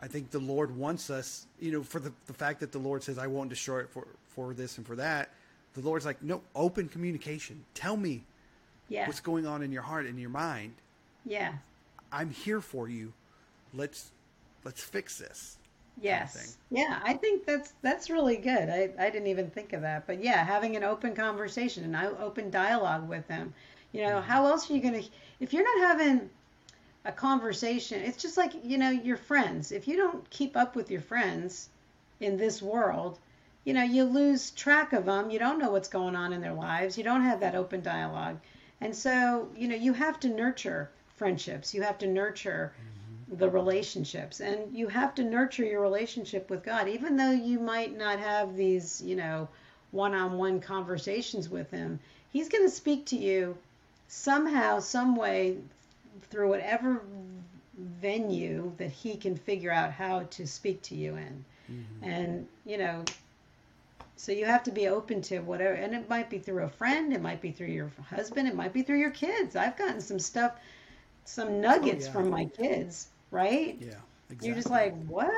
I 0.00 0.06
think 0.08 0.30
the 0.30 0.38
Lord 0.38 0.76
wants 0.76 1.10
us, 1.10 1.46
you 1.60 1.72
know, 1.72 1.82
for 1.82 2.00
the, 2.00 2.12
the 2.26 2.34
fact 2.34 2.60
that 2.60 2.72
the 2.72 2.78
Lord 2.78 3.02
says, 3.02 3.18
I 3.18 3.26
won't 3.26 3.50
destroy 3.50 3.80
it 3.80 3.90
for, 3.90 4.06
for 4.28 4.54
this 4.54 4.78
and 4.78 4.86
for 4.86 4.96
that. 4.96 5.30
The 5.74 5.80
Lord's 5.80 6.06
like, 6.06 6.22
no, 6.22 6.42
open 6.54 6.88
communication. 6.88 7.64
Tell 7.74 7.96
me 7.96 8.24
Yeah, 8.88 9.06
what's 9.06 9.20
going 9.20 9.46
on 9.46 9.62
in 9.62 9.72
your 9.72 9.82
heart 9.82 10.06
and 10.06 10.18
your 10.20 10.30
mind. 10.30 10.74
yeah, 11.24 11.54
I'm 12.12 12.30
here 12.30 12.60
for 12.60 12.88
you. 12.88 13.12
Let's 13.72 14.12
let's 14.64 14.82
fix 14.82 15.18
this. 15.18 15.58
yes, 16.00 16.58
yeah. 16.70 17.00
I 17.04 17.14
think 17.14 17.44
that's 17.46 17.74
that's 17.82 18.10
really 18.10 18.36
good. 18.36 18.68
I 18.70 18.90
I 18.98 19.10
didn't 19.10 19.28
even 19.28 19.50
think 19.50 19.72
of 19.72 19.82
that, 19.82 20.06
but 20.06 20.22
yeah, 20.22 20.44
having 20.44 20.76
an 20.76 20.84
open 20.84 21.14
conversation 21.14 21.84
and 21.84 21.96
an 21.96 22.16
open 22.20 22.50
dialogue 22.50 23.08
with 23.08 23.26
them. 23.28 23.54
You 23.92 24.02
know, 24.02 24.16
mm-hmm. 24.16 24.28
how 24.30 24.46
else 24.46 24.70
are 24.70 24.74
you 24.74 24.80
gonna 24.82 25.02
if 25.40 25.52
you're 25.52 25.64
not 25.64 25.88
having 25.88 26.30
a 27.08 27.12
conversation? 27.12 28.02
It's 28.02 28.22
just 28.22 28.36
like 28.36 28.52
you 28.62 28.76
know 28.78 28.90
your 28.90 29.16
friends. 29.16 29.72
If 29.72 29.88
you 29.88 29.96
don't 29.96 30.28
keep 30.30 30.56
up 30.56 30.76
with 30.76 30.90
your 30.90 31.00
friends 31.00 31.70
in 32.20 32.36
this 32.36 32.60
world, 32.60 33.18
you 33.64 33.72
know 33.72 33.82
you 33.82 34.04
lose 34.04 34.50
track 34.50 34.92
of 34.92 35.06
them. 35.06 35.30
You 35.30 35.38
don't 35.38 35.58
know 35.58 35.70
what's 35.70 35.88
going 35.88 36.14
on 36.14 36.34
in 36.34 36.42
their 36.42 36.52
lives. 36.52 36.98
You 36.98 37.04
don't 37.04 37.22
have 37.22 37.40
that 37.40 37.54
open 37.54 37.80
dialogue, 37.80 38.38
and 38.82 38.94
so 38.94 39.48
you 39.56 39.68
know 39.68 39.74
you 39.74 39.94
have 39.94 40.20
to 40.20 40.28
nurture 40.28 40.90
friendships. 41.16 41.74
You 41.74 41.82
have 41.82 41.96
to 41.98 42.06
nurture 42.06 42.74
mm-hmm. 42.76 43.38
the 43.38 43.48
relationships 43.48 44.40
and 44.40 44.76
you 44.76 44.88
have 44.88 45.14
to 45.14 45.24
nurture 45.24 45.64
your 45.64 45.80
relationship 45.80 46.50
with 46.50 46.62
God 46.62 46.88
even 46.88 47.16
though 47.16 47.32
you 47.32 47.58
might 47.58 47.96
not 47.96 48.18
have 48.20 48.54
these 48.54 49.02
you 49.02 49.16
know 49.16 49.48
one-on-one 49.90 50.60
conversations 50.60 51.48
with 51.48 51.70
him 51.70 51.98
he's 52.30 52.50
going 52.50 52.64
to 52.64 52.70
speak 52.70 53.06
to 53.06 53.16
you 53.16 53.56
somehow 54.06 54.78
some 54.78 55.16
way 55.16 55.56
through 56.30 56.48
whatever 56.48 57.02
venue 58.00 58.72
that 58.78 58.90
he 58.90 59.16
can 59.16 59.36
figure 59.36 59.70
out 59.70 59.92
how 59.92 60.24
to 60.30 60.46
speak 60.46 60.82
to 60.82 60.94
you 60.94 61.16
in 61.16 61.44
and 62.02 62.46
you 62.64 62.78
know 62.78 63.04
so 64.16 64.32
you 64.32 64.46
have 64.46 64.62
to 64.62 64.70
be 64.70 64.88
open 64.88 65.20
to 65.20 65.38
whatever 65.40 65.74
and 65.74 65.94
it 65.94 66.08
might 66.08 66.30
be 66.30 66.38
through 66.38 66.64
a 66.64 66.68
friend 66.68 67.12
it 67.12 67.20
might 67.20 67.40
be 67.40 67.52
through 67.52 67.66
your 67.68 67.90
husband 68.08 68.48
it 68.48 68.54
might 68.54 68.72
be 68.72 68.82
through 68.82 68.98
your 68.98 69.10
kids 69.10 69.54
i've 69.54 69.76
gotten 69.76 70.00
some 70.00 70.18
stuff 70.18 70.52
some 71.24 71.60
nuggets 71.60 72.06
yeah. 72.06 72.12
from 72.12 72.30
my 72.30 72.46
kids 72.46 73.08
right 73.30 73.76
Yeah, 73.80 73.88
exactly. 74.30 74.46
you're 74.48 74.56
just 74.56 74.70
like 74.70 74.94
what 75.06 75.30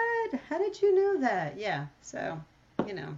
how 0.49 0.59
did 0.59 0.81
you 0.81 0.95
know 0.95 1.21
that 1.23 1.59
yeah 1.59 1.87
so 2.03 2.41
you 2.87 2.95
know 2.95 3.17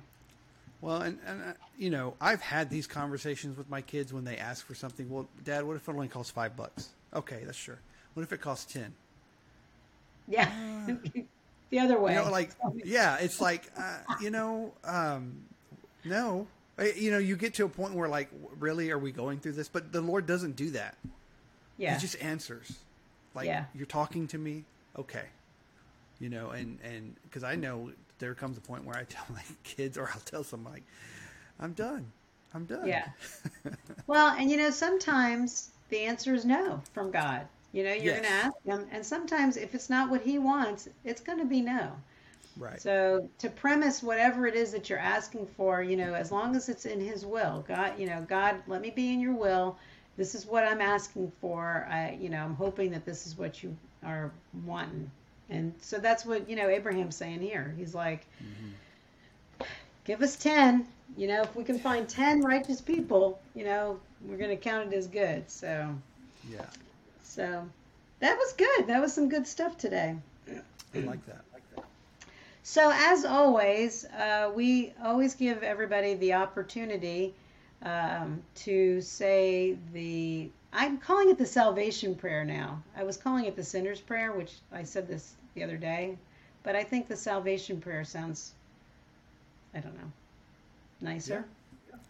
well, 0.80 1.02
and, 1.02 1.18
and 1.24 1.42
uh, 1.42 1.52
you 1.78 1.90
know, 1.90 2.14
I've 2.20 2.40
had 2.40 2.68
these 2.68 2.88
conversations 2.88 3.56
with 3.56 3.70
my 3.70 3.82
kids 3.82 4.12
when 4.12 4.24
they 4.24 4.36
ask 4.36 4.66
for 4.66 4.74
something. 4.74 5.08
Well, 5.08 5.28
Dad, 5.44 5.62
what 5.62 5.76
if 5.76 5.88
it 5.88 5.92
only 5.92 6.08
costs 6.08 6.32
five 6.32 6.56
bucks? 6.56 6.88
Okay, 7.14 7.42
that's 7.44 7.58
sure. 7.58 7.78
What 8.14 8.22
if 8.22 8.32
it 8.32 8.40
costs 8.40 8.72
ten? 8.72 8.94
yeah 10.28 10.48
the 11.70 11.78
other 11.80 11.98
way 11.98 12.14
You 12.14 12.22
know, 12.24 12.30
like, 12.30 12.50
yeah, 12.84 13.16
it's 13.18 13.40
like, 13.40 13.70
uh, 13.76 13.98
you 14.20 14.30
know, 14.30 14.72
um, 14.84 15.34
no, 16.04 16.46
You 16.96 17.10
know, 17.10 17.18
you 17.18 17.36
get 17.36 17.54
to 17.54 17.64
a 17.64 17.68
point 17.68 17.94
where 17.94 18.08
like, 18.08 18.28
really, 18.58 18.90
are 18.92 18.98
we 18.98 19.10
going 19.12 19.40
through 19.40 19.52
this? 19.52 19.68
But 19.68 19.92
the 19.92 20.00
Lord 20.00 20.26
doesn't 20.26 20.54
do 20.56 20.70
that. 20.70 20.96
Yeah. 21.76 21.94
He 21.94 22.00
just 22.00 22.20
answers. 22.22 22.78
Like, 23.34 23.46
Yeah. 23.46 23.64
you're 23.74 23.86
talking 23.86 24.26
to 24.28 24.38
me, 24.38 24.64
okay. 24.96 25.26
You 26.20 26.28
know, 26.28 26.50
and 26.50 26.78
and 26.84 27.16
because 27.24 27.42
I 27.42 27.56
know 27.56 27.90
there 28.20 28.34
comes 28.34 28.56
a 28.56 28.60
point 28.60 28.84
where 28.84 28.96
I 28.96 29.02
tell 29.08 29.24
my 29.30 29.42
kids, 29.64 29.98
or 29.98 30.08
I'll 30.14 30.20
tell 30.20 30.44
someone 30.44 30.72
like, 30.72 30.84
I'm 31.58 31.72
done. 31.72 32.12
I'm 32.54 32.64
done. 32.64 32.86
Yeah. 32.86 33.08
Well, 34.06 34.34
and 34.38 34.48
you 34.50 34.56
know, 34.56 34.70
sometimes 34.70 35.71
the 35.92 36.00
answer 36.00 36.34
is 36.34 36.44
no 36.44 36.80
from 36.94 37.10
God. 37.10 37.46
You 37.72 37.84
know, 37.84 37.92
you're 37.92 38.14
Yes. 38.14 38.20
going 38.20 38.24
to 38.24 38.30
ask 38.30 38.54
him, 38.64 38.88
and 38.90 39.04
sometimes 39.06 39.56
if 39.56 39.74
it's 39.74 39.88
not 39.90 40.10
what 40.10 40.22
he 40.22 40.38
wants, 40.38 40.88
it's 41.04 41.20
going 41.20 41.38
to 41.38 41.44
be 41.44 41.60
no. 41.60 41.92
right. 42.56 42.80
So 42.80 43.28
to 43.38 43.48
premise 43.50 44.02
whatever 44.02 44.46
it 44.46 44.54
is 44.54 44.72
that 44.72 44.88
you're 44.90 44.98
asking 44.98 45.46
for, 45.56 45.82
you 45.82 45.96
know, 45.96 46.14
as 46.14 46.32
long 46.32 46.56
as 46.56 46.68
it's 46.68 46.86
in 46.86 47.00
His 47.00 47.24
will, 47.24 47.64
God, 47.68 47.98
you 47.98 48.06
know, 48.06 48.24
God, 48.28 48.56
let 48.66 48.80
me 48.80 48.90
be 48.90 49.12
in 49.12 49.20
Your 49.20 49.34
will. 49.34 49.76
This 50.16 50.34
is 50.34 50.46
what 50.46 50.64
I'm 50.64 50.80
asking 50.80 51.32
for. 51.40 51.86
I, 51.90 52.18
you 52.20 52.28
know, 52.28 52.42
I'm 52.42 52.54
hoping 52.54 52.90
that 52.92 53.04
this 53.04 53.26
is 53.26 53.38
what 53.38 53.62
you 53.62 53.76
are 54.04 54.30
wanting. 54.64 55.10
And 55.50 55.74
so 55.80 55.98
that's 55.98 56.24
what 56.24 56.48
you 56.48 56.56
know 56.56 56.68
Abraham's 56.68 57.16
saying 57.16 57.40
here. 57.40 57.74
He's 57.78 57.94
like, 57.94 58.26
mm-hmm. 58.42 59.64
give 60.04 60.22
us 60.22 60.36
ten. 60.36 60.86
You 61.16 61.28
know, 61.28 61.42
if 61.42 61.54
we 61.54 61.64
can 61.64 61.78
find 61.78 62.08
ten 62.08 62.40
righteous 62.40 62.80
people, 62.80 63.40
you 63.54 63.64
know, 63.64 64.00
we're 64.24 64.38
going 64.38 64.50
to 64.50 64.56
count 64.56 64.92
it 64.92 64.96
as 64.96 65.06
good. 65.06 65.50
So, 65.50 65.94
yeah. 66.50 66.64
so 67.22 67.68
that 68.20 68.36
was 68.36 68.52
good. 68.54 68.86
That 68.86 69.00
was 69.00 69.12
some 69.12 69.28
good 69.28 69.46
stuff 69.46 69.76
today. 69.76 70.16
I 70.94 70.98
like 71.00 71.24
that. 71.26 71.42
So, 72.64 72.92
as 72.94 73.24
always, 73.24 74.04
uh, 74.04 74.52
we 74.54 74.92
always 75.02 75.34
give 75.34 75.64
everybody 75.64 76.14
the 76.14 76.34
opportunity 76.34 77.34
um, 77.82 78.40
to 78.56 79.00
say 79.00 79.76
the. 79.92 80.48
I'm 80.72 80.98
calling 80.98 81.28
it 81.28 81.38
the 81.38 81.46
salvation 81.46 82.14
prayer 82.14 82.44
now. 82.44 82.82
I 82.96 83.02
was 83.02 83.16
calling 83.16 83.46
it 83.46 83.56
the 83.56 83.64
sinner's 83.64 84.00
prayer, 84.00 84.32
which 84.32 84.52
I 84.72 84.84
said 84.84 85.08
this 85.08 85.34
the 85.54 85.64
other 85.64 85.76
day, 85.76 86.16
but 86.62 86.76
I 86.76 86.84
think 86.84 87.08
the 87.08 87.16
salvation 87.16 87.80
prayer 87.80 88.04
sounds, 88.04 88.52
I 89.74 89.80
don't 89.80 89.94
know, 89.96 90.10
nicer. 91.02 91.44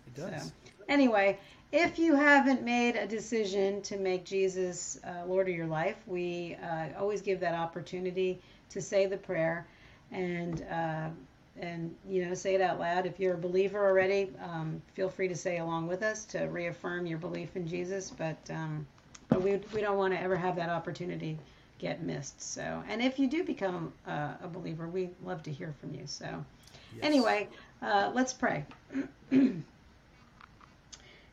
It 0.07 0.15
does. 0.15 0.45
So, 0.45 0.53
anyway, 0.89 1.39
if 1.73 1.99
you 1.99 2.15
haven't 2.15 2.63
made 2.63 2.97
a 2.97 3.07
decision 3.07 3.81
to 3.83 3.97
make 3.97 4.25
Jesus 4.25 5.01
uh, 5.05 5.27
Lord 5.27 5.49
of 5.49 5.55
your 5.55 5.67
life, 5.67 5.97
we 6.07 6.57
uh, 6.63 6.89
always 6.99 7.23
give 7.23 7.41
that 7.41 7.55
opportunity 7.55 8.41
to 8.69 8.81
say 8.81 9.07
the 9.07 9.17
prayer, 9.17 9.67
and 10.11 10.65
uh, 10.71 11.09
and 11.61 11.95
you 12.09 12.27
know 12.27 12.35
say 12.35 12.55
it 12.55 12.61
out 12.61 12.79
loud. 12.79 13.07
If 13.07 13.19
you're 13.19 13.35
a 13.35 13.39
believer 13.39 13.85
already, 13.85 14.31
um, 14.43 14.83
feel 14.93 15.09
free 15.09 15.29
to 15.29 15.37
say 15.37 15.59
along 15.59 15.87
with 15.87 16.03
us 16.03 16.25
to 16.27 16.45
reaffirm 16.45 17.07
your 17.07 17.19
belief 17.19 17.57
in 17.57 17.67
Jesus. 17.67 18.11
But 18.11 18.39
um, 18.51 18.87
but 19.29 19.43
we 19.43 19.61
we 19.73 19.81
don't 19.81 19.97
want 19.97 20.13
to 20.13 20.21
ever 20.21 20.37
have 20.37 20.57
that 20.57 20.69
opportunity 20.69 21.39
get 21.79 22.03
missed. 22.03 22.41
So, 22.41 22.83
and 22.89 23.03
if 23.03 23.19
you 23.19 23.29
do 23.29 23.45
become 23.45 23.93
uh, 24.07 24.35
a 24.43 24.49
believer, 24.49 24.89
we 24.89 25.11
love 25.25 25.43
to 25.45 25.51
hear 25.51 25.75
from 25.81 25.95
you. 25.95 26.03
So. 26.07 26.45
Yes. 26.95 27.05
Anyway, 27.05 27.49
uh, 27.83 28.11
let's 28.15 28.33
pray. 28.33 28.65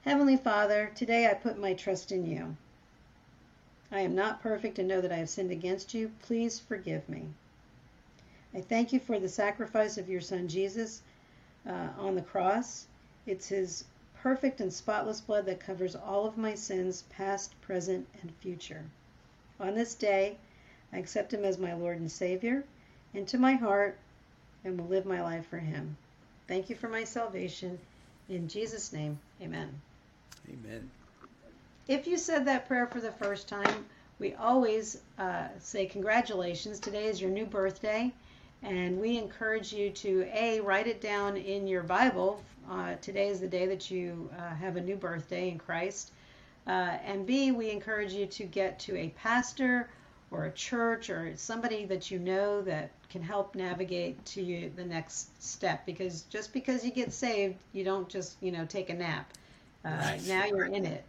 Heavenly 0.01 0.37
Father, 0.37 0.91
today 0.95 1.27
I 1.27 1.35
put 1.35 1.59
my 1.59 1.73
trust 1.73 2.11
in 2.11 2.25
you. 2.25 2.55
I 3.91 4.01
am 4.01 4.15
not 4.15 4.41
perfect 4.41 4.79
and 4.79 4.87
know 4.87 5.01
that 5.01 5.11
I 5.11 5.17
have 5.17 5.29
sinned 5.29 5.51
against 5.51 5.93
you. 5.93 6.11
Please 6.21 6.59
forgive 6.59 7.07
me. 7.07 7.27
I 8.53 8.61
thank 8.61 8.91
you 8.91 8.99
for 8.99 9.19
the 9.19 9.29
sacrifice 9.29 9.97
of 9.97 10.09
your 10.09 10.21
Son 10.21 10.47
Jesus 10.47 11.03
uh, 11.67 11.89
on 11.97 12.15
the 12.15 12.21
cross. 12.21 12.87
It's 13.27 13.49
his 13.49 13.85
perfect 14.15 14.59
and 14.59 14.73
spotless 14.73 15.21
blood 15.21 15.45
that 15.45 15.59
covers 15.59 15.95
all 15.95 16.25
of 16.25 16.37
my 16.37 16.55
sins, 16.55 17.03
past, 17.09 17.59
present, 17.61 18.07
and 18.21 18.33
future. 18.37 18.83
On 19.59 19.75
this 19.75 19.93
day, 19.93 20.37
I 20.91 20.97
accept 20.97 21.33
him 21.33 21.45
as 21.45 21.57
my 21.59 21.73
Lord 21.73 21.99
and 21.99 22.11
Savior 22.11 22.63
into 23.13 23.37
my 23.37 23.53
heart 23.53 23.97
and 24.63 24.79
will 24.79 24.87
live 24.87 25.05
my 25.05 25.21
life 25.21 25.45
for 25.47 25.59
him. 25.59 25.95
Thank 26.49 26.67
you 26.67 26.75
for 26.75 26.89
my 26.89 27.03
salvation. 27.03 27.77
In 28.27 28.47
Jesus' 28.47 28.91
name, 28.91 29.19
amen. 29.39 29.69
Amen. 30.49 30.89
If 31.87 32.07
you 32.07 32.17
said 32.17 32.43
that 32.45 32.67
prayer 32.67 32.87
for 32.87 32.99
the 32.99 33.11
first 33.11 33.47
time, 33.47 33.85
we 34.17 34.33
always 34.33 34.99
uh, 35.19 35.49
say 35.59 35.85
congratulations. 35.85 36.79
Today 36.79 37.05
is 37.05 37.21
your 37.21 37.29
new 37.29 37.45
birthday, 37.45 38.11
and 38.63 38.99
we 38.99 39.19
encourage 39.19 39.71
you 39.71 39.91
to 39.91 40.27
A, 40.33 40.59
write 40.61 40.87
it 40.87 41.01
down 41.01 41.37
in 41.37 41.67
your 41.67 41.83
Bible. 41.83 42.41
Uh, 42.67 42.95
today 42.99 43.27
is 43.27 43.39
the 43.39 43.47
day 43.47 43.67
that 43.67 43.91
you 43.91 44.27
uh, 44.35 44.55
have 44.55 44.75
a 44.75 44.81
new 44.81 44.95
birthday 44.95 45.49
in 45.49 45.59
Christ. 45.59 46.11
Uh, 46.65 46.97
and 47.05 47.27
B, 47.27 47.51
we 47.51 47.69
encourage 47.69 48.13
you 48.13 48.25
to 48.25 48.43
get 48.45 48.79
to 48.79 48.97
a 48.97 49.09
pastor 49.09 49.87
or 50.31 50.45
a 50.45 50.51
church 50.51 51.09
or 51.09 51.35
somebody 51.35 51.85
that 51.85 52.11
you 52.11 52.19
know 52.19 52.61
that 52.63 52.91
can 53.09 53.21
help 53.21 53.55
navigate 53.55 54.23
to 54.25 54.41
you 54.43 54.71
the 54.75 54.85
next 54.85 55.41
step. 55.43 55.85
Because 55.85 56.23
just 56.23 56.53
because 56.53 56.83
you 56.85 56.91
get 56.91 57.13
saved, 57.13 57.57
you 57.73 57.83
don't 57.83 58.09
just, 58.09 58.37
you 58.41 58.51
know, 58.51 58.65
take 58.65 58.89
a 58.89 58.93
nap. 58.93 59.33
Uh, 59.85 59.89
Right. 59.89 60.23
Now 60.23 60.45
you're 60.45 60.65
in 60.65 60.85
it. 60.85 61.05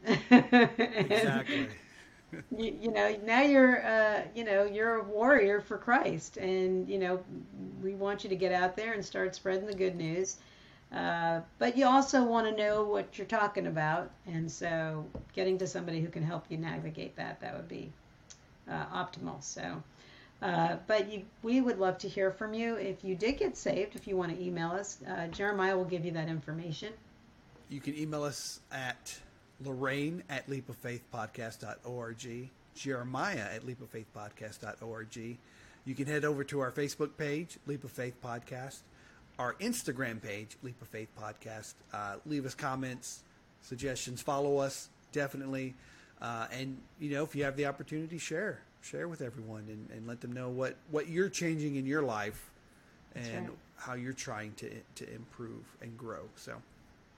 Exactly. 0.97 1.69
you, 2.57 2.77
you 2.81 2.93
know 2.93 3.17
now 3.25 3.43
you're 3.43 3.85
uh, 3.85 4.23
you 4.35 4.45
know 4.45 4.65
you're 4.65 4.97
a 4.97 5.03
warrior 5.05 5.61
for 5.61 5.79
christ 5.79 6.37
and 6.37 6.89
you 6.89 6.99
know 6.99 7.23
we 7.83 7.95
want 7.95 8.23
you 8.25 8.31
to 8.31 8.37
get 8.37 8.53
out 8.53 8.77
there 8.77 8.93
and 8.93 9.05
start 9.05 9.35
spreading 9.35 9.67
the 9.67 9.75
good 9.75 9.97
news 9.97 10.37
uh, 10.93 11.41
but 11.59 11.77
you 11.77 11.87
also 11.87 12.25
want 12.25 12.47
to 12.47 12.63
know 12.63 12.85
what 12.85 13.19
you're 13.19 13.27
talking 13.27 13.67
about 13.67 14.11
and 14.27 14.51
so 14.51 15.05
getting 15.33 15.59
to 15.59 15.67
somebody 15.67 16.01
who 16.01 16.09
can 16.09 16.23
help 16.23 16.45
you 16.49 16.57
navigate 16.59 17.17
that 17.17 17.41
that 17.41 17.57
would 17.57 17.69
be 17.69 17.93
uh, 18.69 18.85
optimal 18.87 19.43
so 19.43 19.83
uh, 20.43 20.77
but 20.87 21.13
you, 21.13 21.23
we 21.43 21.61
would 21.61 21.79
love 21.79 21.99
to 21.99 22.09
hear 22.09 22.31
from 22.31 22.55
you 22.55 22.75
if 22.77 23.05
you 23.05 23.15
did 23.15 23.39
get 23.39 23.57
saved 23.57 23.95
if 23.95 24.07
you 24.09 24.17
want 24.17 24.35
to 24.35 24.43
email 24.43 24.71
us 24.71 24.99
uh, 25.09 25.27
jeremiah 25.29 25.77
will 25.77 25.85
give 25.85 26.05
you 26.05 26.11
that 26.13 26.29
information 26.29 26.93
You 27.69 27.81
can 27.81 27.97
email 27.97 28.25
us 28.25 28.61
at 28.73 29.19
Lorraine 29.63 30.23
at 30.29 30.49
leapoffaithpodcast.org, 30.49 32.51
Jeremiah 32.75 33.47
at 33.55 33.63
leapoffaithpodcast.org. 33.67 35.39
You 35.85 35.95
can 35.95 36.07
head 36.07 36.25
over 36.25 36.45
to 36.45 36.61
our 36.61 36.71
Facebook 36.73 37.17
page, 37.17 37.59
Leap 37.67 37.85
of 37.85 37.91
Faith 37.91 38.15
Podcast, 38.25 38.81
our 39.39 39.55
Instagram 39.55 40.21
page, 40.21 40.57
Leap 40.63 40.81
of 40.83 40.89
Faith 40.89 41.09
Podcast. 41.21 41.75
Uh, 41.93 42.17
leave 42.27 42.45
us 42.45 42.55
comments, 42.55 43.23
suggestions, 43.63 44.21
follow 44.21 44.59
us, 44.59 44.89
definitely. 45.13 45.75
Uh, 46.21 46.47
and, 46.53 46.77
you 46.99 47.11
know, 47.11 47.23
if 47.25 47.35
you 47.35 47.45
have 47.45 47.57
the 47.57 47.67
opportunity, 47.67 48.19
share. 48.19 48.61
Share 48.83 49.09
with 49.09 49.21
everyone 49.21 49.65
and, 49.69 49.89
and 49.91 50.07
let 50.07 50.21
them 50.21 50.33
know 50.33 50.49
what, 50.49 50.77
what 50.91 51.09
you're 51.09 51.29
changing 51.29 51.77
in 51.77 51.85
your 51.87 52.03
life 52.03 52.51
That's 53.15 53.29
and 53.29 53.49
right. 53.49 53.59
how 53.77 53.95
you're 53.95 54.13
trying 54.15 54.55
to, 54.55 54.71
to 54.97 55.15
improve 55.15 55.65
and 55.83 55.97
grow. 55.99 56.23
So, 56.37 56.55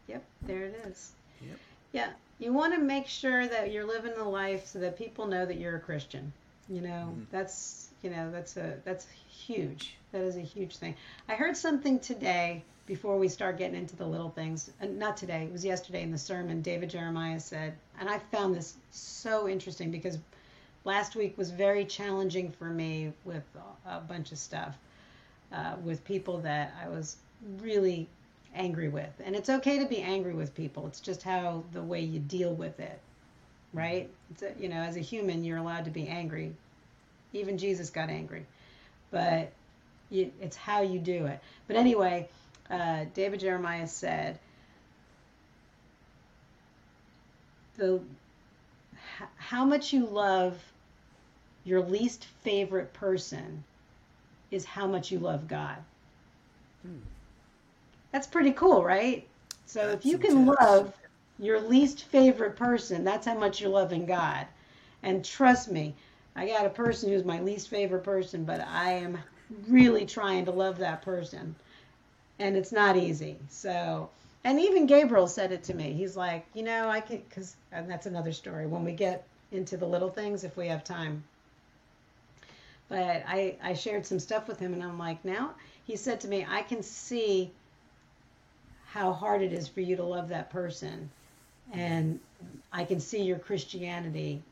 yep 0.09 0.25
there 0.43 0.65
it 0.65 0.85
is 0.89 1.13
yep. 1.41 1.57
Yeah, 1.93 2.09
you 2.41 2.53
want 2.53 2.75
to 2.75 2.81
make 2.81 3.07
sure 3.07 3.47
that 3.47 3.71
you're 3.71 3.87
living 3.87 4.13
the 4.17 4.25
life 4.25 4.67
so 4.67 4.79
that 4.81 4.97
people 4.99 5.27
know 5.27 5.45
that 5.47 5.59
you're 5.59 5.77
a 5.77 5.81
Christian. 5.81 6.33
You 6.69 6.81
know, 6.81 7.15
Mhm. 7.15 7.27
that's 7.31 7.91
you 8.03 8.11
know 8.11 8.31
that's 8.33 8.57
a 8.57 8.79
that's 8.85 9.07
huge. 9.29 9.95
That 10.13 10.23
is 10.23 10.37
a 10.37 10.41
huge 10.41 10.77
thing. 10.79 10.97
I 11.29 11.35
heard 11.35 11.57
something 11.57 12.01
today 12.01 12.65
before 12.87 13.19
we 13.19 13.29
start 13.29 13.59
getting 13.59 13.77
into 13.77 13.97
the 13.97 14.07
little 14.07 14.31
things. 14.31 14.71
And 14.81 14.99
not 14.99 15.17
today. 15.17 15.45
It 15.45 15.53
was 15.53 15.65
yesterday 15.65 16.03
in 16.03 16.11
the 16.11 16.19
sermon. 16.19 16.63
David 16.63 16.91
Jeremiah 16.91 17.41
said, 17.41 17.75
and 18.01 18.09
I 18.09 18.19
found 18.19 18.55
this 18.55 18.75
so 18.91 19.49
interesting 19.49 19.91
because 19.91 20.19
last 20.85 21.15
week 21.15 21.39
was 21.39 21.51
very 21.51 21.85
challenging 21.85 22.51
for 22.51 22.67
me 22.67 23.13
with 23.25 23.45
a 23.87 24.01
bunch 24.01 24.33
of 24.33 24.39
stuff 24.39 24.75
uh, 25.53 25.77
with 25.85 26.05
people 26.05 26.39
that 26.39 26.75
I 26.83 26.89
was 26.89 27.17
really 27.61 28.09
angry 28.55 28.89
with. 28.89 29.11
And 29.25 29.35
it's 29.35 29.49
okay 29.49 29.79
to 29.79 29.87
be 29.87 29.99
angry 29.99 30.35
with 30.35 30.55
people. 30.55 30.87
It's 30.87 31.01
just 31.01 31.23
how 31.23 31.65
the 31.73 31.83
way 31.83 32.01
you 32.01 32.19
deal 32.19 32.55
with 32.55 32.81
it, 32.81 32.99
right? 33.73 34.11
A, 34.43 34.61
you 34.61 34.69
know, 34.69 34.77
as 34.77 34.97
a 34.97 35.01
human, 35.01 35.45
you're 35.45 35.59
allowed 35.59 35.85
to 35.85 35.91
be 35.91 36.09
angry. 36.09 36.53
Even 37.33 37.57
Jesus 37.57 37.91
got 37.91 38.11
angry, 38.11 38.45
but 39.11 39.53
you, 40.11 40.31
it's 40.41 40.57
how 40.57 40.83
you 40.83 40.99
do 40.99 41.27
it. 41.27 41.41
But 41.67 41.77
anyway, 41.77 42.29
uh, 42.73 43.05
David 43.15 43.41
Jeremiah 43.41 43.87
said, 43.87 44.39
the 47.77 48.01
how 49.37 49.65
much 49.65 49.93
you 49.93 50.07
love 50.07 50.59
your 51.65 51.81
least 51.83 52.27
favorite 52.43 52.93
person 52.93 53.65
is 54.51 54.65
how 54.65 54.87
much 54.87 55.11
you 55.11 55.19
love 55.19 55.49
God. 55.49 55.77
Hmm. 56.83 56.99
That's 58.13 58.27
pretty 58.27 58.53
cool, 58.53 58.83
right? 58.85 59.27
So 59.67 59.91
if 59.91 59.91
That's 59.91 60.05
you 60.05 60.19
can 60.19 60.33
intense. 60.39 60.57
love 60.61 60.95
your 61.39 61.61
least 61.61 62.05
favorite 62.05 62.57
person, 62.57 63.05
that's 63.05 63.27
how 63.27 63.39
much 63.39 63.61
you're 63.61 63.71
loving 63.71 64.07
God. 64.07 64.47
And 65.03 65.25
trust 65.25 65.71
me, 65.71 65.95
I 66.37 66.47
got 66.47 66.67
a 66.67 66.71
person 66.71 67.11
who's 67.11 67.25
my 67.25 67.41
least 67.41 67.69
favorite 67.69 68.05
person, 68.05 68.45
but 68.45 68.61
I 68.61 68.93
am 68.93 69.19
really 69.69 70.07
trying 70.07 70.45
to 70.47 70.53
love 70.53 70.79
that 70.79 71.03
person. 71.03 71.55
And 72.43 72.57
it's 72.57 72.73
not 72.73 72.97
easy. 72.97 73.37
So 73.49 74.11
And 74.45 74.59
even 74.59 74.87
Gabriel 74.87 75.29
said 75.29 75.53
it 75.53 75.63
to 75.65 75.75
me. 75.75 75.93
He's 75.93 76.17
like, 76.17 76.45
you 76.55 76.63
know, 76.65 76.89
I 76.89 77.01
can, 77.01 77.23
because, 77.29 77.55
and 77.71 77.89
that's 77.89 78.07
another 78.07 78.33
story 78.33 78.67
when 78.67 78.85
we 78.85 78.93
get 78.93 79.25
into 79.53 79.77
the 79.77 79.87
little 79.87 80.11
things 80.11 80.43
if 80.43 80.57
we 80.57 80.67
have 80.69 80.83
time. 80.83 81.23
But 82.89 83.23
I, 83.27 83.57
I 83.63 83.75
shared 83.75 84.05
some 84.05 84.19
stuff 84.19 84.49
with 84.49 84.59
him, 84.59 84.75
and 84.75 84.83
I'm 84.83 84.99
like, 84.99 85.25
now, 85.25 85.53
he 85.87 85.97
said 85.97 86.21
to 86.23 86.29
me, 86.29 86.45
I 86.49 86.63
can 86.63 86.83
see 86.83 87.51
how 88.87 89.13
hard 89.13 89.43
it 89.43 89.53
is 89.53 89.69
for 89.69 89.81
you 89.81 89.97
to 89.97 90.05
love 90.05 90.29
that 90.29 90.51
person. 90.51 91.09
And 91.73 92.19
I 92.73 92.85
can 92.85 93.01
see 93.01 93.23
your 93.23 93.39
Christianity 93.39 94.43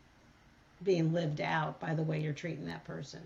being 0.85 1.13
lived 1.13 1.41
out 1.41 1.81
by 1.81 1.95
the 1.95 2.03
way 2.03 2.21
you're 2.21 2.33
treating 2.33 2.67
that 2.67 2.85
person. 2.85 3.21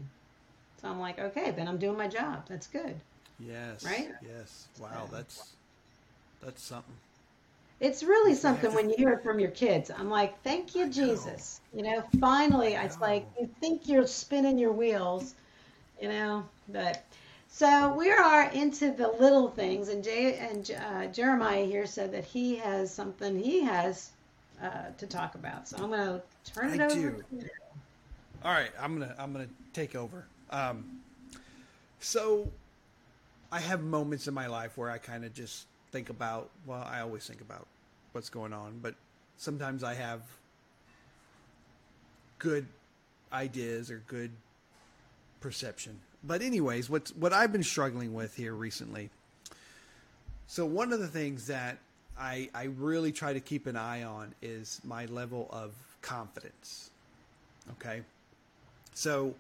So 0.81 0.89
I'm 0.89 0.99
like, 0.99 1.19
okay, 1.21 1.51
then 1.53 1.69
I'm 1.69 1.79
doing 1.79 1.97
my 1.97 2.09
job. 2.09 2.47
That's 2.49 2.67
good. 2.67 2.99
Yes. 3.39 3.85
Right? 3.85 4.11
Yes. 4.23 4.69
Wow, 4.81 5.09
that's 5.11 5.55
that's 6.43 6.63
something. 6.63 6.95
It's 7.81 8.03
really 8.03 8.35
something 8.35 8.73
when 8.73 8.89
you 8.89 8.97
hear 8.97 9.11
it 9.11 9.23
from 9.23 9.39
your 9.41 9.51
kids. 9.51 9.91
I'm 9.91 10.09
like, 10.09 10.41
thank 10.43 10.75
you, 10.75 10.89
Jesus. 10.89 11.61
You 11.75 11.83
know, 11.83 12.05
finally, 12.21 12.75
it's 12.75 13.01
like 13.01 13.27
you 13.39 13.51
think 13.61 13.89
you're 13.89 14.07
spinning 14.07 14.59
your 14.59 14.73
wheels, 14.73 15.35
you 16.01 16.09
know, 16.09 16.45
but. 16.69 17.05
So 17.49 17.95
we 17.95 18.11
are 18.11 18.51
into 18.51 18.91
the 18.91 19.07
little 19.07 19.49
things, 19.49 19.89
and 19.89 20.03
Jay 20.03 20.39
and 20.39 20.69
uh, 20.73 21.07
Jeremiah 21.07 21.65
here 21.65 21.87
said 21.87 22.11
that 22.11 22.25
he 22.25 22.57
has 22.57 22.93
something 22.93 23.39
he 23.39 23.61
has 23.61 24.11
uh, 24.61 24.87
to 24.99 25.07
talk 25.07 25.37
about. 25.37 25.69
So 25.69 25.77
I'm 25.77 25.91
going 25.91 26.21
to 26.21 26.23
turn 26.53 26.73
it 26.73 26.81
I 26.81 26.85
over. 26.87 26.95
do. 26.95 27.11
to 27.11 27.37
you. 27.37 27.49
All 28.45 28.53
right, 28.53 28.71
I'm 28.79 28.99
gonna 28.99 29.15
I'm 29.19 29.33
gonna 29.33 29.49
take 29.73 29.95
over. 29.95 30.27
Um, 30.51 31.01
so 32.01 32.51
I 33.55 33.61
have 33.61 33.85
moments 33.85 34.27
in 34.27 34.35
my 34.35 34.49
life 34.49 34.77
where 34.77 34.91
I 34.91 34.99
kind 34.99 35.25
of 35.25 35.33
just 35.33 35.67
think 35.93 36.11
about. 36.11 36.51
Well, 36.67 36.85
I 36.91 37.03
always 37.03 37.25
think 37.25 37.41
about 37.41 37.69
what's 38.11 38.29
going 38.29 38.53
on, 38.53 38.81
but 38.83 38.97
sometimes 39.37 39.85
I 39.85 39.95
have 39.95 40.23
good 42.41 42.67
ideas 43.33 43.93
or 43.93 44.03
good 44.09 44.33
perception. 45.41 46.01
But 46.25 46.43
anyways, 46.43 46.91
what's 46.91 47.15
what 47.15 47.33
I've 47.33 47.53
been 47.53 47.63
struggling 47.63 48.13
with 48.13 48.35
here 48.35 48.55
recently. 48.55 49.11
So 50.49 50.67
one 50.67 50.93
of 50.93 50.99
the 50.99 51.07
things 51.07 51.47
that 51.47 51.79
I 52.19 52.51
I 52.57 52.65
really 52.65 53.13
try 53.13 53.35
to 53.35 53.41
keep 53.41 53.69
an 53.69 53.77
eye 53.77 54.03
on 54.03 54.35
is 54.43 54.81
my 54.83 55.05
level 55.07 55.49
of 55.53 55.71
confidence. 56.03 56.91
Okay. 57.75 58.03
So, 58.95 59.37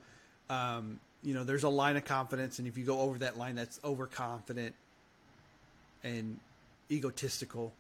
um, 0.49 1.01
you 1.25 1.33
know, 1.33 1.43
there's 1.43 1.65
a 1.65 1.71
line 1.71 1.97
of 1.97 2.05
confidence, 2.05 2.59
and 2.59 2.69
if 2.69 2.77
you 2.77 2.85
go 2.85 3.01
over 3.01 3.19
that 3.19 3.39
line, 3.39 3.55
that's 3.55 3.81
overconfident 3.83 4.75
and 6.05 6.39
egotistical. 6.91 7.73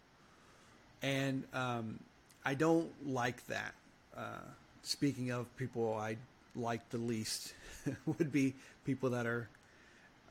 And 1.02 1.44
um, 1.52 2.00
I 2.44 2.54
don't 2.54 2.90
like 3.06 3.46
that. 3.48 3.74
Uh, 4.16 4.40
speaking 4.82 5.30
of 5.30 5.54
people 5.56 5.94
I 5.94 6.16
like 6.56 6.88
the 6.88 6.98
least, 6.98 7.52
would 8.06 8.32
be 8.32 8.54
people 8.86 9.10
that 9.10 9.26
are 9.26 9.48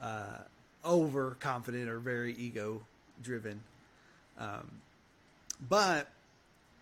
uh, 0.02 0.40
overconfident 0.84 1.90
or 1.90 2.00
very 2.00 2.34
ego 2.34 2.82
driven. 3.22 3.62
Um, 4.40 4.72
but 5.70 6.08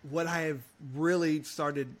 what 0.08 0.26
I 0.26 0.42
have 0.42 0.60
really 0.94 1.42
started 1.42 1.94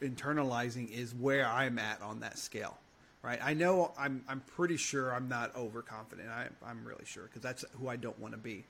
internalizing 0.00 0.90
is 0.90 1.14
where 1.14 1.46
I'm 1.46 1.78
at 1.78 2.00
on 2.00 2.20
that 2.20 2.38
scale. 2.38 2.78
Right? 3.22 3.40
I 3.42 3.54
know 3.54 3.92
I'm 3.98 4.22
I'm 4.28 4.40
pretty 4.40 4.76
sure 4.76 5.12
I'm 5.12 5.28
not 5.28 5.54
overconfident. 5.56 6.28
I, 6.28 6.48
I'm 6.64 6.84
really 6.84 7.04
sure 7.04 7.24
because 7.24 7.42
that's 7.42 7.64
who 7.80 7.88
I 7.88 7.96
don't 7.96 8.18
want 8.20 8.34
to 8.34 8.38
be. 8.38 8.64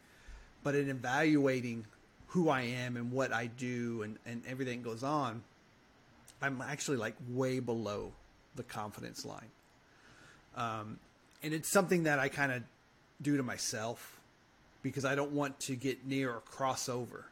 But 0.63 0.75
in 0.75 0.89
evaluating 0.89 1.85
who 2.29 2.49
I 2.49 2.63
am 2.63 2.97
and 2.97 3.13
what 3.13 3.33
I 3.33 3.47
do 3.47 4.03
and, 4.03 4.19
and 4.25 4.43
everything 4.49 4.83
goes 4.83 5.03
on, 5.03 5.43
I'm 6.43 6.63
actually 6.63 6.97
like 6.97 7.15
way 7.31 7.61
below 7.61 8.13
the 8.57 8.63
confidence 8.63 9.25
line. 9.25 9.51
Um, 10.57 10.99
and 11.43 11.53
it's 11.53 11.69
something 11.69 12.05
that 12.05 12.19
I 12.19 12.29
kind 12.29 12.53
of 12.53 12.63
do 13.23 13.37
to 13.37 13.43
myself 13.43 14.19
because 14.83 15.05
I 15.05 15.15
don't 15.15 15.33
want 15.33 15.59
to 15.61 15.77
get 15.77 16.07
near 16.07 16.33
or 16.33 16.41
cross 16.41 16.89
over. 16.89 17.27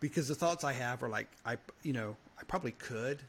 Because 0.00 0.28
the 0.28 0.34
thoughts 0.34 0.64
I 0.64 0.72
have 0.72 1.02
are 1.02 1.08
like, 1.08 1.28
I, 1.44 1.56
you 1.82 1.92
know, 1.92 2.16
I 2.38 2.44
probably 2.44 2.72
could. 2.72 3.20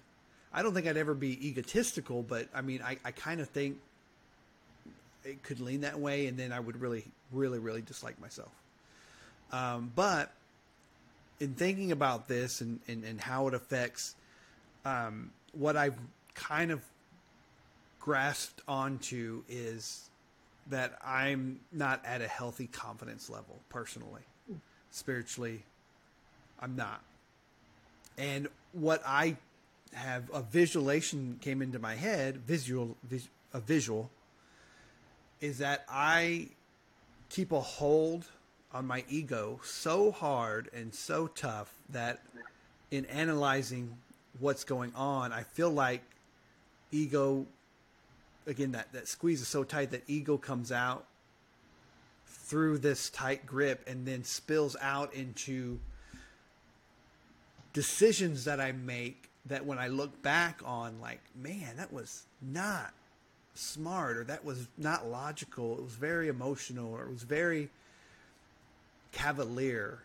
I 0.53 0.63
don't 0.63 0.73
think 0.73 0.87
I'd 0.87 0.97
ever 0.97 1.13
be 1.13 1.47
egotistical, 1.47 2.23
but 2.23 2.47
I 2.53 2.61
mean, 2.61 2.81
I, 2.81 2.97
I 3.03 3.11
kind 3.11 3.41
of 3.41 3.49
think 3.49 3.77
it 5.23 5.43
could 5.43 5.59
lean 5.59 5.81
that 5.81 5.99
way, 5.99 6.27
and 6.27 6.37
then 6.37 6.51
I 6.51 6.59
would 6.59 6.79
really, 6.79 7.03
really, 7.31 7.59
really 7.59 7.81
dislike 7.81 8.19
myself. 8.19 8.51
Um, 9.51 9.91
but 9.95 10.31
in 11.39 11.53
thinking 11.53 11.91
about 11.91 12.27
this 12.27 12.61
and, 12.61 12.79
and, 12.87 13.03
and 13.03 13.19
how 13.19 13.47
it 13.47 13.53
affects 13.53 14.15
um, 14.85 15.31
what 15.53 15.77
I've 15.77 15.97
kind 16.33 16.71
of 16.71 16.81
grasped 17.99 18.61
onto 18.67 19.43
is 19.49 20.09
that 20.69 20.97
I'm 21.05 21.59
not 21.71 22.01
at 22.05 22.21
a 22.21 22.27
healthy 22.27 22.67
confidence 22.67 23.29
level 23.29 23.59
personally. 23.69 24.21
Spiritually, 24.91 25.63
I'm 26.59 26.75
not. 26.75 27.01
And 28.17 28.47
what 28.71 29.01
I 29.05 29.37
have 29.93 30.29
a 30.33 30.41
visualization 30.41 31.37
came 31.41 31.61
into 31.61 31.79
my 31.79 31.95
head, 31.95 32.37
visual, 32.37 32.97
vis, 33.03 33.27
a 33.53 33.59
visual, 33.59 34.09
is 35.41 35.59
that 35.59 35.85
I 35.89 36.49
keep 37.29 37.51
a 37.51 37.59
hold 37.59 38.25
on 38.73 38.85
my 38.85 39.03
ego 39.09 39.59
so 39.63 40.11
hard 40.11 40.69
and 40.73 40.93
so 40.93 41.27
tough 41.27 41.71
that 41.89 42.21
in 42.91 43.05
analyzing 43.05 43.97
what's 44.39 44.63
going 44.63 44.91
on, 44.95 45.31
I 45.31 45.43
feel 45.43 45.69
like 45.69 46.01
ego 46.91 47.45
again 48.45 48.71
that 48.71 48.93
that 48.93 49.07
squeeze 49.07 49.41
is 49.41 49.47
so 49.47 49.63
tight 49.63 49.91
that 49.91 50.03
ego 50.07 50.37
comes 50.37 50.71
out 50.71 51.05
through 52.25 52.77
this 52.77 53.09
tight 53.09 53.45
grip 53.45 53.83
and 53.87 54.05
then 54.05 54.23
spills 54.23 54.77
out 54.81 55.13
into 55.13 55.79
decisions 57.73 58.45
that 58.45 58.61
I 58.61 58.71
make 58.71 59.29
that 59.47 59.65
when 59.65 59.77
I 59.79 59.87
look 59.87 60.21
back 60.21 60.61
on 60.65 60.99
like 61.01 61.21
man 61.35 61.77
that 61.77 61.91
was 61.91 62.23
not 62.41 62.93
smart 63.53 64.17
or 64.17 64.23
that 64.25 64.45
was 64.45 64.67
not 64.77 65.07
logical 65.07 65.77
it 65.77 65.83
was 65.83 65.95
very 65.95 66.27
emotional 66.27 66.93
or 66.93 67.03
it 67.03 67.11
was 67.11 67.23
very 67.23 67.69
cavalier 69.11 69.99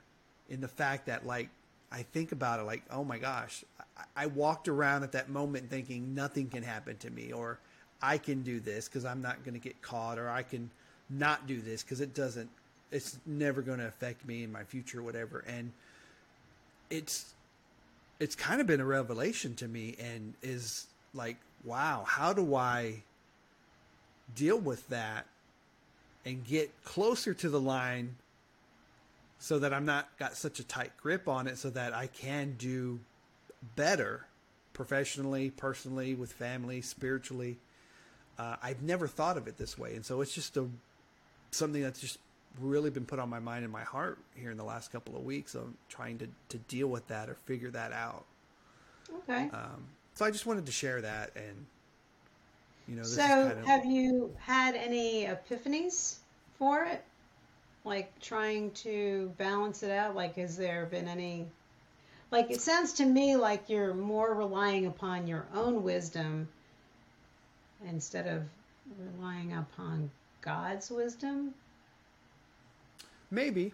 in 0.48 0.60
the 0.60 0.68
fact 0.68 1.06
that 1.06 1.26
like 1.26 1.50
I 1.90 2.02
think 2.02 2.32
about 2.32 2.60
it 2.60 2.62
like 2.62 2.82
oh 2.90 3.04
my 3.04 3.18
gosh 3.18 3.64
I, 3.98 4.24
I 4.24 4.26
walked 4.26 4.68
around 4.68 5.02
at 5.02 5.12
that 5.12 5.28
moment 5.28 5.68
thinking 5.68 6.14
nothing 6.14 6.48
can 6.48 6.62
happen 6.62 6.96
to 6.98 7.10
me 7.10 7.32
or 7.32 7.58
I 8.02 8.18
can 8.18 8.42
do 8.42 8.58
this 8.58 8.88
because 8.88 9.04
I'm 9.04 9.22
not 9.22 9.44
going 9.44 9.54
to 9.54 9.60
get 9.60 9.80
caught, 9.80 10.18
or 10.18 10.28
I 10.28 10.42
can 10.42 10.70
not 11.08 11.46
do 11.46 11.60
this 11.60 11.82
because 11.82 12.00
it 12.00 12.14
doesn't, 12.14 12.50
it's 12.90 13.18
never 13.24 13.62
going 13.62 13.78
to 13.78 13.86
affect 13.86 14.26
me 14.26 14.42
in 14.42 14.50
my 14.50 14.64
future, 14.64 15.02
whatever. 15.02 15.44
And 15.46 15.72
it's, 16.90 17.32
it's 18.22 18.36
kind 18.36 18.60
of 18.60 18.68
been 18.68 18.80
a 18.80 18.84
revelation 18.84 19.56
to 19.56 19.66
me, 19.66 19.96
and 19.98 20.34
is 20.42 20.86
like, 21.12 21.36
wow, 21.64 22.04
how 22.06 22.32
do 22.32 22.54
I 22.54 23.02
deal 24.36 24.58
with 24.58 24.88
that 24.90 25.26
and 26.24 26.44
get 26.44 26.70
closer 26.84 27.34
to 27.34 27.48
the 27.48 27.60
line 27.60 28.14
so 29.40 29.58
that 29.58 29.74
I'm 29.74 29.84
not 29.84 30.16
got 30.20 30.36
such 30.36 30.60
a 30.60 30.64
tight 30.64 30.92
grip 30.96 31.26
on 31.26 31.48
it, 31.48 31.58
so 31.58 31.68
that 31.70 31.94
I 31.94 32.06
can 32.06 32.54
do 32.56 33.00
better 33.74 34.26
professionally, 34.72 35.50
personally, 35.50 36.14
with 36.14 36.32
family, 36.32 36.80
spiritually? 36.80 37.58
Uh, 38.38 38.54
I've 38.62 38.82
never 38.82 39.08
thought 39.08 39.36
of 39.36 39.48
it 39.48 39.58
this 39.58 39.76
way, 39.76 39.96
and 39.96 40.06
so 40.06 40.20
it's 40.20 40.32
just 40.32 40.56
a 40.56 40.68
something 41.50 41.82
that's 41.82 42.00
just 42.00 42.18
really 42.60 42.90
been 42.90 43.06
put 43.06 43.18
on 43.18 43.28
my 43.28 43.40
mind 43.40 43.64
and 43.64 43.72
my 43.72 43.82
heart 43.82 44.18
here 44.34 44.50
in 44.50 44.56
the 44.56 44.64
last 44.64 44.92
couple 44.92 45.16
of 45.16 45.24
weeks 45.24 45.54
of 45.54 45.72
trying 45.88 46.18
to 46.18 46.28
to 46.50 46.58
deal 46.58 46.88
with 46.88 47.06
that 47.08 47.28
or 47.28 47.34
figure 47.46 47.70
that 47.70 47.92
out. 47.92 48.24
Okay. 49.28 49.50
Um, 49.52 49.84
so 50.14 50.24
I 50.24 50.30
just 50.30 50.46
wanted 50.46 50.66
to 50.66 50.72
share 50.72 51.00
that, 51.00 51.32
and 51.36 51.66
you 52.88 52.96
know, 52.96 53.02
this 53.02 53.14
so 53.14 53.22
kind 53.22 53.58
of, 53.58 53.64
have 53.66 53.84
you 53.84 54.34
had 54.38 54.74
any 54.74 55.24
epiphanies 55.26 56.16
for 56.58 56.84
it? 56.84 57.02
Like 57.84 58.18
trying 58.20 58.70
to 58.72 59.32
balance 59.38 59.82
it 59.82 59.90
out? 59.90 60.14
Like, 60.14 60.36
has 60.36 60.56
there 60.56 60.86
been 60.86 61.08
any? 61.08 61.46
Like, 62.30 62.50
it 62.50 62.60
sounds 62.60 62.94
to 62.94 63.04
me 63.04 63.36
like 63.36 63.68
you're 63.68 63.92
more 63.92 64.34
relying 64.34 64.86
upon 64.86 65.26
your 65.26 65.46
own 65.54 65.82
wisdom 65.82 66.48
instead 67.86 68.26
of 68.26 68.42
relying 68.98 69.52
upon 69.52 70.10
God's 70.40 70.90
wisdom. 70.90 71.54
Maybe, 73.32 73.72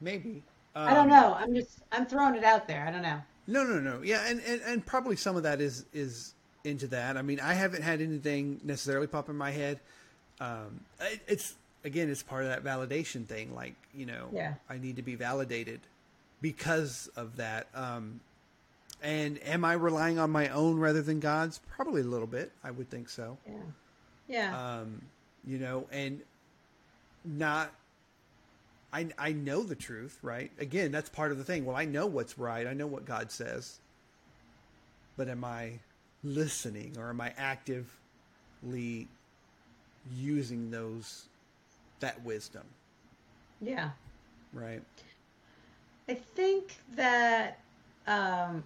maybe. 0.00 0.42
I 0.74 0.92
don't 0.94 1.04
Um, 1.04 1.08
know. 1.08 1.34
I'm 1.34 1.54
just 1.54 1.80
I'm 1.90 2.04
throwing 2.06 2.34
it 2.34 2.44
out 2.44 2.68
there. 2.68 2.84
I 2.86 2.90
don't 2.90 3.02
know. 3.02 3.20
No, 3.46 3.64
no, 3.64 3.80
no. 3.80 4.02
Yeah, 4.02 4.22
and, 4.28 4.40
and, 4.42 4.60
and 4.62 4.86
probably 4.86 5.16
some 5.16 5.36
of 5.36 5.42
that 5.44 5.60
is 5.60 5.86
is 5.92 6.34
into 6.64 6.86
that. 6.88 7.16
I 7.16 7.22
mean, 7.22 7.40
I 7.40 7.54
haven't 7.54 7.82
had 7.82 8.00
anything 8.00 8.60
necessarily 8.62 9.06
pop 9.06 9.28
in 9.28 9.36
my 9.36 9.50
head. 9.50 9.80
Um, 10.40 10.80
it, 11.00 11.20
it's 11.26 11.54
again, 11.84 12.10
it's 12.10 12.22
part 12.22 12.44
of 12.44 12.50
that 12.50 12.62
validation 12.62 13.26
thing. 13.26 13.54
Like, 13.54 13.74
you 13.94 14.06
know, 14.06 14.28
Yeah. 14.32 14.54
I 14.68 14.78
need 14.78 14.96
to 14.96 15.02
be 15.02 15.14
validated 15.14 15.80
because 16.42 17.08
of 17.16 17.36
that. 17.36 17.66
Um, 17.74 18.20
and 19.02 19.42
am 19.44 19.64
I 19.64 19.72
relying 19.72 20.18
on 20.18 20.30
my 20.30 20.48
own 20.48 20.78
rather 20.78 21.00
than 21.02 21.20
God's? 21.20 21.58
Probably 21.74 22.02
a 22.02 22.04
little 22.04 22.26
bit. 22.26 22.52
I 22.62 22.70
would 22.70 22.90
think 22.90 23.08
so. 23.08 23.38
Yeah. 23.48 23.54
Yeah. 24.28 24.78
Um, 24.80 25.02
you 25.46 25.58
know, 25.58 25.86
and 25.90 26.20
not. 27.24 27.72
I 28.92 29.08
I 29.18 29.32
know 29.32 29.62
the 29.62 29.74
truth, 29.74 30.18
right? 30.22 30.50
Again, 30.58 30.92
that's 30.92 31.08
part 31.08 31.32
of 31.32 31.38
the 31.38 31.44
thing. 31.44 31.64
Well, 31.64 31.76
I 31.76 31.84
know 31.84 32.06
what's 32.06 32.38
right. 32.38 32.66
I 32.66 32.74
know 32.74 32.86
what 32.86 33.04
God 33.04 33.30
says. 33.30 33.78
But 35.16 35.28
am 35.28 35.44
I 35.44 35.80
listening, 36.24 36.96
or 36.98 37.10
am 37.10 37.20
I 37.20 37.32
actively 37.36 39.08
using 40.16 40.70
those 40.70 41.26
that 42.00 42.22
wisdom, 42.24 42.64
yeah. 43.60 43.90
right? 44.52 44.82
I 46.08 46.14
think 46.14 46.74
that 46.96 47.60
um, 48.06 48.64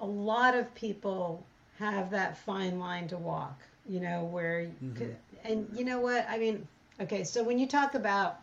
a 0.00 0.06
lot 0.06 0.54
of 0.54 0.72
people 0.74 1.44
have 1.78 2.10
that 2.10 2.38
fine 2.38 2.78
line 2.78 3.08
to 3.08 3.16
walk, 3.16 3.60
you 3.88 4.00
know, 4.00 4.24
where, 4.24 4.68
could, 4.94 5.16
and 5.44 5.68
you 5.74 5.84
know 5.84 6.00
what? 6.00 6.26
I 6.28 6.38
mean, 6.38 6.66
okay, 7.00 7.24
so 7.24 7.42
when 7.42 7.58
you 7.58 7.66
talk 7.66 7.94
about 7.94 8.40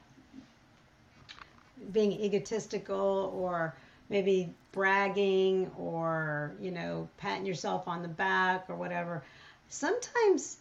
being 1.92 2.12
egotistical 2.12 3.34
or 3.36 3.76
maybe 4.10 4.54
bragging 4.72 5.70
or, 5.78 6.54
you 6.60 6.72
know, 6.72 7.08
patting 7.18 7.46
yourself 7.46 7.88
on 7.88 8.02
the 8.02 8.08
back 8.08 8.66
or 8.70 8.76
whatever, 8.76 9.24
sometimes 9.70 10.58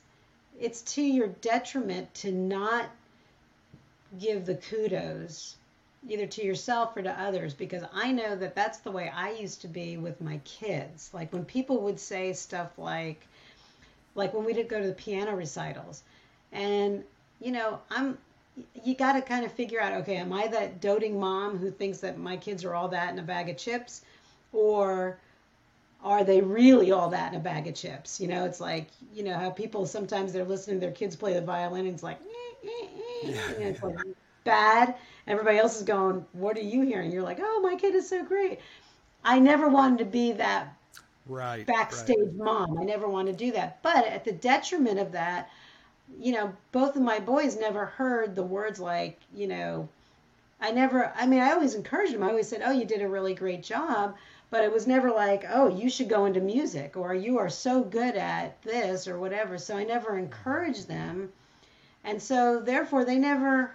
it's 0.60 0.82
to 0.82 1.02
your 1.02 1.28
detriment 1.28 2.12
to 2.14 2.32
not 2.32 2.86
give 4.18 4.44
the 4.44 4.54
kudos 4.54 5.56
either 6.08 6.26
to 6.26 6.44
yourself 6.44 6.96
or 6.96 7.02
to 7.02 7.20
others 7.20 7.54
because 7.54 7.84
I 7.92 8.12
know 8.12 8.34
that 8.36 8.54
that's 8.54 8.78
the 8.78 8.90
way 8.90 9.10
I 9.14 9.32
used 9.32 9.60
to 9.62 9.68
be 9.68 9.96
with 9.96 10.20
my 10.20 10.38
kids. 10.44 11.10
Like 11.12 11.32
when 11.32 11.44
people 11.44 11.80
would 11.82 12.00
say 12.00 12.32
stuff 12.32 12.76
like 12.76 13.26
like 14.14 14.34
when 14.34 14.44
we 14.44 14.52
did 14.52 14.68
go 14.68 14.80
to 14.80 14.86
the 14.86 14.92
piano 14.92 15.34
recitals 15.34 16.02
and 16.52 17.04
you 17.40 17.50
know, 17.52 17.80
I'm 17.90 18.18
you 18.84 18.94
got 18.94 19.12
to 19.14 19.22
kind 19.22 19.44
of 19.44 19.52
figure 19.52 19.80
out 19.80 19.92
okay, 20.02 20.16
am 20.16 20.32
I 20.32 20.46
that 20.48 20.80
doting 20.80 21.18
mom 21.18 21.58
who 21.58 21.70
thinks 21.70 21.98
that 21.98 22.18
my 22.18 22.36
kids 22.36 22.64
are 22.64 22.74
all 22.74 22.88
that 22.88 23.12
in 23.12 23.18
a 23.18 23.22
bag 23.22 23.48
of 23.48 23.56
chips 23.56 24.02
or 24.52 25.20
are 26.02 26.24
they 26.24 26.40
really 26.40 26.90
all 26.92 27.10
that 27.10 27.32
in 27.32 27.38
a 27.40 27.42
bag 27.42 27.66
of 27.68 27.74
chips? 27.74 28.20
You 28.20 28.28
know, 28.28 28.44
it's 28.44 28.60
like, 28.60 28.88
you 29.12 29.22
know, 29.24 29.34
how 29.38 29.50
people 29.50 29.86
sometimes 29.86 30.32
they're 30.32 30.44
listening 30.44 30.78
to 30.80 30.86
their 30.86 30.94
kids 30.94 31.16
play 31.16 31.34
the 31.34 31.40
violin 31.42 31.86
and 31.86 31.94
it's 31.94 32.02
like, 32.02 32.20
eh, 32.20 32.68
eh, 32.68 32.86
eh, 32.86 33.54
and 33.56 33.68
it's 33.68 33.82
like 33.82 33.94
bad. 34.44 34.96
Everybody 35.26 35.58
else 35.58 35.76
is 35.76 35.82
going, 35.84 36.26
what 36.32 36.56
are 36.56 36.62
you 36.62 36.82
hearing? 36.82 37.12
You're 37.12 37.22
like, 37.22 37.38
oh, 37.40 37.60
my 37.62 37.76
kid 37.76 37.94
is 37.94 38.08
so 38.08 38.24
great. 38.24 38.60
I 39.24 39.38
never 39.38 39.68
wanted 39.68 39.98
to 40.00 40.04
be 40.06 40.32
that 40.32 40.76
Right. 41.26 41.66
backstage 41.66 42.16
right. 42.16 42.34
mom. 42.34 42.78
I 42.78 42.84
never 42.84 43.08
want 43.08 43.28
to 43.28 43.32
do 43.34 43.52
that. 43.52 43.82
But 43.82 44.06
at 44.06 44.24
the 44.24 44.32
detriment 44.32 44.98
of 44.98 45.12
that, 45.12 45.50
you 46.20 46.32
know, 46.32 46.52
both 46.72 46.96
of 46.96 47.02
my 47.02 47.18
boys 47.18 47.58
never 47.58 47.86
heard 47.86 48.34
the 48.34 48.42
words 48.42 48.78
like, 48.80 49.18
you 49.34 49.46
know, 49.46 49.88
I 50.60 50.70
never, 50.70 51.12
I 51.16 51.26
mean, 51.26 51.40
I 51.40 51.52
always 51.52 51.74
encouraged 51.74 52.14
them. 52.14 52.22
I 52.22 52.28
always 52.28 52.48
said, 52.48 52.62
oh, 52.64 52.70
you 52.70 52.84
did 52.84 53.02
a 53.02 53.08
really 53.08 53.34
great 53.34 53.62
job. 53.62 54.16
But 54.50 54.64
it 54.64 54.72
was 54.72 54.86
never 54.86 55.10
like, 55.10 55.44
oh, 55.50 55.68
you 55.68 55.88
should 55.88 56.10
go 56.10 56.26
into 56.26 56.40
music 56.40 56.96
or 56.96 57.14
you 57.14 57.38
are 57.38 57.48
so 57.48 57.82
good 57.82 58.16
at 58.16 58.60
this 58.62 59.08
or 59.08 59.18
whatever. 59.18 59.56
So 59.58 59.76
I 59.76 59.84
never 59.84 60.18
encouraged 60.18 60.88
them. 60.88 61.32
And 62.04 62.22
so 62.22 62.60
therefore 62.60 63.04
they 63.04 63.18
never, 63.18 63.74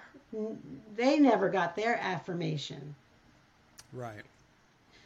they 0.96 1.18
never 1.18 1.50
got 1.50 1.76
their 1.76 1.98
affirmation. 2.00 2.96
Right. 3.92 4.24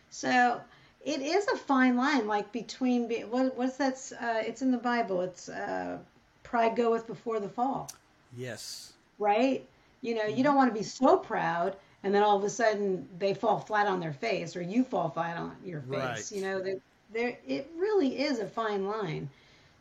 So 0.09 0.59
it 1.05 1.21
is 1.21 1.47
a 1.47 1.57
fine 1.57 1.95
line, 1.95 2.27
like 2.27 2.51
between 2.51 3.07
be- 3.07 3.23
what 3.23 3.55
what's 3.57 3.77
that? 3.77 3.93
Uh, 4.19 4.41
it's 4.45 4.61
in 4.61 4.71
the 4.71 4.77
Bible. 4.77 5.21
It's 5.21 5.49
uh, 5.49 5.97
pride 6.51 6.75
goeth 6.75 7.07
before 7.07 7.39
the 7.39 7.47
fall, 7.47 7.89
Yes. 8.37 8.91
right? 9.19 9.65
You 10.01 10.15
know, 10.15 10.25
you 10.25 10.43
don't 10.43 10.55
want 10.55 10.69
to 10.69 10.77
be 10.77 10.83
so 10.83 11.15
proud, 11.17 11.77
and 12.03 12.13
then 12.13 12.23
all 12.23 12.35
of 12.37 12.43
a 12.43 12.49
sudden 12.49 13.07
they 13.19 13.33
fall 13.33 13.59
flat 13.59 13.87
on 13.87 14.01
their 14.01 14.11
face, 14.11 14.55
or 14.57 14.61
you 14.61 14.83
fall 14.83 15.09
flat 15.09 15.37
on 15.37 15.55
your 15.63 15.79
face. 15.81 15.99
Right. 15.99 16.31
You 16.33 16.41
know, 16.41 16.61
there, 16.61 16.75
there 17.13 17.37
it 17.47 17.71
really 17.77 18.19
is 18.19 18.39
a 18.39 18.45
fine 18.47 18.85
line. 18.85 19.29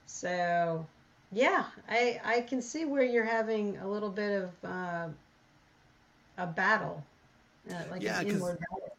So, 0.06 0.86
yeah, 1.32 1.64
I 1.88 2.20
I 2.24 2.40
can 2.42 2.62
see 2.62 2.84
where 2.84 3.02
you're 3.04 3.24
having 3.24 3.76
a 3.78 3.88
little 3.88 4.10
bit 4.10 4.42
of 4.42 4.50
uh, 4.70 5.08
a 6.38 6.46
battle, 6.46 7.02
uh, 7.68 7.74
like 7.90 8.02
Yeah, 8.02 8.20
an 8.20 8.26
'cause- 8.26 8.34
inward 8.34 8.58
battle. 8.60 8.96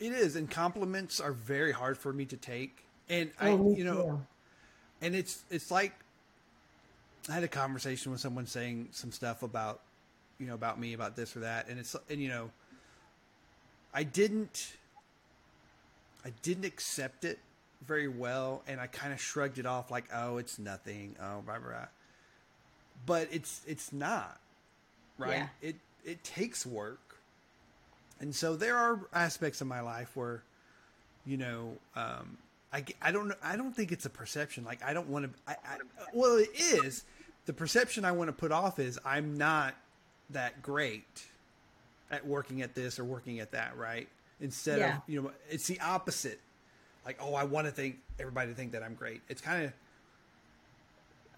It 0.00 0.12
is, 0.12 0.36
and 0.36 0.50
compliments 0.50 1.20
are 1.20 1.32
very 1.32 1.72
hard 1.72 1.96
for 1.96 2.12
me 2.12 2.26
to 2.26 2.36
take. 2.36 2.84
And 3.08 3.30
I, 3.40 3.50
Oh, 3.50 3.58
me 3.58 3.76
you 3.76 3.84
know, 3.84 4.02
too. 4.02 4.26
and 5.00 5.14
it's 5.14 5.44
it's 5.50 5.70
like 5.70 5.92
I 7.28 7.32
had 7.32 7.42
a 7.42 7.48
conversation 7.48 8.12
with 8.12 8.20
someone 8.20 8.46
saying 8.46 8.88
some 8.92 9.10
stuff 9.12 9.42
about 9.42 9.80
you 10.38 10.46
know 10.46 10.54
about 10.54 10.78
me 10.78 10.92
about 10.92 11.16
this 11.16 11.36
or 11.36 11.40
that, 11.40 11.68
and 11.68 11.78
it's 11.78 11.96
and 12.08 12.20
you 12.20 12.28
know 12.28 12.50
I 13.92 14.02
didn't 14.02 14.74
I 16.24 16.32
didn't 16.42 16.64
accept 16.64 17.24
it 17.24 17.38
very 17.86 18.08
well, 18.08 18.62
and 18.66 18.80
I 18.80 18.86
kind 18.86 19.12
of 19.12 19.20
shrugged 19.20 19.58
it 19.58 19.66
off 19.66 19.90
like 19.90 20.04
oh 20.14 20.38
it's 20.38 20.58
nothing 20.58 21.16
oh 21.20 21.40
blah 21.42 21.58
blah. 21.58 21.68
blah. 21.68 21.86
But 23.04 23.28
it's 23.30 23.62
it's 23.66 23.92
not 23.92 24.40
right. 25.18 25.38
Yeah. 25.38 25.48
It 25.62 25.76
it 26.04 26.24
takes 26.24 26.64
work, 26.64 27.18
and 28.20 28.34
so 28.34 28.56
there 28.56 28.76
are 28.76 29.00
aspects 29.12 29.60
of 29.60 29.66
my 29.66 29.80
life 29.80 30.16
where 30.16 30.42
you 31.26 31.36
know, 31.36 31.72
um, 31.96 32.38
I, 32.72 32.84
I 33.02 33.10
don't 33.10 33.28
know. 33.28 33.34
I 33.42 33.56
don't 33.56 33.74
think 33.74 33.90
it's 33.92 34.06
a 34.06 34.10
perception. 34.10 34.64
Like 34.64 34.82
I 34.84 34.94
don't 34.94 35.08
want 35.08 35.24
to. 35.24 35.40
I, 35.48 35.52
I, 35.52 35.76
well, 36.14 36.36
it 36.36 36.50
is. 36.54 37.04
The 37.46 37.52
perception 37.52 38.04
I 38.04 38.12
want 38.12 38.28
to 38.28 38.32
put 38.32 38.52
off 38.52 38.78
is 38.78 38.98
I'm 39.04 39.36
not 39.38 39.74
that 40.30 40.62
great 40.62 41.24
at 42.10 42.26
working 42.26 42.62
at 42.62 42.74
this 42.74 42.98
or 42.98 43.04
working 43.04 43.40
at 43.40 43.52
that. 43.52 43.76
Right. 43.76 44.08
Instead 44.40 44.78
Yeah. 44.80 44.96
of 44.96 45.02
you 45.06 45.22
know, 45.22 45.30
it's 45.48 45.66
the 45.66 45.80
opposite. 45.80 46.40
Like 47.04 47.18
oh, 47.20 47.34
I 47.34 47.44
want 47.44 47.66
to 47.66 47.70
think 47.72 47.98
everybody 48.18 48.50
to 48.50 48.54
think 48.56 48.72
that 48.72 48.82
I'm 48.82 48.94
great. 48.94 49.22
It's 49.28 49.40
kind 49.40 49.66
of. 49.66 49.72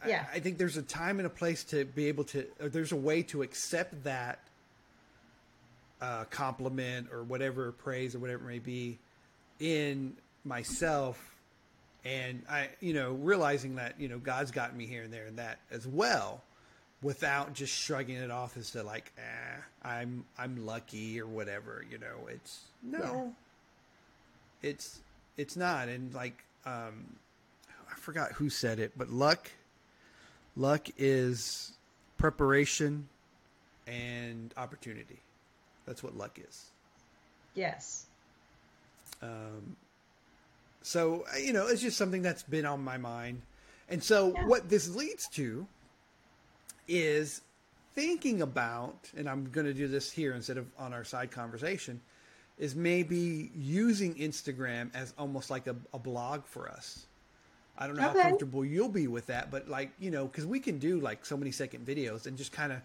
Yeah. 0.06 0.24
I, 0.32 0.36
I 0.36 0.40
think 0.40 0.58
there's 0.58 0.76
a 0.76 0.82
time 0.82 1.18
and 1.18 1.26
a 1.26 1.30
place 1.30 1.64
to 1.64 1.84
be 1.84 2.06
able 2.06 2.24
to. 2.24 2.46
Or 2.60 2.68
there's 2.68 2.92
a 2.92 2.96
way 2.96 3.22
to 3.24 3.42
accept 3.42 4.04
that 4.04 4.38
uh, 6.00 6.24
compliment 6.24 7.08
or 7.12 7.22
whatever 7.22 7.72
praise 7.72 8.14
or 8.14 8.18
whatever 8.18 8.44
it 8.44 8.52
may 8.52 8.58
be 8.60 8.98
in 9.60 10.16
myself 10.44 11.27
and 12.04 12.42
I 12.48 12.68
you 12.80 12.94
know 12.94 13.12
realizing 13.12 13.76
that 13.76 14.00
you 14.00 14.08
know 14.08 14.18
God's 14.18 14.50
got 14.50 14.74
me 14.74 14.86
here 14.86 15.02
and 15.02 15.12
there 15.12 15.26
and 15.26 15.38
that 15.38 15.58
as 15.70 15.86
well 15.86 16.42
without 17.02 17.54
just 17.54 17.72
shrugging 17.72 18.16
it 18.16 18.30
off 18.30 18.56
as 18.56 18.72
to 18.72 18.82
like 18.82 19.12
eh, 19.18 19.60
I'm 19.82 20.24
I'm 20.38 20.66
lucky 20.66 21.20
or 21.20 21.26
whatever 21.26 21.84
you 21.90 21.98
know? 21.98 22.28
It's 22.28 22.60
no. 22.82 23.34
It's 24.62 25.00
it's 25.36 25.56
not. 25.56 25.88
And 25.88 26.12
like 26.14 26.44
um 26.66 27.16
I 27.90 27.94
forgot 27.96 28.32
who 28.32 28.50
said 28.50 28.78
it 28.78 28.92
but 28.96 29.10
luck 29.10 29.50
luck 30.56 30.88
is 30.98 31.72
preparation 32.16 33.08
and 33.86 34.52
opportunity. 34.56 35.18
That's 35.86 36.02
what 36.02 36.16
luck 36.16 36.38
is. 36.46 36.66
Yes. 37.54 38.06
um, 39.22 39.76
so 40.82 41.24
uh, 41.32 41.38
you 41.38 41.52
know, 41.52 41.66
it's 41.66 41.82
just 41.82 41.96
something 41.96 42.22
that's 42.22 42.42
been 42.42 42.66
on 42.66 42.82
my 42.82 42.98
mind, 42.98 43.42
and 43.88 44.02
so 44.02 44.28
Yeah. 44.28 44.44
what 44.46 44.68
this 44.68 44.94
leads 44.94 45.28
to 45.28 45.66
is 46.86 47.42
thinking 47.94 48.42
about, 48.42 49.10
and 49.16 49.28
I'm 49.28 49.50
going 49.50 49.66
to 49.66 49.74
do 49.74 49.88
this 49.88 50.10
here 50.10 50.32
instead 50.34 50.56
of 50.56 50.66
on 50.78 50.92
our 50.92 51.04
side 51.04 51.30
conversation, 51.30 52.00
is 52.58 52.74
maybe 52.74 53.50
using 53.56 54.14
Instagram 54.14 54.90
as 54.94 55.12
almost 55.18 55.50
like 55.50 55.66
a, 55.66 55.76
a 55.92 55.98
blog 55.98 56.44
for 56.44 56.68
us. 56.68 57.06
I 57.76 57.86
don't 57.86 57.96
know 57.96 58.02
Okay. 58.02 58.18
how 58.18 58.22
comfortable 58.22 58.64
you'll 58.64 58.88
be 58.88 59.06
with 59.06 59.26
that, 59.26 59.50
but 59.50 59.68
like 59.68 59.90
you 60.00 60.10
know, 60.10 60.26
because 60.26 60.46
we 60.46 60.60
can 60.60 60.78
do 60.78 61.00
like 61.00 61.24
so 61.24 61.36
many 61.36 61.50
second 61.52 61.86
videos 61.86 62.26
and 62.26 62.36
just 62.36 62.52
kind 62.52 62.72
of, 62.72 62.80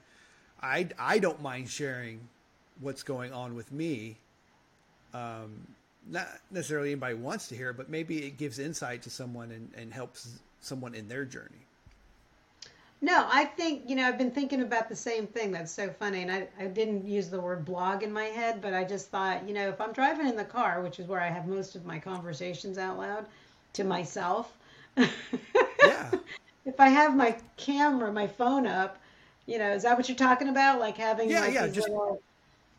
I 0.62 0.90
I 1.00 1.20
don't 1.20 1.42
mind 1.42 1.70
sharing 1.70 2.28
what's 2.80 3.04
going 3.04 3.34
on 3.34 3.56
with 3.56 3.72
me 3.72 4.18
um, 5.14 5.68
not 6.10 6.28
necessarily 6.52 6.92
anybody 6.92 7.16
wants 7.16 7.48
to 7.48 7.56
hear 7.56 7.74
but 7.74 7.90
maybe 7.90 8.26
it 8.26 8.38
gives 8.38 8.60
insight 8.60 9.02
to 9.04 9.10
someone 9.10 9.52
and, 9.52 9.70
and 9.78 9.94
helps 9.94 10.40
someone 10.62 10.94
in 10.96 11.08
their 11.08 11.26
journey. 11.26 11.50
No, 13.02 13.28
I 13.30 13.44
think, 13.44 13.90
you 13.90 13.98
know, 13.98 14.08
I've 14.08 14.18
been 14.18 14.32
thinking 14.32 14.62
about 14.62 14.88
the 14.88 14.96
same 14.96 15.28
thing. 15.28 15.52
That's 15.52 15.74
so 15.74 15.90
funny. 15.90 16.22
And 16.22 16.32
I, 16.32 16.48
I 16.58 16.68
didn't 16.68 17.06
use 17.06 17.28
the 17.30 17.40
word 17.42 17.66
blog 17.66 18.02
in 18.02 18.14
my 18.14 18.24
head, 18.26 18.62
but 18.62 18.74
I 18.74 18.86
just 18.86 19.10
thought, 19.10 19.46
you 19.46 19.54
know, 19.54 19.68
if 19.68 19.82
I'm 19.82 19.92
driving 19.92 20.26
in 20.26 20.38
the 20.38 20.46
car, 20.46 20.82
which 20.82 21.00
is 21.02 21.08
where 21.08 21.20
I 21.20 21.28
have 21.28 21.46
most 21.46 21.76
of 21.76 21.84
my 21.86 22.00
conversations 22.00 22.78
out 22.78 22.98
loud 22.98 23.26
to 23.74 23.84
myself, 23.84 24.54
Yeah. 24.98 26.12
if 26.66 26.80
I 26.80 26.88
have 26.88 27.14
my 27.14 27.36
camera, 27.58 28.10
my 28.14 28.28
phone 28.28 28.66
up, 28.68 28.98
You 29.48 29.58
know, 29.60 29.72
is 29.74 29.84
that 29.84 29.98
what 29.98 30.08
you're 30.08 30.16
talking 30.16 30.48
about? 30.48 30.80
Like 30.80 30.96
having 30.96 31.30
Yeah, 31.30 31.42
like 31.42 31.54
yeah, 31.54 31.68
just- 31.68 31.90
little- 31.90 32.22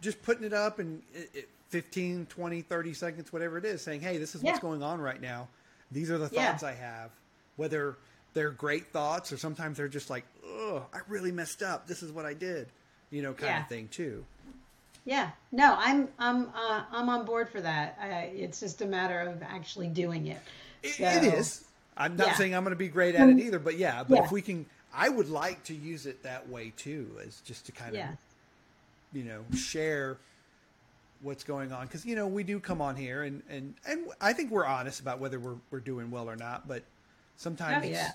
just 0.01 0.23
putting 0.23 0.45
it 0.45 0.55
up 0.55 0.79
and 0.79 1.03
it, 1.15 1.31
it, 1.35 1.49
15 1.75 2.27
20 2.27 2.63
30 2.63 2.95
seconds 2.95 3.33
whatever 3.33 3.59
it 3.59 3.65
is 3.65 3.83
saying 3.83 4.01
hey 4.01 4.17
this 4.17 4.37
is 4.37 4.45
Yeah. 4.45 4.53
what's 4.53 4.63
going 4.63 4.81
on 4.81 5.01
right 5.01 5.21
now 5.21 5.49
these 5.91 6.09
are 6.09 6.19
the 6.19 6.31
Yeah. 6.33 6.53
thoughts 6.53 6.63
i 6.63 6.73
have 6.73 7.11
whether 7.57 7.97
they're 8.33 8.53
great 8.53 8.93
thoughts 8.93 9.33
or 9.33 9.37
sometimes 9.39 9.77
they're 9.79 9.89
just 9.89 10.09
like 10.09 10.25
oh 10.47 10.87
i 10.95 10.99
really 11.09 11.33
messed 11.33 11.65
up 11.65 11.89
this 11.89 12.01
is 12.01 12.13
what 12.13 12.27
i 12.27 12.33
did 12.33 12.69
you 13.11 13.23
know 13.23 13.33
kind 13.33 13.49
Yeah. 13.51 13.63
of 13.63 13.69
thing 13.69 13.89
too 13.89 14.25
Yeah, 15.05 15.31
no, 15.51 15.75
I'm 15.77 16.07
I'm 16.17 16.47
uh, 16.55 16.85
I'm 16.93 17.09
on 17.11 17.27
board 17.27 17.49
for 17.51 17.61
that. 17.61 17.99
I, 18.01 18.33
it's 18.35 18.61
just 18.61 18.81
a 18.81 18.87
matter 18.87 19.19
of 19.21 19.43
actually 19.43 19.89
doing 19.89 20.29
it. 20.29 20.41
It, 20.85 20.95
So- 20.95 21.05
it 21.05 21.25
is 21.35 21.65
i'm 21.97 22.17
not 22.17 22.29
Yeah. 22.29 22.35
saying 22.37 22.55
i'm 22.55 22.63
going 22.63 22.71
to 22.73 22.77
be 22.77 22.89
great 22.89 23.17
at 23.17 23.29
it 23.29 23.39
either 23.41 23.59
but 23.59 23.77
yeah 23.79 24.05
but 24.05 24.15
Yeah. 24.19 24.25
if 24.25 24.31
we 24.33 24.43
can 24.43 24.65
i 24.95 25.09
would 25.09 25.29
like 25.29 25.63
to 25.65 25.75
use 25.75 26.07
it 26.07 26.23
that 26.23 26.49
way 26.49 26.73
too 26.77 27.19
as 27.27 27.41
just 27.41 27.67
to 27.67 27.73
kind 27.73 27.95
Yeah, 27.97 28.13
of 28.13 28.19
you 29.13 29.25
know 29.25 29.45
share 29.57 30.19
what's 31.25 31.45
going 31.45 31.73
on 31.73 31.87
because 31.87 32.07
you 32.07 32.15
know 32.17 32.27
we 32.29 32.45
do 32.45 32.61
come 32.61 32.81
on 32.83 32.97
here 32.97 33.25
and 33.25 33.43
and 33.51 33.75
and 33.89 34.07
I 34.21 34.33
think 34.35 34.51
we're 34.53 34.67
honest 34.67 35.01
about 35.01 35.21
whether 35.21 35.41
we're 35.41 35.57
we're 35.71 35.81
doing 35.81 36.11
well 36.11 36.31
or 36.31 36.37
not, 36.37 36.69
but 36.69 36.85
sometimes 37.37 37.85
Oh, 37.87 37.89
yeah. 37.89 38.11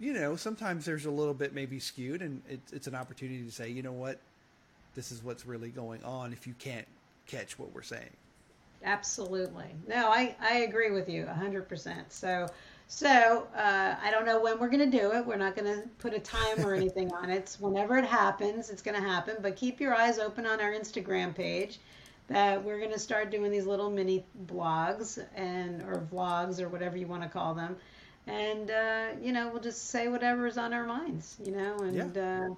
you 0.00 0.12
know 0.14 0.36
sometimes 0.36 0.84
there's 0.86 1.06
a 1.06 1.10
little 1.10 1.34
bit 1.34 1.54
maybe 1.54 1.78
skewed, 1.80 2.22
and 2.22 2.42
it's 2.48 2.72
it's 2.72 2.86
an 2.88 2.94
opportunity 2.96 3.44
to 3.44 3.52
say 3.52 3.68
you 3.70 3.82
know 3.82 3.92
what 3.92 4.20
this 4.94 5.12
is 5.12 5.22
what's 5.22 5.46
really 5.46 5.70
going 5.70 6.02
on 6.04 6.32
if 6.32 6.46
you 6.46 6.54
can't 6.58 6.88
catch 7.26 7.58
what 7.58 7.72
we're 7.74 7.82
saying. 7.82 8.10
absolutely. 8.84 9.74
No, 9.88 10.08
I 10.10 10.36
I 10.40 10.58
agree 10.58 10.90
with 10.90 11.08
you 11.08 11.26
hundred 11.26 11.68
percent. 11.68 12.12
So. 12.12 12.48
So 12.88 13.48
uh, 13.56 13.96
I 14.00 14.12
don't 14.12 14.24
know 14.24 14.40
when 14.40 14.60
we're 14.60 14.68
going 14.68 14.88
to 14.88 14.98
do 14.98 15.10
it. 15.12 15.26
We're 15.26 15.36
not 15.36 15.56
going 15.56 15.66
to 15.74 15.88
put 15.98 16.14
a 16.14 16.20
time 16.20 16.64
or 16.64 16.72
anything 16.76 17.12
on 17.12 17.30
it. 17.30 17.36
It's 17.38 17.58
whenever 17.58 17.98
it 17.98 18.04
happens, 18.04 18.70
it's 18.70 18.80
going 18.80 18.94
to 18.94 19.02
happen. 19.04 19.38
But 19.42 19.56
keep 19.56 19.80
your 19.80 19.92
eyes 19.92 20.20
open 20.20 20.46
on 20.46 20.60
our 20.60 20.70
Instagram 20.72 21.34
page. 21.34 21.80
That 22.28 22.64
we're 22.64 22.78
going 22.78 22.92
to 22.92 22.98
start 22.98 23.30
doing 23.30 23.52
these 23.52 23.66
little 23.66 23.90
mini 23.90 24.24
blogs 24.46 25.24
and 25.36 25.82
or 25.82 26.06
vlogs 26.12 26.60
or 26.60 26.68
whatever 26.68 26.96
you 26.96 27.06
want 27.06 27.22
to 27.22 27.28
call 27.28 27.54
them, 27.54 27.76
and 28.26 28.70
uh, 28.70 29.06
you 29.22 29.32
know 29.32 29.48
we'll 29.48 29.62
just 29.62 29.90
say 29.90 30.08
whatever's 30.08 30.58
on 30.58 30.72
our 30.72 30.84
minds, 30.84 31.36
you 31.44 31.52
know, 31.52 31.76
and 31.78 32.18
uh, 32.18 32.48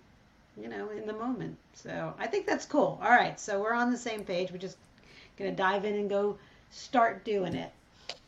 you 0.60 0.68
know 0.68 0.88
in 0.90 1.06
the 1.06 1.12
moment. 1.12 1.56
So 1.74 2.14
I 2.18 2.26
think 2.26 2.46
that's 2.46 2.64
cool. 2.64 2.98
All 3.02 3.10
right, 3.10 3.38
so 3.38 3.60
we're 3.60 3.74
on 3.74 3.90
the 3.90 3.98
same 3.98 4.24
page. 4.24 4.50
We're 4.50 4.58
just 4.58 4.78
going 5.36 5.50
to 5.50 5.56
dive 5.56 5.84
in 5.84 5.94
and 5.94 6.08
go 6.08 6.38
start 6.70 7.24
doing 7.24 7.54
it. 7.54 7.72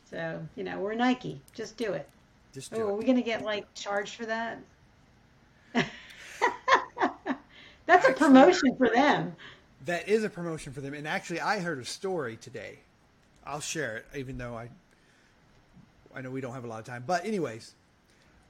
So 0.09 0.45
you 0.55 0.63
know 0.63 0.79
we're 0.79 0.95
Nike. 0.95 1.41
Just 1.53 1.77
do 1.77 1.93
it. 1.93 2.07
Just 2.53 2.73
do 2.73 2.87
are 2.87 2.91
it. 2.91 2.95
we 2.97 3.05
gonna 3.05 3.21
get 3.21 3.43
like 3.43 3.73
charged 3.73 4.15
for 4.15 4.25
that? 4.25 4.59
That's 7.85 8.07
a 8.07 8.13
promotion 8.13 8.75
for 8.77 8.89
them. 8.89 9.35
That 9.85 10.07
is 10.07 10.23
a 10.23 10.29
promotion 10.29 10.73
for 10.73 10.81
them. 10.81 10.93
And 10.93 11.07
actually, 11.07 11.39
I 11.39 11.59
heard 11.59 11.79
a 11.79 11.85
story 11.85 12.37
today. 12.37 12.79
I'll 13.45 13.59
share 13.61 13.97
it, 13.97 14.05
even 14.15 14.37
though 14.37 14.55
I 14.55 14.69
I 16.13 16.21
know 16.21 16.29
we 16.29 16.41
don't 16.41 16.53
have 16.53 16.65
a 16.65 16.67
lot 16.67 16.79
of 16.79 16.85
time. 16.85 17.03
But 17.07 17.25
anyways, 17.25 17.73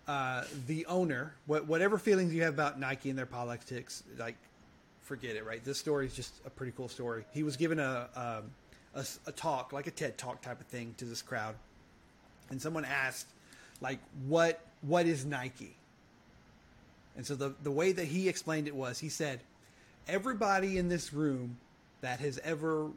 uh, 0.08 0.44
the 0.68 0.86
owner, 0.88 1.34
what, 1.46 1.68
whatever 1.68 1.98
feelings 1.98 2.34
you 2.34 2.42
have 2.44 2.54
about 2.54 2.80
Nike 2.80 3.10
and 3.10 3.18
their 3.18 3.26
politics, 3.28 4.04
like 4.18 4.36
forget 5.02 5.36
it. 5.36 5.46
Right? 5.46 5.64
This 5.64 5.78
story 5.78 6.06
is 6.06 6.14
just 6.14 6.34
a 6.46 6.50
pretty 6.50 6.74
cool 6.76 6.90
story. 6.90 7.24
He 7.34 7.44
was 7.44 7.56
given 7.56 7.80
a 7.80 8.10
um, 8.16 8.52
a, 8.96 9.00
s- 9.00 9.20
a 9.26 9.32
talk, 9.32 9.72
like 9.72 9.88
a 9.88 9.92
TED 9.92 10.18
talk 10.18 10.42
type 10.42 10.60
of 10.60 10.68
thing, 10.68 10.94
to 10.98 11.06
this 11.06 11.22
crowd, 11.22 11.56
and 12.50 12.62
someone 12.62 12.84
asked, 12.84 13.28
like, 13.80 14.00
what 14.28 14.60
what 14.82 15.06
is 15.06 15.24
Nike? 15.26 15.78
And 17.16 17.26
so 17.26 17.36
the 17.36 17.54
the 17.64 17.72
way 17.72 17.94
that 17.94 18.06
he 18.06 18.28
explained 18.28 18.68
it 18.68 18.76
was, 18.76 19.00
he 19.00 19.08
said 19.08 19.40
everybody 20.08 20.78
in 20.78 20.90
this 20.90 21.14
room 21.14 21.58
that 22.02 22.20
has 22.20 22.40
ever 22.44 22.90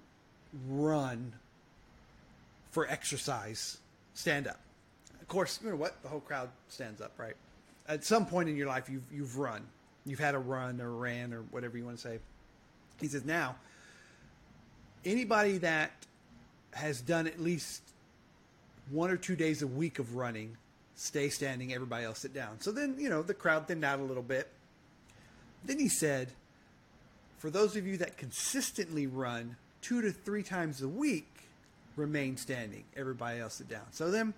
run 0.68 1.32
for 2.70 2.88
exercise 2.88 3.78
stand 4.14 4.46
up. 4.46 4.60
Of 5.20 5.28
course 5.28 5.60
you 5.62 5.70
know 5.70 5.76
what? 5.76 6.02
The 6.02 6.08
whole 6.08 6.20
crowd 6.20 6.50
stands 6.68 7.00
up 7.00 7.12
right? 7.18 7.36
At 7.88 8.04
some 8.04 8.26
point 8.26 8.48
in 8.48 8.56
your 8.56 8.66
life 8.66 8.88
you've 8.88 9.04
you've 9.12 9.38
run. 9.38 9.62
You've 10.06 10.18
had 10.18 10.34
a 10.34 10.38
run 10.38 10.80
or 10.80 10.90
ran 10.90 11.32
or 11.32 11.42
whatever 11.50 11.78
you 11.78 11.84
want 11.84 11.96
to 11.96 12.02
say. 12.02 12.18
He 13.00 13.08
says 13.08 13.24
now 13.24 13.56
anybody 15.04 15.58
that 15.58 15.92
has 16.72 17.00
done 17.00 17.26
at 17.26 17.40
least 17.40 17.82
one 18.90 19.10
or 19.10 19.16
two 19.16 19.36
days 19.36 19.62
a 19.62 19.66
week 19.66 19.98
of 19.98 20.16
running 20.16 20.56
stay 20.96 21.28
standing 21.28 21.72
everybody 21.72 22.04
else 22.04 22.20
sit 22.20 22.34
down. 22.34 22.60
So 22.60 22.72
then 22.72 22.96
you 22.98 23.08
know 23.08 23.22
the 23.22 23.34
crowd 23.34 23.66
thinned 23.66 23.84
out 23.84 24.00
a 24.00 24.04
little 24.04 24.22
bit. 24.22 24.48
Then 25.64 25.78
he 25.78 25.88
said 25.88 26.28
for 27.38 27.50
those 27.50 27.76
of 27.76 27.86
you 27.86 27.96
that 27.98 28.16
consistently 28.16 29.06
run 29.06 29.56
two 29.82 30.00
to 30.00 30.10
three 30.10 30.42
times 30.42 30.82
a 30.82 30.88
week, 30.88 31.48
remain 31.96 32.36
standing. 32.36 32.84
Everybody 32.96 33.40
else 33.40 33.54
sit 33.54 33.68
down. 33.68 33.86
So 33.90 34.10
then 34.10 34.34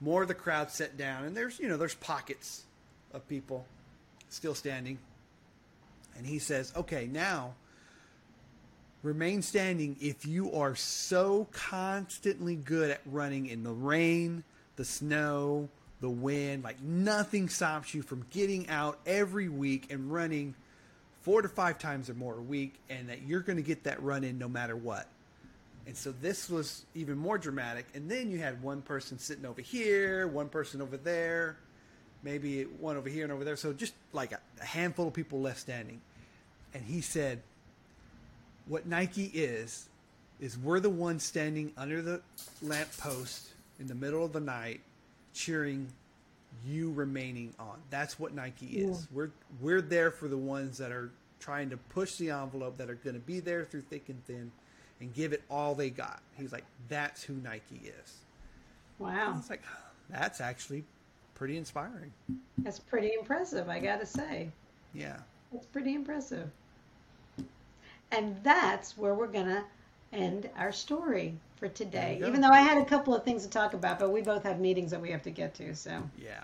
more 0.00 0.22
of 0.22 0.28
the 0.28 0.34
crowd 0.34 0.70
sat 0.70 0.96
down, 0.96 1.24
and 1.24 1.36
there's 1.36 1.58
you 1.58 1.68
know 1.68 1.76
there's 1.76 1.94
pockets 1.94 2.64
of 3.12 3.26
people 3.28 3.64
still 4.28 4.54
standing. 4.54 4.98
And 6.16 6.26
he 6.26 6.38
says, 6.38 6.72
"Okay, 6.76 7.08
now 7.10 7.54
remain 9.02 9.42
standing 9.42 9.96
if 10.00 10.26
you 10.26 10.52
are 10.52 10.74
so 10.74 11.48
constantly 11.52 12.56
good 12.56 12.90
at 12.90 13.00
running 13.06 13.46
in 13.46 13.64
the 13.64 13.72
rain, 13.72 14.44
the 14.76 14.84
snow, 14.84 15.68
the 16.00 16.10
wind, 16.10 16.64
like 16.64 16.80
nothing 16.82 17.48
stops 17.48 17.94
you 17.94 18.02
from 18.02 18.26
getting 18.30 18.68
out 18.68 18.98
every 19.06 19.48
week 19.48 19.90
and 19.90 20.12
running 20.12 20.54
four 21.22 21.42
to 21.42 21.48
five 21.48 21.78
times 21.78 22.10
or 22.10 22.14
more 22.14 22.34
a 22.36 22.42
week, 22.42 22.74
and 22.90 23.08
that 23.08 23.22
you're 23.22 23.40
going 23.40 23.56
to 23.56 23.62
get 23.62 23.84
that 23.84 24.02
run 24.02 24.24
in 24.24 24.38
no 24.38 24.48
matter 24.48 24.76
what. 24.76 25.08
And 25.86 25.96
so 25.96 26.12
this 26.20 26.48
was 26.48 26.84
even 26.94 27.16
more 27.16 27.38
dramatic. 27.38 27.86
And 27.94 28.10
then 28.10 28.30
you 28.30 28.38
had 28.38 28.62
one 28.62 28.82
person 28.82 29.18
sitting 29.18 29.44
over 29.44 29.60
here, 29.60 30.28
one 30.28 30.48
person 30.48 30.80
over 30.80 30.96
there, 30.96 31.56
maybe 32.22 32.62
one 32.62 32.96
over 32.96 33.08
here 33.08 33.24
and 33.24 33.32
over 33.32 33.44
there. 33.44 33.56
So 33.56 33.72
just 33.72 33.94
like 34.12 34.32
a, 34.32 34.64
handful 34.64 35.08
of 35.08 35.14
people 35.14 35.40
left 35.40 35.60
standing. 35.60 36.00
And 36.74 36.84
he 36.84 37.00
said, 37.00 37.42
What 38.66 38.86
Nike 38.86 39.30
is, 39.34 39.88
is 40.40 40.56
we're 40.56 40.80
the 40.80 40.90
ones 40.90 41.24
standing 41.24 41.72
under 41.76 42.00
the 42.00 42.22
lamppost 42.60 43.48
in 43.80 43.86
the 43.88 43.94
middle 43.94 44.24
of 44.24 44.32
the 44.32 44.40
night 44.40 44.80
cheering 45.34 45.88
you 46.64 46.92
remaining 46.92 47.54
on. 47.58 47.76
That's 47.90 48.18
what 48.18 48.34
Nike 48.34 48.66
is. 48.66 49.08
We're 49.12 49.30
we're 49.60 49.80
there 49.80 50.10
for 50.10 50.28
the 50.28 50.36
ones 50.36 50.78
that 50.78 50.92
are 50.92 51.10
trying 51.40 51.70
to 51.70 51.76
push 51.76 52.16
the 52.16 52.30
envelope, 52.30 52.76
that 52.78 52.88
are 52.88 52.94
going 52.94 53.14
to 53.14 53.20
be 53.26 53.40
there 53.40 53.64
through 53.64 53.80
thick 53.82 54.08
and 54.08 54.24
thin, 54.26 54.52
and 55.00 55.12
give 55.12 55.32
it 55.32 55.42
all 55.50 55.74
they 55.74 55.90
got. 55.90 56.22
He's 56.38 56.52
like, 56.52 56.64
that's 56.88 57.24
who 57.24 57.34
Nike 57.34 57.80
is. 57.84 58.18
Wow, 59.00 59.34
It's 59.38 59.50
like, 59.50 59.62
that's 60.08 60.40
actually 60.40 60.84
pretty 61.34 61.56
inspiring. 61.56 62.12
that's 62.58 62.78
pretty 62.78 63.12
impressive. 63.18 63.68
I 63.68 63.80
gotta 63.80 64.06
say, 64.06 64.50
Yeah. 64.94 65.16
that's 65.52 65.66
pretty 65.66 65.94
impressive. 65.94 66.48
And 68.12 68.36
that's 68.44 68.96
where 68.96 69.14
we're 69.14 69.26
gonna 69.26 69.64
end 70.12 70.48
our 70.56 70.70
story 70.70 71.34
for 71.62 71.68
today. 71.68 72.20
Even 72.26 72.40
though 72.40 72.50
I 72.50 72.60
had 72.60 72.76
a 72.76 72.84
couple 72.84 73.14
of 73.14 73.24
things 73.24 73.44
to 73.44 73.48
talk 73.50 73.72
about, 73.72 74.00
but 74.00 74.10
we 74.10 74.20
both 74.20 74.42
have 74.42 74.58
meetings 74.58 74.90
that 74.90 75.00
we 75.00 75.10
have 75.10 75.22
to 75.22 75.30
get 75.30 75.54
to, 75.54 75.74
so. 75.76 76.02
Yeah. 76.18 76.40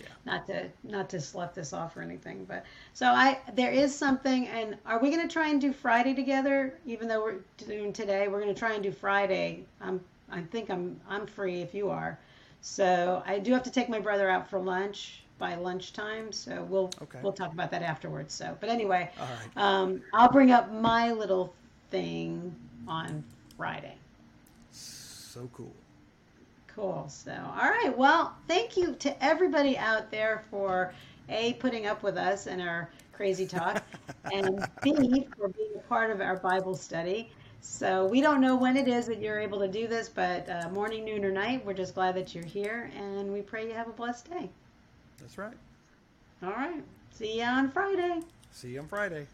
Yeah. 0.00 0.06
Not 0.24 0.46
to 0.46 0.68
not 0.84 1.10
to 1.10 1.20
slough 1.20 1.52
this 1.54 1.72
off 1.72 1.96
or 1.96 2.00
anything 2.00 2.44
but 2.44 2.64
so 2.94 3.06
i 3.08 3.38
there 3.54 3.72
is 3.72 3.92
something 3.92 4.46
and 4.46 4.76
are 4.86 5.00
we 5.00 5.10
going 5.10 5.26
to 5.26 5.32
try 5.32 5.48
and 5.48 5.60
do 5.60 5.72
friday 5.72 6.14
together 6.14 6.78
even 6.86 7.08
though 7.08 7.20
we're 7.20 7.40
doing 7.66 7.92
today 7.92 8.28
we're 8.28 8.40
going 8.40 8.54
to 8.54 8.58
try 8.58 8.72
and 8.72 8.84
do 8.84 8.92
friday 8.92 9.64
i'm 9.80 10.00
i 10.30 10.40
think 10.40 10.70
i'm 10.70 10.98
i'm 11.08 11.26
free 11.26 11.60
if 11.60 11.74
you 11.74 11.90
are 11.90 12.16
so 12.60 13.20
i 13.26 13.36
do 13.40 13.52
have 13.52 13.64
to 13.64 13.70
take 13.70 13.88
my 13.88 13.98
brother 13.98 14.30
out 14.30 14.48
for 14.48 14.60
lunch 14.60 15.24
by 15.38 15.56
lunchtime 15.56 16.30
so 16.30 16.64
we'll 16.70 16.90
Okay. 17.02 17.18
we'll 17.20 17.32
talk 17.32 17.52
about 17.52 17.72
that 17.72 17.82
afterwards 17.82 18.32
so 18.32 18.56
but 18.60 18.68
anyway 18.70 19.10
right. 19.18 19.56
um, 19.56 20.00
i'll 20.14 20.30
bring 20.30 20.52
up 20.52 20.72
my 20.72 21.10
little 21.10 21.52
thing 21.90 22.54
on 22.86 23.24
friday 23.56 23.96
So 25.32 25.48
cool. 25.52 25.72
Cool. 26.66 27.06
So, 27.08 27.30
all 27.30 27.70
right. 27.70 27.96
Well, 27.96 28.34
thank 28.48 28.76
you 28.76 28.96
to 28.96 29.24
everybody 29.24 29.78
out 29.78 30.10
there 30.10 30.42
for 30.50 30.92
A, 31.28 31.52
putting 31.54 31.86
up 31.86 32.02
with 32.02 32.16
us 32.16 32.48
and 32.48 32.60
our 32.60 32.90
crazy 33.12 33.46
talk, 33.46 33.80
and 34.32 34.66
B, 34.82 35.28
for 35.38 35.46
being 35.46 35.70
a 35.76 35.88
part 35.88 36.10
of 36.10 36.20
our 36.20 36.36
Bible 36.38 36.74
study. 36.74 37.30
So, 37.60 38.06
we 38.06 38.20
don't 38.20 38.40
know 38.40 38.56
when 38.56 38.76
it 38.76 38.88
is 38.88 39.06
that 39.06 39.20
you're 39.20 39.38
able 39.38 39.60
to 39.60 39.68
do 39.68 39.86
this, 39.86 40.08
but 40.08 40.48
uh, 40.48 40.68
morning, 40.70 41.04
noon, 41.04 41.24
or 41.24 41.30
night, 41.30 41.64
we're 41.64 41.74
just 41.74 41.94
glad 41.94 42.16
that 42.16 42.34
you're 42.34 42.42
here, 42.42 42.90
and 42.96 43.32
we 43.32 43.40
pray 43.40 43.68
you 43.68 43.74
have 43.74 43.86
a 43.86 43.92
blessed 43.92 44.28
day. 44.28 44.50
That's 45.20 45.38
right. 45.38 45.56
All 46.42 46.50
right. 46.50 46.82
See 47.12 47.38
you 47.38 47.44
on 47.44 47.70
Friday. 47.70 48.20
See 48.50 48.70
you 48.70 48.80
on 48.80 48.88
Friday. 48.88 49.28